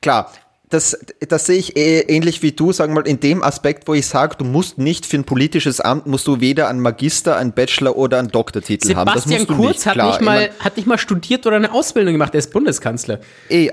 [0.00, 0.32] klar,
[0.68, 3.94] das, das sehe ich eh ähnlich wie du, sagen wir mal, in dem Aspekt, wo
[3.94, 7.52] ich sage, du musst nicht für ein politisches Amt, musst du weder einen Magister, einen
[7.52, 9.20] Bachelor oder einen Doktortitel Sebastian haben.
[9.20, 12.38] Sebastian Kurz nicht, hat, nicht mal, hat nicht mal studiert oder eine Ausbildung gemacht, er
[12.38, 13.20] ist Bundeskanzler.
[13.48, 13.70] Eh,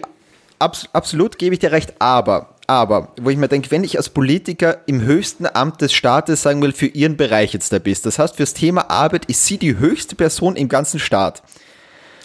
[0.60, 4.10] abs absolut gebe ich dir recht, aber aber, wo ich mir denke, wenn ich als
[4.10, 8.20] Politiker im höchsten Amt des Staates, sagen will, für ihren Bereich jetzt da bist, das
[8.20, 11.42] heißt, fürs Thema Arbeit ist sie die höchste Person im ganzen Staat.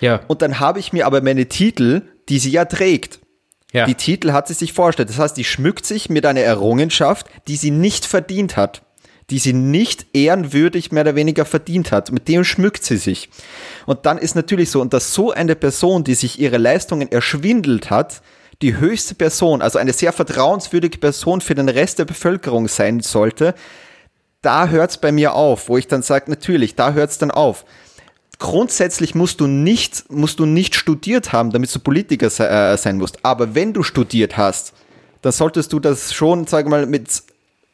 [0.01, 0.21] Ja.
[0.29, 3.21] Und dann habe ich mir aber meine Titel, die sie ja trägt.
[3.73, 3.87] Ja.
[3.87, 5.09] Die Titel hat sie sich vorgestellt.
[5.09, 8.83] Das heißt, die schmückt sich mit einer Errungenschaft, die sie nicht verdient hat.
[9.31, 12.13] Die sie nicht ehrenwürdig mehr oder weniger verdient hat.
[12.13, 13.31] Mit dem schmückt sie sich.
[13.87, 17.91] Und dann ist natürlich so, und dass so eine Person, die sich ihre Leistungen erschwindelt
[17.91, 18.21] hat,
[18.63, 23.55] die höchste Person, also eine sehr vertrauenswürdige Person für den Rest der Bevölkerung sein sollte,
[24.43, 27.31] da hört es bei mir auf, wo ich dann sage, natürlich, da hört es dann
[27.31, 27.65] auf.
[28.39, 33.25] Grundsätzlich musst du nicht, musst du nicht studiert haben, damit du Politiker äh, sein musst.
[33.25, 34.75] Aber wenn du studiert hast,
[35.23, 37.23] dann solltest du das schon, wir mal, mit,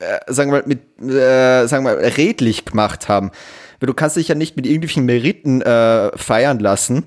[0.00, 3.30] äh, sagen wir mal, mit, äh, sagen wir mal, redlich gemacht haben.
[3.78, 7.04] Weil du kannst dich ja nicht mit irgendwelchen Meriten äh, feiern lassen,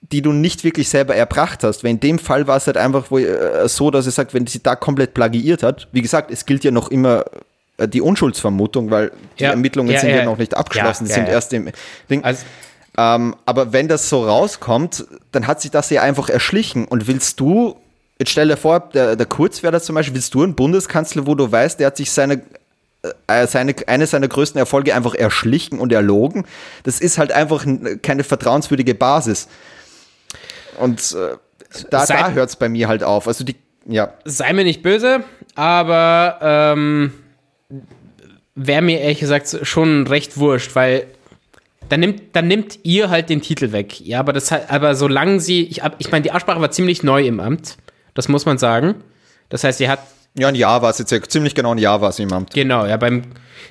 [0.00, 1.84] die du nicht wirklich selber erbracht hast.
[1.84, 4.46] Weil in dem Fall war es halt einfach wo, äh, so, dass er sagt, wenn
[4.46, 7.24] sie da komplett plagiiert hat, wie gesagt, es gilt ja noch immer
[7.78, 11.28] äh, die Unschuldsvermutung, weil die ja, Ermittlungen ja, sind ja, ja, noch nicht abgeschlossen, sind
[11.28, 11.70] erst im
[12.08, 12.24] Ding.
[12.24, 12.44] Also,
[12.98, 16.86] ähm, aber wenn das so rauskommt, dann hat sich das ja einfach erschlichen.
[16.86, 17.76] Und willst du,
[18.18, 21.26] jetzt stell dir vor, der, der Kurz wäre das zum Beispiel, willst du einen Bundeskanzler,
[21.26, 22.42] wo du weißt, der hat sich seine
[23.26, 26.44] äh, seine, eine seiner größten Erfolge einfach erschlichen und erlogen.
[26.82, 27.64] Das ist halt einfach
[28.02, 29.48] keine vertrauenswürdige Basis.
[30.78, 31.36] Und äh,
[31.90, 33.28] da, da hört es bei mir halt auf.
[33.28, 33.56] Also die,
[33.86, 34.12] ja.
[34.24, 37.12] Sei mir nicht böse, aber ähm,
[38.54, 41.06] wäre mir ehrlich gesagt schon recht wurscht, weil
[41.88, 44.00] dann nimmt, dann nimmt ihr halt den Titel weg.
[44.00, 47.38] Ja, aber das aber solange sie, ich, ich meine, die Aussprache war ziemlich neu im
[47.38, 47.76] Amt,
[48.16, 48.96] das muss man sagen.
[49.48, 50.00] Das heißt, sie hat.
[50.36, 52.52] Ja, ein Jahr war es jetzt ja, ziemlich genau ein Jahr war sie im Amt.
[52.52, 53.22] Genau, ja, beim,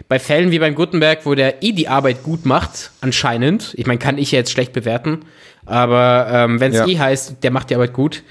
[0.08, 4.00] bei Fällen wie beim Gutenberg, wo der eh die Arbeit gut macht, anscheinend, ich meine,
[4.00, 5.26] kann ich ja jetzt schlecht bewerten,
[5.66, 6.88] aber ähm, wenn es ja.
[6.88, 8.24] eh heißt, der macht die Arbeit gut,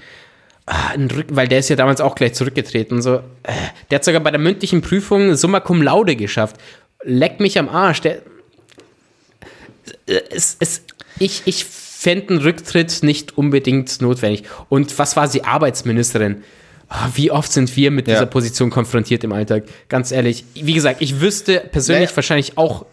[0.66, 0.94] ah,
[1.28, 3.02] weil der ist ja damals auch gleich zurückgetreten.
[3.02, 3.52] So, äh,
[3.90, 6.56] der hat sogar bei der mündlichen Prüfung Summa Cum Laude geschafft.
[7.04, 8.00] Leck mich am Arsch.
[8.00, 8.16] Der,
[10.06, 10.82] äh, es, es,
[11.20, 11.66] ich, ich
[12.04, 14.44] fände Rücktritt nicht unbedingt notwendig.
[14.68, 15.42] Und was war sie?
[15.42, 16.44] Arbeitsministerin.
[16.90, 18.14] Ah, wie oft sind wir mit ja.
[18.14, 19.64] dieser Position konfrontiert im Alltag?
[19.88, 20.44] Ganz ehrlich.
[20.52, 22.16] Wie gesagt, ich wüsste persönlich naja.
[22.16, 22.84] wahrscheinlich auch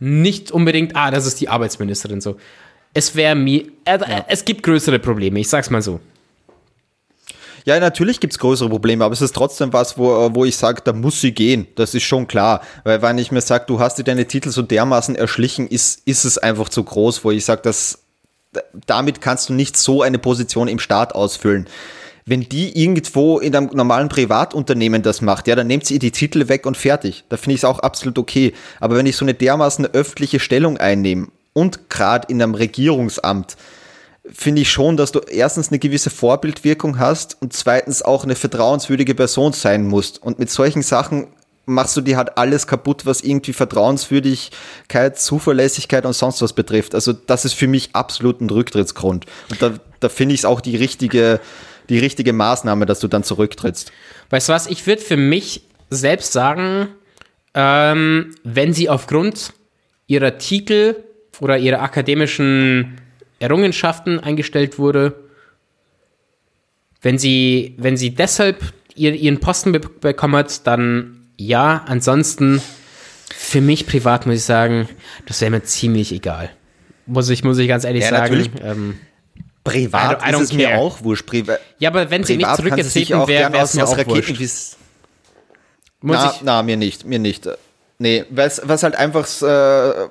[0.00, 2.36] nicht unbedingt, ah, das ist die Arbeitsministerin so.
[2.92, 4.26] Es wäre mir, äh, ja.
[4.28, 5.98] es gibt größere Probleme, ich sag's mal so.
[7.64, 10.82] Ja, natürlich gibt es größere Probleme, aber es ist trotzdem was, wo, wo ich sage,
[10.84, 11.68] da muss sie gehen.
[11.76, 12.60] Das ist schon klar.
[12.84, 16.24] Weil wenn ich mir sage, du hast dir deine Titel so dermaßen erschlichen, ist, ist
[16.24, 18.01] es einfach zu groß, wo ich sage, dass
[18.86, 21.68] damit kannst du nicht so eine Position im Staat ausfüllen.
[22.24, 26.12] Wenn die irgendwo in einem normalen Privatunternehmen das macht, ja, dann nimmt sie ihr die
[26.12, 27.24] Titel weg und fertig.
[27.28, 28.52] Da finde ich es auch absolut okay.
[28.78, 33.56] Aber wenn ich so eine dermaßen öffentliche Stellung einnehme und gerade in einem Regierungsamt,
[34.30, 39.16] finde ich schon, dass du erstens eine gewisse Vorbildwirkung hast und zweitens auch eine vertrauenswürdige
[39.16, 40.22] Person sein musst.
[40.22, 41.26] Und mit solchen Sachen
[41.64, 46.94] machst du dir halt alles kaputt, was irgendwie Vertrauenswürdigkeit, Zuverlässigkeit und sonst was betrifft.
[46.94, 49.26] Also das ist für mich absolut ein Rücktrittsgrund.
[49.50, 51.40] Und da, da finde ich es auch die richtige,
[51.88, 53.92] die richtige Maßnahme, dass du dann zurücktrittst.
[54.30, 56.88] Weißt du was, ich würde für mich selbst sagen,
[57.54, 59.52] ähm, wenn sie aufgrund
[60.06, 60.96] ihrer Titel
[61.40, 63.00] oder ihrer akademischen
[63.38, 65.14] Errungenschaften eingestellt wurde,
[67.02, 72.62] wenn sie, wenn sie deshalb ihren Posten bekommen hat, dann ja, ansonsten
[73.34, 74.88] für mich privat muss ich sagen,
[75.26, 76.50] das wäre mir ziemlich egal.
[77.06, 78.50] Muss ich, muss ich ganz ehrlich ja, sagen.
[78.62, 78.98] Ähm,
[79.64, 80.58] privat I ist es care.
[80.58, 81.26] mir auch wurscht.
[81.26, 84.76] Priva ja, aber wenn sie nicht zurückgetreten wäre, wäre es mir auch Raketen wurscht.
[86.02, 87.48] Na, na, mir nicht, mir nicht.
[87.98, 90.08] Nee, was halt einfach, äh,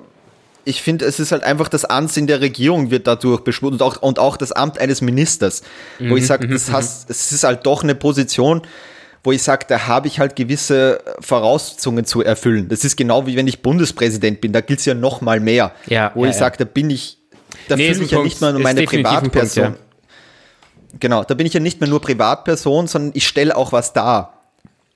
[0.64, 4.00] ich finde, es ist halt einfach das Ansehen der Regierung wird dadurch beschmutzt und auch,
[4.00, 5.62] und auch das Amt eines Ministers,
[5.98, 6.72] mhm, wo ich sage, mhm, das mhm.
[6.74, 8.62] heißt, es ist halt doch eine Position,
[9.24, 12.68] wo ich sage, da habe ich halt gewisse Voraussetzungen zu erfüllen.
[12.68, 15.72] Das ist genau wie wenn ich Bundespräsident bin, da gilt es ja noch mal mehr.
[15.86, 17.18] Ja, wo ja, ich sage, da bin ich,
[17.68, 19.64] da nee, fühle ich ja nicht nur meine Privatperson.
[19.64, 20.98] Punkt, ja.
[21.00, 24.42] Genau, da bin ich ja nicht mehr nur Privatperson, sondern ich stelle auch was dar.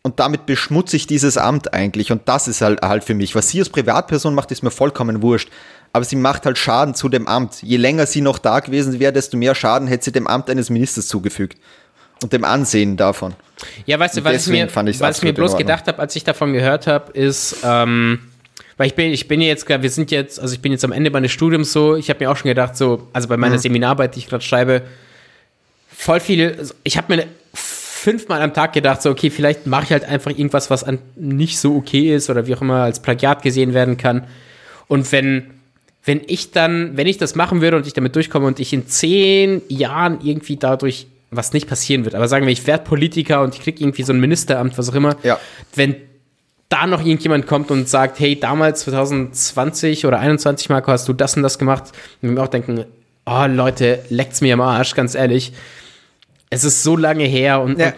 [0.03, 2.13] Und damit beschmutze ich dieses Amt eigentlich.
[2.13, 3.35] Und das ist halt, halt für mich.
[3.35, 5.49] Was sie als Privatperson macht, ist mir vollkommen wurscht.
[5.93, 7.63] Aber sie macht halt Schaden zu dem Amt.
[7.63, 10.71] Je länger sie noch da gewesen wäre, desto mehr Schaden hätte sie dem Amt eines
[10.71, 11.59] Ministers zugefügt.
[12.23, 13.35] Und dem Ansehen davon.
[13.85, 16.53] Ja, weißt du, was ich mir, was ich mir bloß gedacht habe, als ich davon
[16.53, 18.21] gehört habe, ist, ähm,
[18.77, 21.11] weil ich bin, ich bin jetzt, wir sind jetzt, also ich bin jetzt am Ende
[21.11, 23.61] meines Studiums so, ich habe mir auch schon gedacht, so, also bei meiner mhm.
[23.61, 24.83] Seminararbeit, die ich gerade schreibe,
[25.95, 30.05] voll viel, ich habe mir fünfmal am Tag gedacht, so, okay, vielleicht mache ich halt
[30.05, 33.75] einfach irgendwas, was an, nicht so okay ist oder wie auch immer als Plagiat gesehen
[33.75, 34.27] werden kann.
[34.89, 35.51] Und wenn,
[36.05, 38.87] wenn ich dann, wenn ich das machen würde und ich damit durchkomme und ich in
[38.87, 43.55] zehn Jahren irgendwie dadurch was nicht passieren wird, aber sagen wir, ich werde Politiker und
[43.55, 45.39] ich kriege irgendwie so ein Ministeramt, was auch immer, ja.
[45.75, 45.97] wenn
[46.69, 51.37] da noch irgendjemand kommt und sagt, hey, damals 2020 oder 21 Marco, hast du das
[51.37, 52.85] und das gemacht, und wir auch denken,
[53.25, 55.53] oh Leute, leckt's mir am Arsch, ganz ehrlich.
[56.51, 57.93] Es ist so lange her und, ja.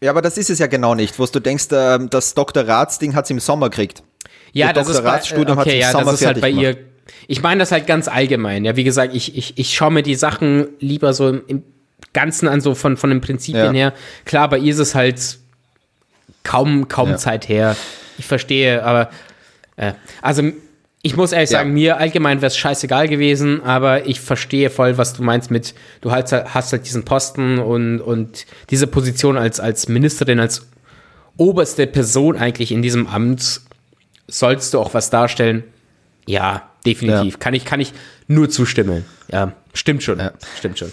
[0.00, 3.26] ja aber das ist es ja genau nicht, wo du denkst, ähm, das Doktoratsding hat
[3.26, 4.02] sie im Sommer gekriegt.
[4.52, 6.62] Ja, das ist bei, okay, ja, das ist halt bei gemacht.
[6.62, 6.91] ihr
[7.26, 8.64] ich meine das halt ganz allgemein.
[8.64, 11.62] Ja, wie gesagt, ich, ich, ich schaue mir die Sachen lieber so im
[12.12, 13.72] Ganzen an, so von, von den Prinzipien ja.
[13.72, 13.92] her.
[14.24, 15.38] Klar, bei ihr ist es halt
[16.42, 17.16] kaum, kaum ja.
[17.16, 17.76] Zeit her.
[18.18, 19.10] Ich verstehe, aber
[19.76, 20.42] äh, also
[21.02, 21.58] ich muss ehrlich ja.
[21.58, 25.74] sagen, mir allgemein wäre es scheißegal gewesen, aber ich verstehe voll, was du meinst mit,
[26.00, 30.68] du hast, hast halt diesen Posten und, und diese Position als, als Ministerin, als
[31.36, 33.62] oberste Person eigentlich in diesem Amt,
[34.28, 35.64] sollst du auch was darstellen.
[36.26, 37.34] Ja, definitiv.
[37.34, 37.38] Ja.
[37.38, 37.92] Kann, ich, kann ich
[38.28, 39.04] nur zustimmen.
[39.30, 40.18] Ja, stimmt schon.
[40.18, 40.32] Ja.
[40.58, 40.92] Stimmt schon.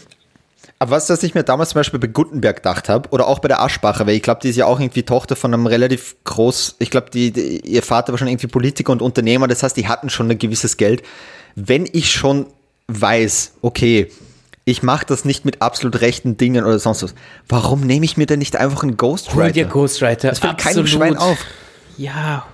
[0.82, 3.50] Aber was, was ich mir damals zum Beispiel bei Gutenberg gedacht habe, oder auch bei
[3.50, 6.78] der Aschbacher, weil ich glaube, die ist ja auch irgendwie Tochter von einem relativ groß,
[6.80, 9.90] ich glaube, die, die, ihr Vater war schon irgendwie Politiker und Unternehmer, das heißt, die
[9.90, 11.04] hatten schon ein gewisses Geld.
[11.56, 12.46] Wenn ich schon
[12.88, 14.10] weiß, okay,
[14.64, 17.14] ich mache das nicht mit absolut rechten Dingen oder sonst was,
[17.50, 19.44] warum nehme ich mir denn nicht einfach einen Ghostwriter?
[19.44, 20.30] Hol dir Ghostwriter.
[20.30, 21.40] Das fällt keinem Schwein auf.
[21.98, 22.48] Ja,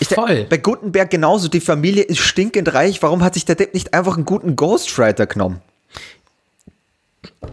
[0.00, 0.46] ich Voll.
[0.48, 3.02] Bei Gutenberg genauso, die Familie ist stinkend reich.
[3.02, 5.60] Warum hat sich der Depp nicht einfach einen guten Ghostwriter genommen?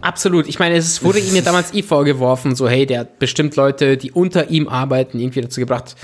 [0.00, 0.48] Absolut.
[0.48, 3.96] Ich meine, es wurde ihm ja damals eh vorgeworfen, so, hey, der hat bestimmt Leute,
[3.96, 5.94] die unter ihm arbeiten, irgendwie dazu gebracht,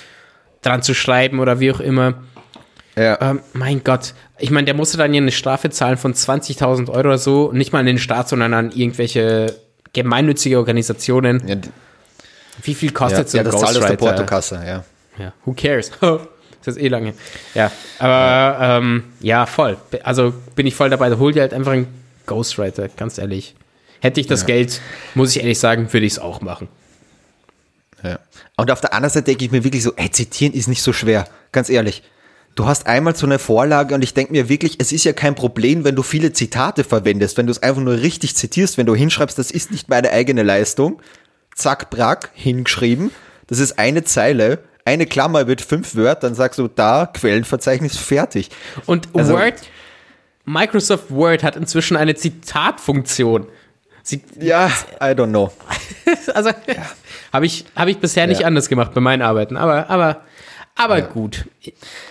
[0.62, 2.22] dran zu schreiben oder wie auch immer.
[2.96, 3.20] Ja.
[3.20, 4.14] Ähm, mein Gott.
[4.38, 7.52] Ich meine, der musste dann ja eine Strafe zahlen von 20.000 Euro oder so.
[7.52, 9.54] Nicht mal an den Staat, sondern an irgendwelche
[9.92, 11.46] gemeinnützige Organisationen.
[11.46, 11.56] Ja,
[12.62, 13.80] wie viel kostet ja, so ein ja, das Ghostwriter?
[13.80, 14.84] Zahlt aus der Portokasse, ja.
[15.18, 15.90] Ja, who cares?
[16.64, 17.14] das ist eh lange.
[17.54, 19.76] Ja, aber ähm, ja, voll.
[20.02, 21.14] Also bin ich voll dabei.
[21.16, 21.86] Hol dir halt einfach einen
[22.26, 23.54] Ghostwriter, ganz ehrlich.
[24.00, 24.46] Hätte ich das ja.
[24.46, 24.80] Geld,
[25.14, 26.68] muss ich ehrlich sagen, würde ich es auch machen.
[28.02, 28.18] Ja.
[28.56, 30.92] Und auf der anderen Seite denke ich mir wirklich so, ey, zitieren ist nicht so
[30.92, 32.02] schwer, ganz ehrlich.
[32.54, 35.34] du hast einmal so eine Vorlage und ich denke mir wirklich, es ist ja kein
[35.34, 38.94] Problem, wenn du viele Zitate verwendest, wenn du es einfach nur richtig zitierst, wenn du
[38.94, 41.00] hinschreibst, das ist nicht meine eigene Leistung.
[41.54, 43.10] Zack, brack, hingeschrieben.
[43.46, 48.50] Das ist eine Zeile, eine Klammer mit fünf Wörtern, sagst du da, Quellenverzeichnis fertig.
[48.86, 49.54] Und also, Word,
[50.44, 53.48] Microsoft Word hat inzwischen eine Zitatfunktion.
[54.02, 54.66] Sie, ja,
[55.00, 55.50] I don't know.
[56.34, 56.86] also, ja.
[57.32, 58.46] habe ich, hab ich bisher nicht ja.
[58.46, 60.20] anders gemacht bei meinen Arbeiten, aber, aber
[60.76, 61.06] aber ja.
[61.06, 61.46] gut.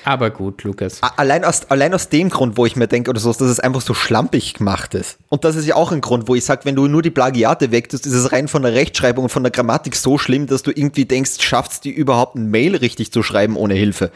[0.05, 1.01] Aber gut, Lukas.
[1.17, 3.81] Allein aus, allein aus dem Grund, wo ich mir denke, oder so, dass es einfach
[3.81, 5.17] so schlampig gemacht ist.
[5.27, 7.71] Und das ist ja auch ein Grund, wo ich sage, wenn du nur die Plagiate
[7.71, 10.71] wegtust, ist es rein von der Rechtschreibung und von der Grammatik so schlimm, dass du
[10.71, 14.11] irgendwie denkst, schaffst die überhaupt ein Mail richtig zu schreiben ohne Hilfe.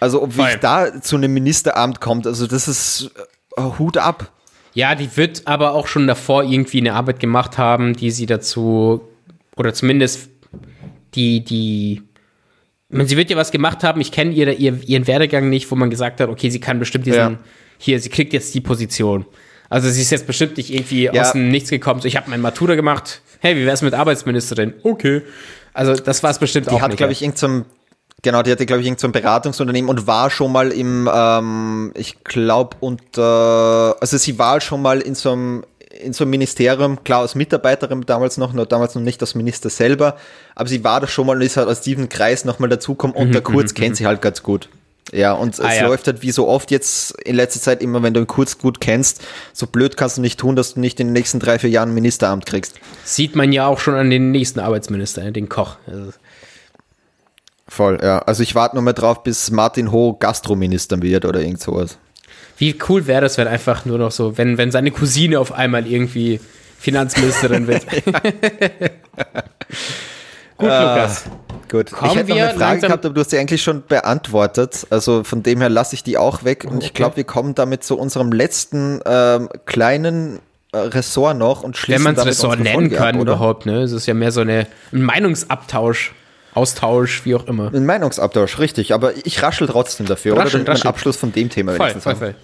[0.00, 3.10] Also, ob wie da zu einem Ministeramt kommt, also das ist
[3.58, 4.32] uh, Hut ab.
[4.72, 9.02] Ja, die wird aber auch schon davor irgendwie eine Arbeit gemacht haben, die sie dazu,
[9.56, 10.30] oder zumindest
[11.14, 12.02] die, die
[12.90, 15.90] sie wird ja was gemacht haben, ich kenne ihr, ihr, ihren Werdegang nicht, wo man
[15.90, 17.38] gesagt hat, okay, sie kann bestimmt diesen, ja.
[17.78, 19.26] hier, sie kriegt jetzt die Position.
[19.68, 21.20] Also sie ist jetzt bestimmt nicht irgendwie ja.
[21.20, 24.74] aus dem Nichts gekommen, so ich habe mein Matura gemacht, hey, wie wär's mit Arbeitsministerin?
[24.82, 25.22] Okay.
[25.74, 26.96] Also das war es bestimmt die auch hat, nicht.
[26.96, 27.66] glaube ich, irgendein
[28.22, 32.24] Genau, die hatte, glaube ich, irgendein so Beratungsunternehmen und war schon mal im, ähm, ich
[32.24, 35.64] glaube, unter, also sie war schon mal in so einem
[35.98, 39.70] in so einem Ministerium, klar als Mitarbeiterin damals noch, nur damals noch nicht als Minister
[39.70, 40.16] selber,
[40.54, 43.28] aber sie war da schon mal und ist halt aus diesem Kreis nochmal dazukommen und
[43.28, 43.94] mhm, der Kurz mhm, kennt mhm.
[43.96, 44.68] sie halt ganz gut.
[45.12, 45.86] Ja, und ah, es ja.
[45.86, 48.80] läuft halt wie so oft jetzt in letzter Zeit immer, wenn du ihn kurz gut
[48.80, 49.22] kennst,
[49.52, 51.90] so blöd kannst du nicht tun, dass du nicht in den nächsten drei, vier Jahren
[51.90, 52.74] ein Ministeramt kriegst.
[53.04, 55.76] Sieht man ja auch schon an den nächsten Arbeitsminister, den Koch.
[55.86, 56.12] Also
[57.68, 58.20] Voll, ja.
[58.20, 61.98] Also ich warte nur mal drauf, bis Martin Ho Gastrominister wird oder irgend sowas.
[62.58, 65.86] Wie cool wäre das, wenn einfach nur noch so, wenn, wenn seine Cousine auf einmal
[65.86, 66.40] irgendwie
[66.78, 67.86] Finanzministerin wird.
[70.58, 71.24] Gut, ah, Lukas.
[71.70, 71.92] Gut.
[71.92, 74.86] Kommen ich hätte noch eine Frage gehabt, aber du hast sie eigentlich schon beantwortet.
[74.90, 76.64] Also von dem her lasse ich die auch weg.
[76.64, 76.86] Und okay.
[76.86, 80.40] ich glaube, wir kommen damit zu unserem letzten ähm, kleinen
[80.72, 83.82] äh, Ressort noch und schließen Wenn man es Ressort nennen kann ab, überhaupt, ne?
[83.82, 86.12] Es ist ja mehr so eine, ein Meinungsabtausch.
[86.58, 87.72] Austausch, wie auch immer.
[87.72, 88.92] Ein Meinungsabtausch, richtig.
[88.92, 90.72] Aber ich raschel trotzdem dafür, raschel, oder?
[90.72, 90.88] Raschel.
[90.88, 92.34] Abschluss von dem Thema voll, voll, voll.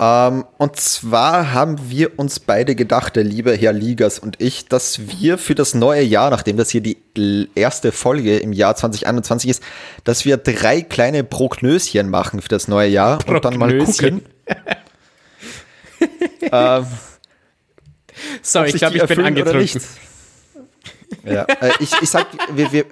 [0.00, 5.00] Ähm, und zwar haben wir uns beide gedacht, der liebe Herr Ligas und ich, dass
[5.20, 9.62] wir für das neue Jahr, nachdem das hier die erste Folge im Jahr 2021 ist,
[10.02, 13.36] dass wir drei kleine Prognöschen machen für das neue Jahr Prognöschen.
[13.36, 14.22] und dann mal gucken.
[16.50, 16.86] ähm,
[18.42, 19.80] Sorry, ich glaube, ich bin angetrunken.
[21.24, 22.84] Ja, äh, ich, ich sag, wir, wir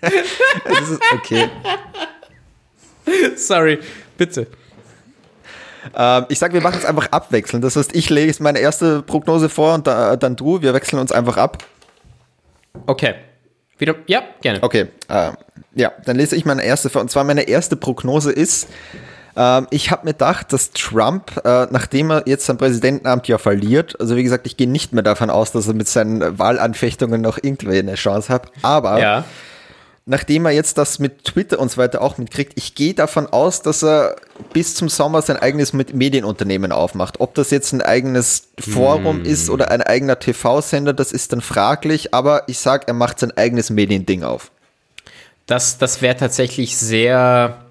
[0.00, 1.48] das ist okay.
[3.36, 3.78] Sorry,
[4.16, 4.46] bitte.
[5.94, 7.64] Ähm, ich sag, wir machen es einfach abwechselnd.
[7.64, 10.60] Das heißt, ich lege meine erste Prognose vor und da, dann du.
[10.62, 11.64] Wir wechseln uns einfach ab.
[12.86, 13.14] Okay.
[13.78, 14.62] Wieder, ja, gerne.
[14.62, 14.86] Okay.
[15.08, 15.32] Äh,
[15.74, 17.00] ja, dann lese ich meine erste vor.
[17.00, 18.68] Und zwar meine erste Prognose ist,
[19.38, 23.98] ähm, ich habe mir gedacht, dass Trump, äh, nachdem er jetzt sein Präsidentenamt ja verliert,
[24.00, 27.38] also wie gesagt, ich gehe nicht mehr davon aus, dass er mit seinen Wahlanfechtungen noch
[27.40, 29.24] irgendwie eine Chance hat, aber ja.
[30.06, 33.62] nachdem er jetzt das mit Twitter und so weiter auch mitkriegt, ich gehe davon aus,
[33.62, 34.16] dass er
[34.52, 37.20] bis zum Sommer sein eigenes Medienunternehmen aufmacht.
[37.20, 39.24] Ob das jetzt ein eigenes Forum hm.
[39.24, 43.30] ist oder ein eigener TV-Sender, das ist dann fraglich, aber ich sage, er macht sein
[43.36, 44.50] eigenes Mediending auf.
[45.46, 47.62] Das, das wäre tatsächlich sehr,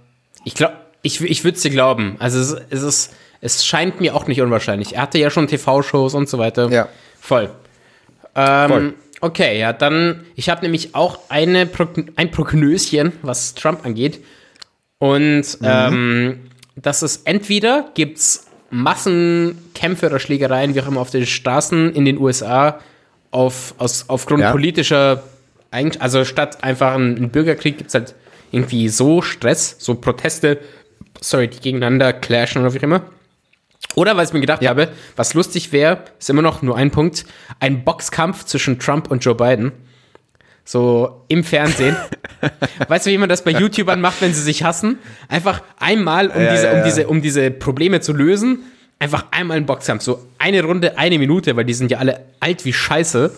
[0.46, 2.16] ich glaube, ich, ich würde es dir glauben.
[2.20, 4.96] Also es, es, ist, es scheint mir auch nicht unwahrscheinlich.
[4.96, 6.70] Er hatte ja schon TV-Shows und so weiter.
[6.70, 6.90] Ja.
[7.20, 7.50] Voll.
[8.36, 8.94] Ähm, Voll.
[9.20, 14.24] Okay, ja, dann, ich habe nämlich auch eine Progn ein Prognöschen, was Trump angeht.
[15.00, 15.64] Und mhm.
[15.64, 16.40] ähm,
[16.76, 22.06] das ist entweder gibt es Massenkämpfe oder Schlägereien, wie auch immer, auf den Straßen in
[22.06, 22.80] den USA
[23.32, 24.52] auf, aus, aufgrund ja.
[24.52, 25.24] politischer,
[25.72, 28.16] also statt einfach einen Bürgerkrieg gibt es halt
[28.52, 30.60] irgendwie so Stress, so Proteste
[31.22, 33.02] sorry, die gegeneinander clashen oder wie auch immer.
[33.96, 34.70] Oder weil ich mir gedacht ja.
[34.70, 37.26] habe, was lustig wäre, ist immer noch nur ein Punkt,
[37.60, 39.72] ein Boxkampf zwischen Trump und Joe Biden.
[40.64, 41.96] So im Fernsehen.
[42.88, 45.00] weißt du, wie man das bei YouTubern macht, wenn sie sich hassen?
[45.30, 48.60] Einfach einmal, um, ja, diese, um, diese, um diese Probleme zu lösen,
[49.00, 50.04] einfach einmal einen Boxkampf.
[50.04, 53.32] So eine Runde, eine Minute, weil die sind ja alle alt wie Scheiße.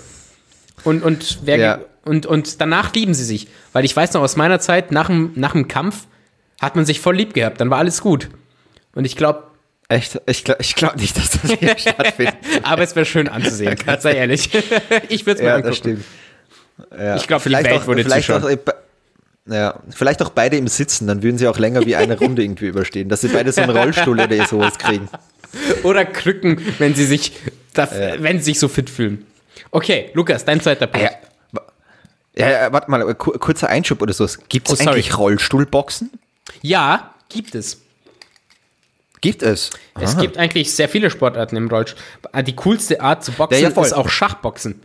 [0.83, 3.47] Und, und, wer, und, und danach lieben sie sich.
[3.73, 6.07] Weil ich weiß noch aus meiner Zeit, nach dem, nach dem Kampf
[6.59, 8.29] hat man sich voll lieb gehabt, dann war alles gut.
[8.93, 9.43] Und ich glaube.
[9.91, 10.21] Echt?
[10.27, 12.35] Ich glaube ich glaub nicht, dass das hier stattfindet.
[12.61, 14.49] Aber es wäre schön anzusehen, sei ehrlich.
[15.09, 15.69] ich würde es mir ja, angucken.
[15.69, 16.05] Das stimmt.
[16.97, 17.15] Ja.
[17.15, 18.49] Ich glaube, vielleicht, auch, vielleicht auch,
[19.47, 22.67] ja, vielleicht auch beide im Sitzen, dann würden sie auch länger wie eine Runde irgendwie
[22.67, 25.09] überstehen, dass sie beide so einen Rollstuhl oder sowas kriegen.
[25.83, 27.33] Oder Krücken, wenn sie sich,
[27.73, 28.21] da, ja.
[28.21, 29.25] wenn sie sich so fit fühlen.
[29.71, 31.09] Okay, Lukas, dein zweiter Punkt.
[31.09, 31.61] Ja,
[32.35, 34.27] Ja, ja, warte mal, kurzer Einschub oder so.
[34.47, 36.11] Gibt es oh, eigentlich Rollstuhlboxen?
[36.61, 37.81] Ja, gibt es.
[39.21, 39.71] Gibt es?
[39.99, 42.01] Es gibt eigentlich sehr viele Sportarten im Rollstuhl.
[42.43, 44.81] Die coolste Art zu boxen ja, ja, ist auch Schachboxen.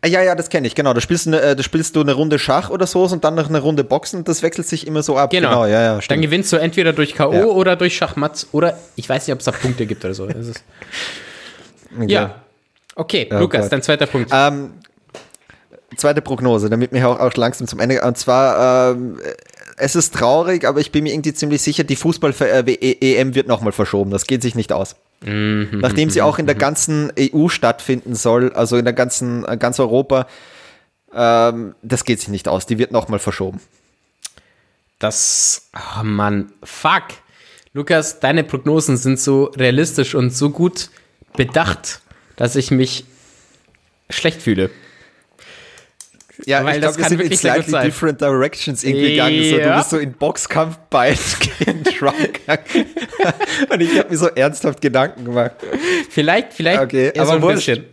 [0.00, 0.94] Ah, ja, ja, das kenne ich, genau.
[0.94, 3.34] Da spielst, du eine, äh, da spielst du eine Runde Schach oder so und dann
[3.34, 5.30] noch eine Runde Boxen und das wechselt sich immer so ab.
[5.30, 6.16] Genau, genau ja, ja, stimmt.
[6.16, 7.32] Dann gewinnst du entweder durch K.O.
[7.32, 7.44] Ja.
[7.46, 10.24] oder durch Schachmatz oder ich weiß nicht, ob es da Punkte gibt oder so.
[10.28, 12.06] okay.
[12.06, 12.42] Ja.
[12.94, 13.72] Okay, oh Lukas, Gott.
[13.72, 14.30] dein zweiter Punkt.
[14.32, 14.74] Ähm,
[15.96, 18.00] zweite Prognose, damit wir auch, auch langsam zum Ende.
[18.02, 19.18] Und zwar, ähm,
[19.78, 24.10] es ist traurig, aber ich bin mir irgendwie ziemlich sicher, die Fußball-EM wird nochmal verschoben.
[24.10, 24.96] Das geht sich nicht aus.
[25.24, 26.60] Mhm, Nachdem sie auch in der mhm.
[26.60, 30.26] ganzen EU stattfinden soll, also in der ganzen, äh, ganz Europa,
[31.12, 32.66] ähm, das geht sich nicht aus.
[32.66, 33.60] Die wird nochmal verschoben.
[34.98, 37.04] Das, oh Mann, fuck.
[37.72, 40.90] Lukas, deine Prognosen sind so realistisch und so gut
[41.36, 42.00] bedacht,
[42.36, 43.04] dass ich mich
[44.10, 44.70] schlecht fühle.
[46.46, 49.28] Ja, Weil ich glaube, wir sind in slightly different directions irgendwie ja.
[49.28, 49.50] gegangen.
[49.50, 51.16] So, du bist so in Boxkampf bei
[51.58, 52.16] gegen Trump
[53.70, 55.52] Und ich habe mir so ernsthaft Gedanken gemacht.
[56.10, 57.66] Vielleicht, vielleicht okay, aber so ein wurscht.
[57.66, 57.84] bisschen.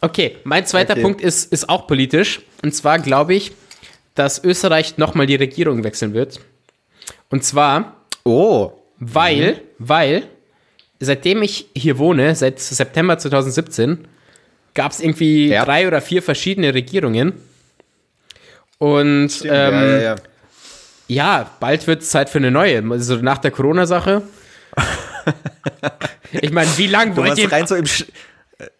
[0.00, 1.02] Okay, mein zweiter okay.
[1.02, 2.40] Punkt ist, ist auch politisch.
[2.62, 3.52] Und zwar glaube ich,
[4.14, 6.40] dass Österreich nochmal die Regierung wechseln wird.
[7.30, 8.72] Und zwar, oh.
[8.98, 9.58] weil, mhm.
[9.78, 10.22] weil,
[11.00, 14.08] seitdem ich hier wohne, seit September 2017,
[14.74, 15.64] gab es irgendwie ja.
[15.64, 17.34] drei oder vier verschiedene Regierungen.
[18.78, 20.16] Und Stimmt, ähm, ja, ja, ja.
[21.08, 22.82] ja, bald wird es Zeit für eine neue.
[22.90, 24.22] Also nach der Corona-Sache.
[26.32, 27.50] ich meine, wie lange wollt ihr.
[27.50, 28.04] Rein so im, Sch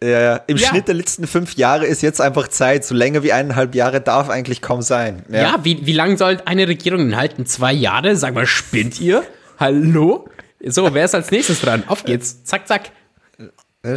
[0.01, 0.35] ja, ja.
[0.47, 0.67] Im ja.
[0.67, 2.85] Schnitt der letzten fünf Jahre ist jetzt einfach Zeit.
[2.85, 5.23] So länger wie eineinhalb Jahre darf eigentlich kaum sein.
[5.29, 7.45] Ja, ja wie, wie lange soll eine Regierung denn halten?
[7.45, 8.15] Zwei Jahre?
[8.15, 9.23] Sag mal, spinnt ihr?
[9.57, 10.29] Hallo?
[10.65, 11.83] So, wer ist als nächstes dran?
[11.87, 12.43] Auf geht's.
[12.43, 12.91] Zack, zack.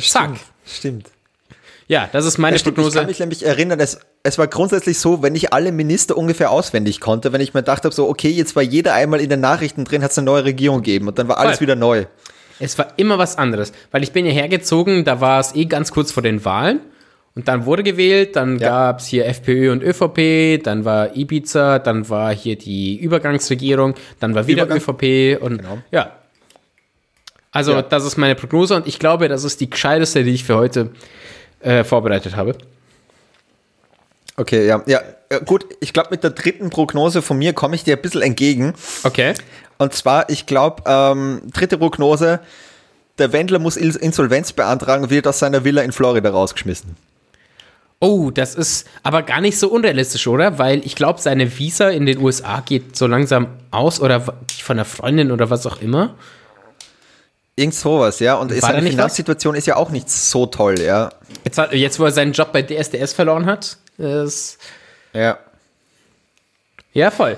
[0.00, 0.30] Zack.
[0.64, 1.10] Stimmt.
[1.88, 2.88] Ja, das ist meine ja, Prognose.
[2.88, 6.50] Ich kann mich nämlich erinnern, es, es war grundsätzlich so, wenn ich alle Minister ungefähr
[6.50, 9.40] auswendig konnte, wenn ich mir gedacht habe, so, okay, jetzt war jeder einmal in den
[9.40, 11.66] Nachrichten drin, hat es eine neue Regierung gegeben und dann war alles Voll.
[11.66, 12.06] wieder neu.
[12.60, 15.90] Es war immer was anderes, weil ich bin hierher gezogen, da war es eh ganz
[15.90, 16.80] kurz vor den Wahlen
[17.34, 18.68] und dann wurde gewählt, dann ja.
[18.68, 24.34] gab es hier FPÖ und ÖVP, dann war Ibiza, dann war hier die Übergangsregierung, dann
[24.34, 25.78] war wieder Übergang ÖVP und genau.
[25.90, 26.12] ja.
[27.50, 27.82] Also ja.
[27.82, 30.90] das ist meine Prognose und ich glaube, das ist die gescheiteste, die ich für heute
[31.62, 32.56] äh, vorbereitet habe.
[34.36, 34.82] Okay, ja.
[34.86, 38.02] Ja, äh, gut, ich glaube, mit der dritten Prognose von mir komme ich dir ein
[38.02, 38.74] bisschen entgegen.
[39.02, 39.34] Okay.
[39.78, 42.40] Und zwar, ich glaube, ähm, dritte Prognose,
[43.18, 46.96] der Wendler muss Insolvenz beantragen und wird aus seiner Villa in Florida rausgeschmissen.
[48.00, 50.58] Oh, das ist aber gar nicht so unrealistisch, oder?
[50.58, 54.86] Weil ich glaube, seine Visa in den USA geht so langsam aus oder von der
[54.86, 56.16] Freundin oder was auch immer.
[57.54, 58.36] Irgend sowas, ja.
[58.36, 59.58] Und War seine Finanzsituation was?
[59.58, 61.12] ist ja auch nicht so toll, ja.
[61.44, 64.58] Jetzt, hat, jetzt, wo er seinen Job bei DSDS verloren hat, ist.
[65.12, 65.38] Ja.
[66.94, 67.36] Ja, voll.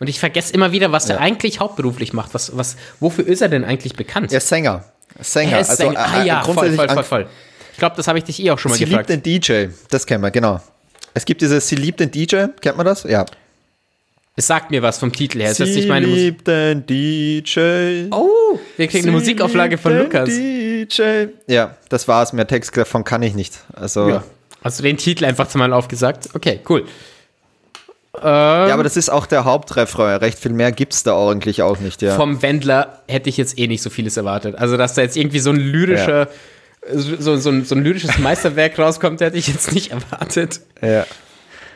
[0.00, 1.14] Und ich vergesse immer wieder, was ja.
[1.14, 2.34] er eigentlich hauptberuflich macht.
[2.34, 4.32] Was, was, wofür ist er denn eigentlich bekannt?
[4.32, 4.84] Er ist Sänger.
[5.20, 5.52] Sänger.
[5.52, 5.98] Er ist also, Sänger.
[5.98, 7.26] Ah äh, ja, voll, voll, voll, voll.
[7.72, 9.08] Ich glaube, das habe ich dich eh auch schon mal Sie gefragt.
[9.08, 9.74] Sie liebt den DJ.
[9.88, 10.60] Das kennen wir, genau.
[11.14, 12.46] Es gibt dieses Sie liebt den DJ.
[12.60, 13.04] Kennt man das?
[13.04, 13.24] Ja.
[14.36, 15.54] Es sagt mir was vom Titel her.
[15.54, 18.08] Sie ist nicht meine liebt den DJ.
[18.10, 20.28] Oh, wir kriegen Sie eine Musikauflage von Lukas.
[20.28, 21.26] DJ.
[21.46, 22.32] Ja, das war's.
[22.32, 23.54] Mehr Text davon kann ich nicht.
[23.74, 24.24] Also, ja.
[24.64, 26.30] Hast du den Titel einfach zumal aufgesagt?
[26.34, 26.84] Okay, cool.
[28.20, 30.16] ja, aber das ist auch der Hauptrefrain.
[30.18, 32.16] Recht viel mehr gibt's da eigentlich auch nicht, ja.
[32.16, 34.56] Vom Wendler hätte ich jetzt eh nicht so vieles erwartet.
[34.56, 36.28] Also, dass da jetzt irgendwie so ein lyrischer,
[36.92, 36.98] ja.
[36.98, 40.60] so, so, ein, so ein lyrisches Meisterwerk rauskommt, hätte ich jetzt nicht erwartet.
[40.82, 41.06] Ja.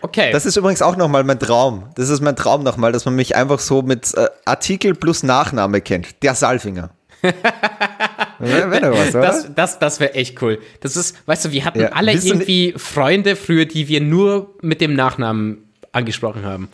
[0.00, 0.30] Okay.
[0.32, 1.84] Das ist übrigens auch nochmal mein Traum.
[1.94, 5.80] Das ist mein Traum nochmal, dass man mich einfach so mit äh, Artikel plus Nachname
[5.80, 6.22] kennt.
[6.22, 6.90] Der Salfinger.
[8.38, 9.10] Wäre was?
[9.12, 10.60] Das, das, das wäre echt cool.
[10.80, 11.88] Das ist, weißt du, wir hatten ja.
[11.88, 16.68] alle irgendwie Freunde früher, die wir nur mit dem Nachnamen angesprochen haben.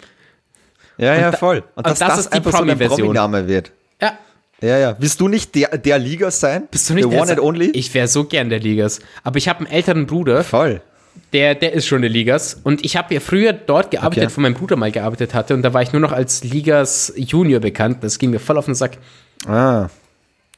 [0.99, 1.59] Ja, und ja, voll.
[1.75, 3.73] Und, und dass das, das ist einfach Promi so ein Promi-Name wird.
[4.03, 4.19] Ja.
[4.61, 4.97] Ja, ja.
[4.99, 6.69] Willst du nicht der, der Ligas sein?
[6.71, 7.71] Bist du nicht der, der One and Only?
[7.71, 9.01] Ich wäre so gern der Ligas.
[9.23, 10.45] Aber ich habe einen älteren Bruder.
[10.45, 10.83] Voll
[11.33, 12.61] der, der ist schon eine Ligas.
[12.63, 14.37] Und ich habe ja früher dort gearbeitet, okay.
[14.37, 15.55] wo mein Bruder mal gearbeitet hatte.
[15.55, 18.03] Und da war ich nur noch als Ligas Junior bekannt.
[18.03, 18.99] Das ging mir voll auf den Sack.
[19.47, 19.89] Ah.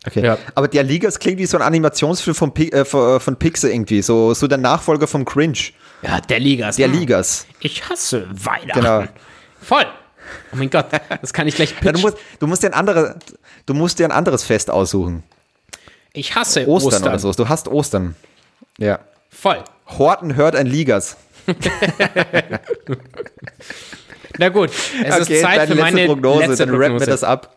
[0.06, 0.24] Okay.
[0.24, 0.38] Ja.
[0.54, 4.02] Aber der Ligas klingt wie so ein Animationsfilm von, äh, von Pixar irgendwie.
[4.02, 5.58] So, so der Nachfolger vom Cringe.
[6.02, 6.76] Ja, der Ligas.
[6.76, 6.98] Der hm.
[6.98, 7.46] Ligas.
[7.60, 8.80] Ich hasse Weihnachten.
[8.80, 9.04] Genau.
[9.60, 9.86] Voll.
[10.52, 10.86] Oh mein Gott,
[11.20, 11.86] das kann ich gleich pitchen.
[11.86, 13.16] Ja, du, musst, du, musst dir ein andere,
[13.64, 15.22] du musst dir ein anderes Fest aussuchen.
[16.12, 17.08] Ich hasse Ostern, Ostern.
[17.08, 17.32] oder so.
[17.32, 18.16] Du hast Ostern.
[18.78, 19.00] Ja.
[19.46, 19.62] Voll.
[19.86, 21.16] Horten hört ein Ligas.
[24.38, 27.54] Na gut, es okay, ist Zeit für meine Prognose, letzte dann rappen wir das ab.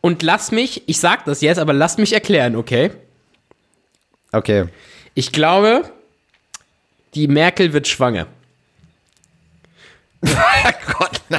[0.00, 2.90] Und lass mich, ich sag das jetzt, aber lass mich erklären, okay?
[4.32, 4.64] Okay.
[5.12, 5.84] Ich glaube,
[7.14, 8.26] Die Merkel wird schwanger.
[10.24, 10.30] oh
[10.86, 11.20] Gott.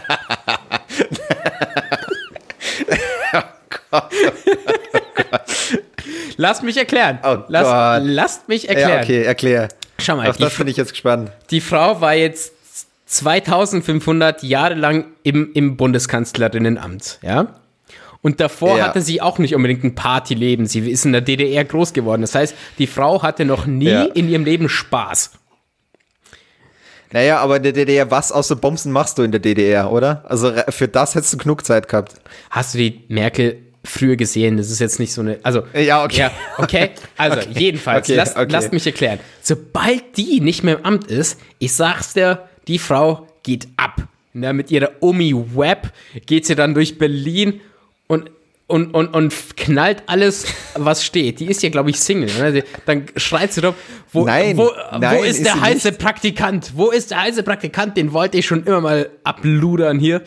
[3.34, 3.41] oh
[3.89, 4.14] Gott.
[6.38, 7.19] Lass mich erklären.
[7.23, 7.64] Oh Lass,
[8.01, 8.09] Gott.
[8.09, 8.89] lasst mich erklären.
[8.91, 9.68] Ja, okay, erklär.
[9.99, 11.31] Schau mal, Auf das bin ich jetzt gespannt.
[11.49, 12.53] Die Frau war jetzt
[13.07, 17.55] 2500 Jahre lang im, im Bundeskanzlerinnenamt, ja?
[18.22, 18.88] Und davor Ja.
[18.88, 20.65] hatte sie auch nicht unbedingt ein Partyleben.
[20.65, 22.22] Sie ist in der DDR groß geworden.
[22.22, 24.03] Das heißt, die Frau hatte noch nie Ja.
[24.03, 25.31] in ihrem Leben Spaß.
[27.11, 30.26] Naja, aber in der DDR, was außer Bomben machst du in der DDR, oder?
[30.27, 32.15] Also für das hättest du genug Zeit gehabt.
[32.49, 34.57] Hast du die Merkel früher gesehen?
[34.57, 35.39] Das ist jetzt nicht so eine.
[35.43, 36.18] Also, Ja, okay.
[36.19, 36.89] Ja, okay.
[37.18, 37.49] Also, Okay.
[37.59, 38.47] jedenfalls, Okay, lasst, okay.
[38.51, 39.19] lasst mich erklären.
[39.41, 44.03] Sobald die nicht mehr im Amt ist, ich sag's dir, die Frau geht ab.
[44.34, 45.91] Na, mit ihrer Omi Web
[46.26, 47.59] geht sie dann durch Berlin
[48.07, 48.30] und,
[48.68, 50.45] und, und, und knallt alles,
[50.76, 51.39] was steht.
[51.39, 52.30] Die ist ja, glaube ich, Single.
[52.53, 53.73] Die- Dann schreit sie doch,
[54.11, 54.69] wo, Nein, wo,
[54.99, 55.99] nein, wo ist ist der heiße nicht.
[55.99, 56.73] Praktikant?
[56.76, 57.97] Wo ist der heiße Praktikant?
[57.97, 60.22] Den wollte ich schon immer mal abludern hier.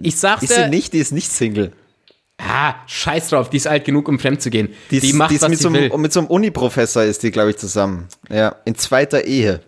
[0.00, 1.72] Ich sag's Ist dir, sie nicht, die ist nicht Single.
[2.38, 4.68] Ah, scheiß drauf, die ist alt genug, um fremd zu gehen.
[4.90, 5.90] Die, ist- macht, die ist was mit, sie so will.
[5.90, 8.08] einem, mit so einem Uni-Professor ist die, glaube ich, zusammen.
[8.28, 9.60] Ja, in zweiter Ehe.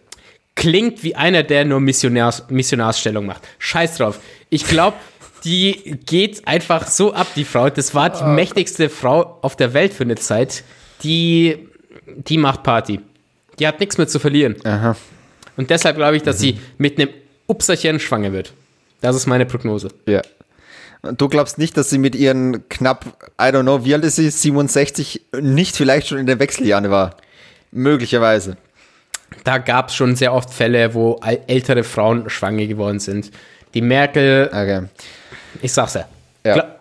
[0.54, 3.42] Klingt wie einer, der nur Missionars, Missionarsstellung macht.
[3.58, 4.20] Scheiß drauf.
[4.50, 4.96] Ich glaube,
[5.44, 7.70] die geht einfach so ab, die Frau.
[7.70, 10.62] Das war die mächtigste Frau auf der Welt für eine Zeit.
[11.04, 11.68] Die,
[12.06, 13.00] die macht Party.
[13.58, 14.56] Die hat nichts mehr zu verlieren.
[14.64, 14.94] Aha.
[15.56, 17.10] Und deshalb glaube ich, dass sie mit einem
[17.46, 18.52] Upserchen schwanger wird.
[19.00, 19.88] Das ist meine Prognose.
[20.06, 20.22] Ja.
[21.02, 23.04] Du glaubst nicht, dass sie mit ihren knapp,
[23.40, 27.16] I don't know, wie alt ist sie, 67, nicht vielleicht schon in den Wechseljahren war?
[27.70, 28.56] Möglicherweise.
[29.44, 33.30] Da gab es schon sehr oft Fälle, wo ältere Frauen schwanger geworden sind.
[33.74, 34.82] Die Merkel, Okay.
[35.62, 36.04] ich sag's ja.
[36.44, 36.52] Ja.
[36.54, 36.74] Klar-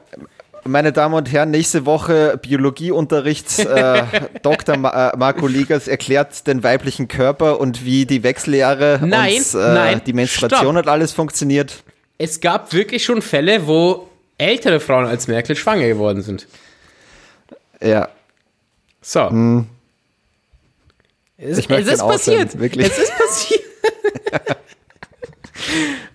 [0.64, 3.60] Meine Damen und Herren, nächste Woche Biologieunterricht.
[3.60, 4.04] Äh,
[4.44, 4.78] Dr.
[4.78, 9.74] Ma äh, Marco Ligas erklärt den weiblichen Körper und wie die Wechseljahre Nein, und äh,
[9.74, 10.86] nein, die Menstruation stopp.
[10.86, 11.84] und alles funktioniert.
[12.18, 14.08] Es gab wirklich schon Fälle, wo
[14.38, 16.48] ältere Frauen als Merkel schwanger geworden sind.
[17.82, 18.10] Ja.
[19.02, 19.66] So.
[21.38, 22.60] Es, Ich es ist passiert.
[22.60, 22.88] wirklich.
[22.88, 23.62] Es ist passiert.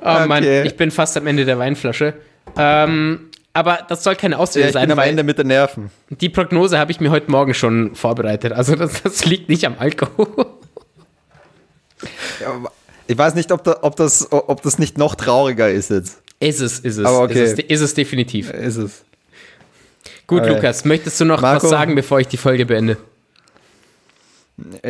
[0.01, 0.67] oh Mann, Okay.
[0.67, 2.15] ich bin fast am Ende der Weinflasche.
[2.57, 5.91] Ähm, aber das soll keine Ausrede ja ich sein, bin am Ende mit den Nerven.
[6.11, 8.53] die Prognose habe ich mir heute Morgen schon vorbereitet.
[8.53, 10.47] Also das, das liegt nicht am Alkohol.
[13.13, 16.23] Ich weiß nicht, ob, da, ob, das, ob das nicht noch trauriger ist jetzt.
[16.41, 17.05] Ist es, ist es.
[17.05, 17.45] Aber okay.
[17.45, 18.49] Ist es, ist es definitiv.
[18.51, 19.05] Ist es.
[20.27, 20.55] Gut, Okay.
[20.55, 21.65] Lukas, möchtest du noch Marco?
[21.65, 22.97] was sagen, bevor ich die Folge beende?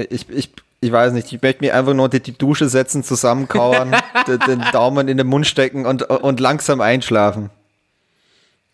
[0.09, 3.91] Ich, ich, ich weiß nicht, ich möchte mich einfach nur unter die Dusche setzen, zusammenkauern,
[4.29, 7.51] den, den Daumen in den Mund stecken und, und langsam einschlafen.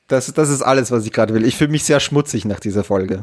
[0.08, 1.46] Das, das ist alles, was ich gerade will.
[1.46, 3.22] Ich fühle mich sehr schmutzig nach dieser Folge.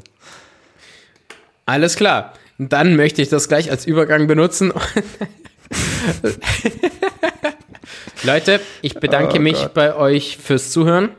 [1.67, 2.33] Alles klar.
[2.57, 4.73] Dann möchte ich das gleich als Übergang benutzen.
[8.23, 9.73] Leute, ich bedanke Oh mich Gott.
[9.73, 11.09] bei euch fürs Zuhören.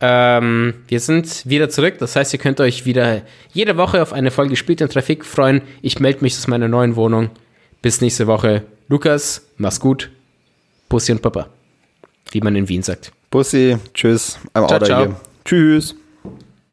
[0.00, 1.96] Ähm, wir sind wieder zurück.
[1.98, 5.62] Das heißt, ihr könnt euch wieder jede Woche auf eine Folge Spielt in Trafik freuen.
[5.82, 7.30] Ich melde mich aus meiner neuen Wohnung.
[7.82, 8.62] Bis nächste Woche.
[8.88, 10.10] Lukas, mach's gut.
[10.88, 11.48] Bussi und Papa.
[12.32, 13.12] Wie man in Wien sagt.
[13.30, 15.20] Bussi, tschüss, I'm Ciao, ciao.
[15.44, 15.94] Tschüss.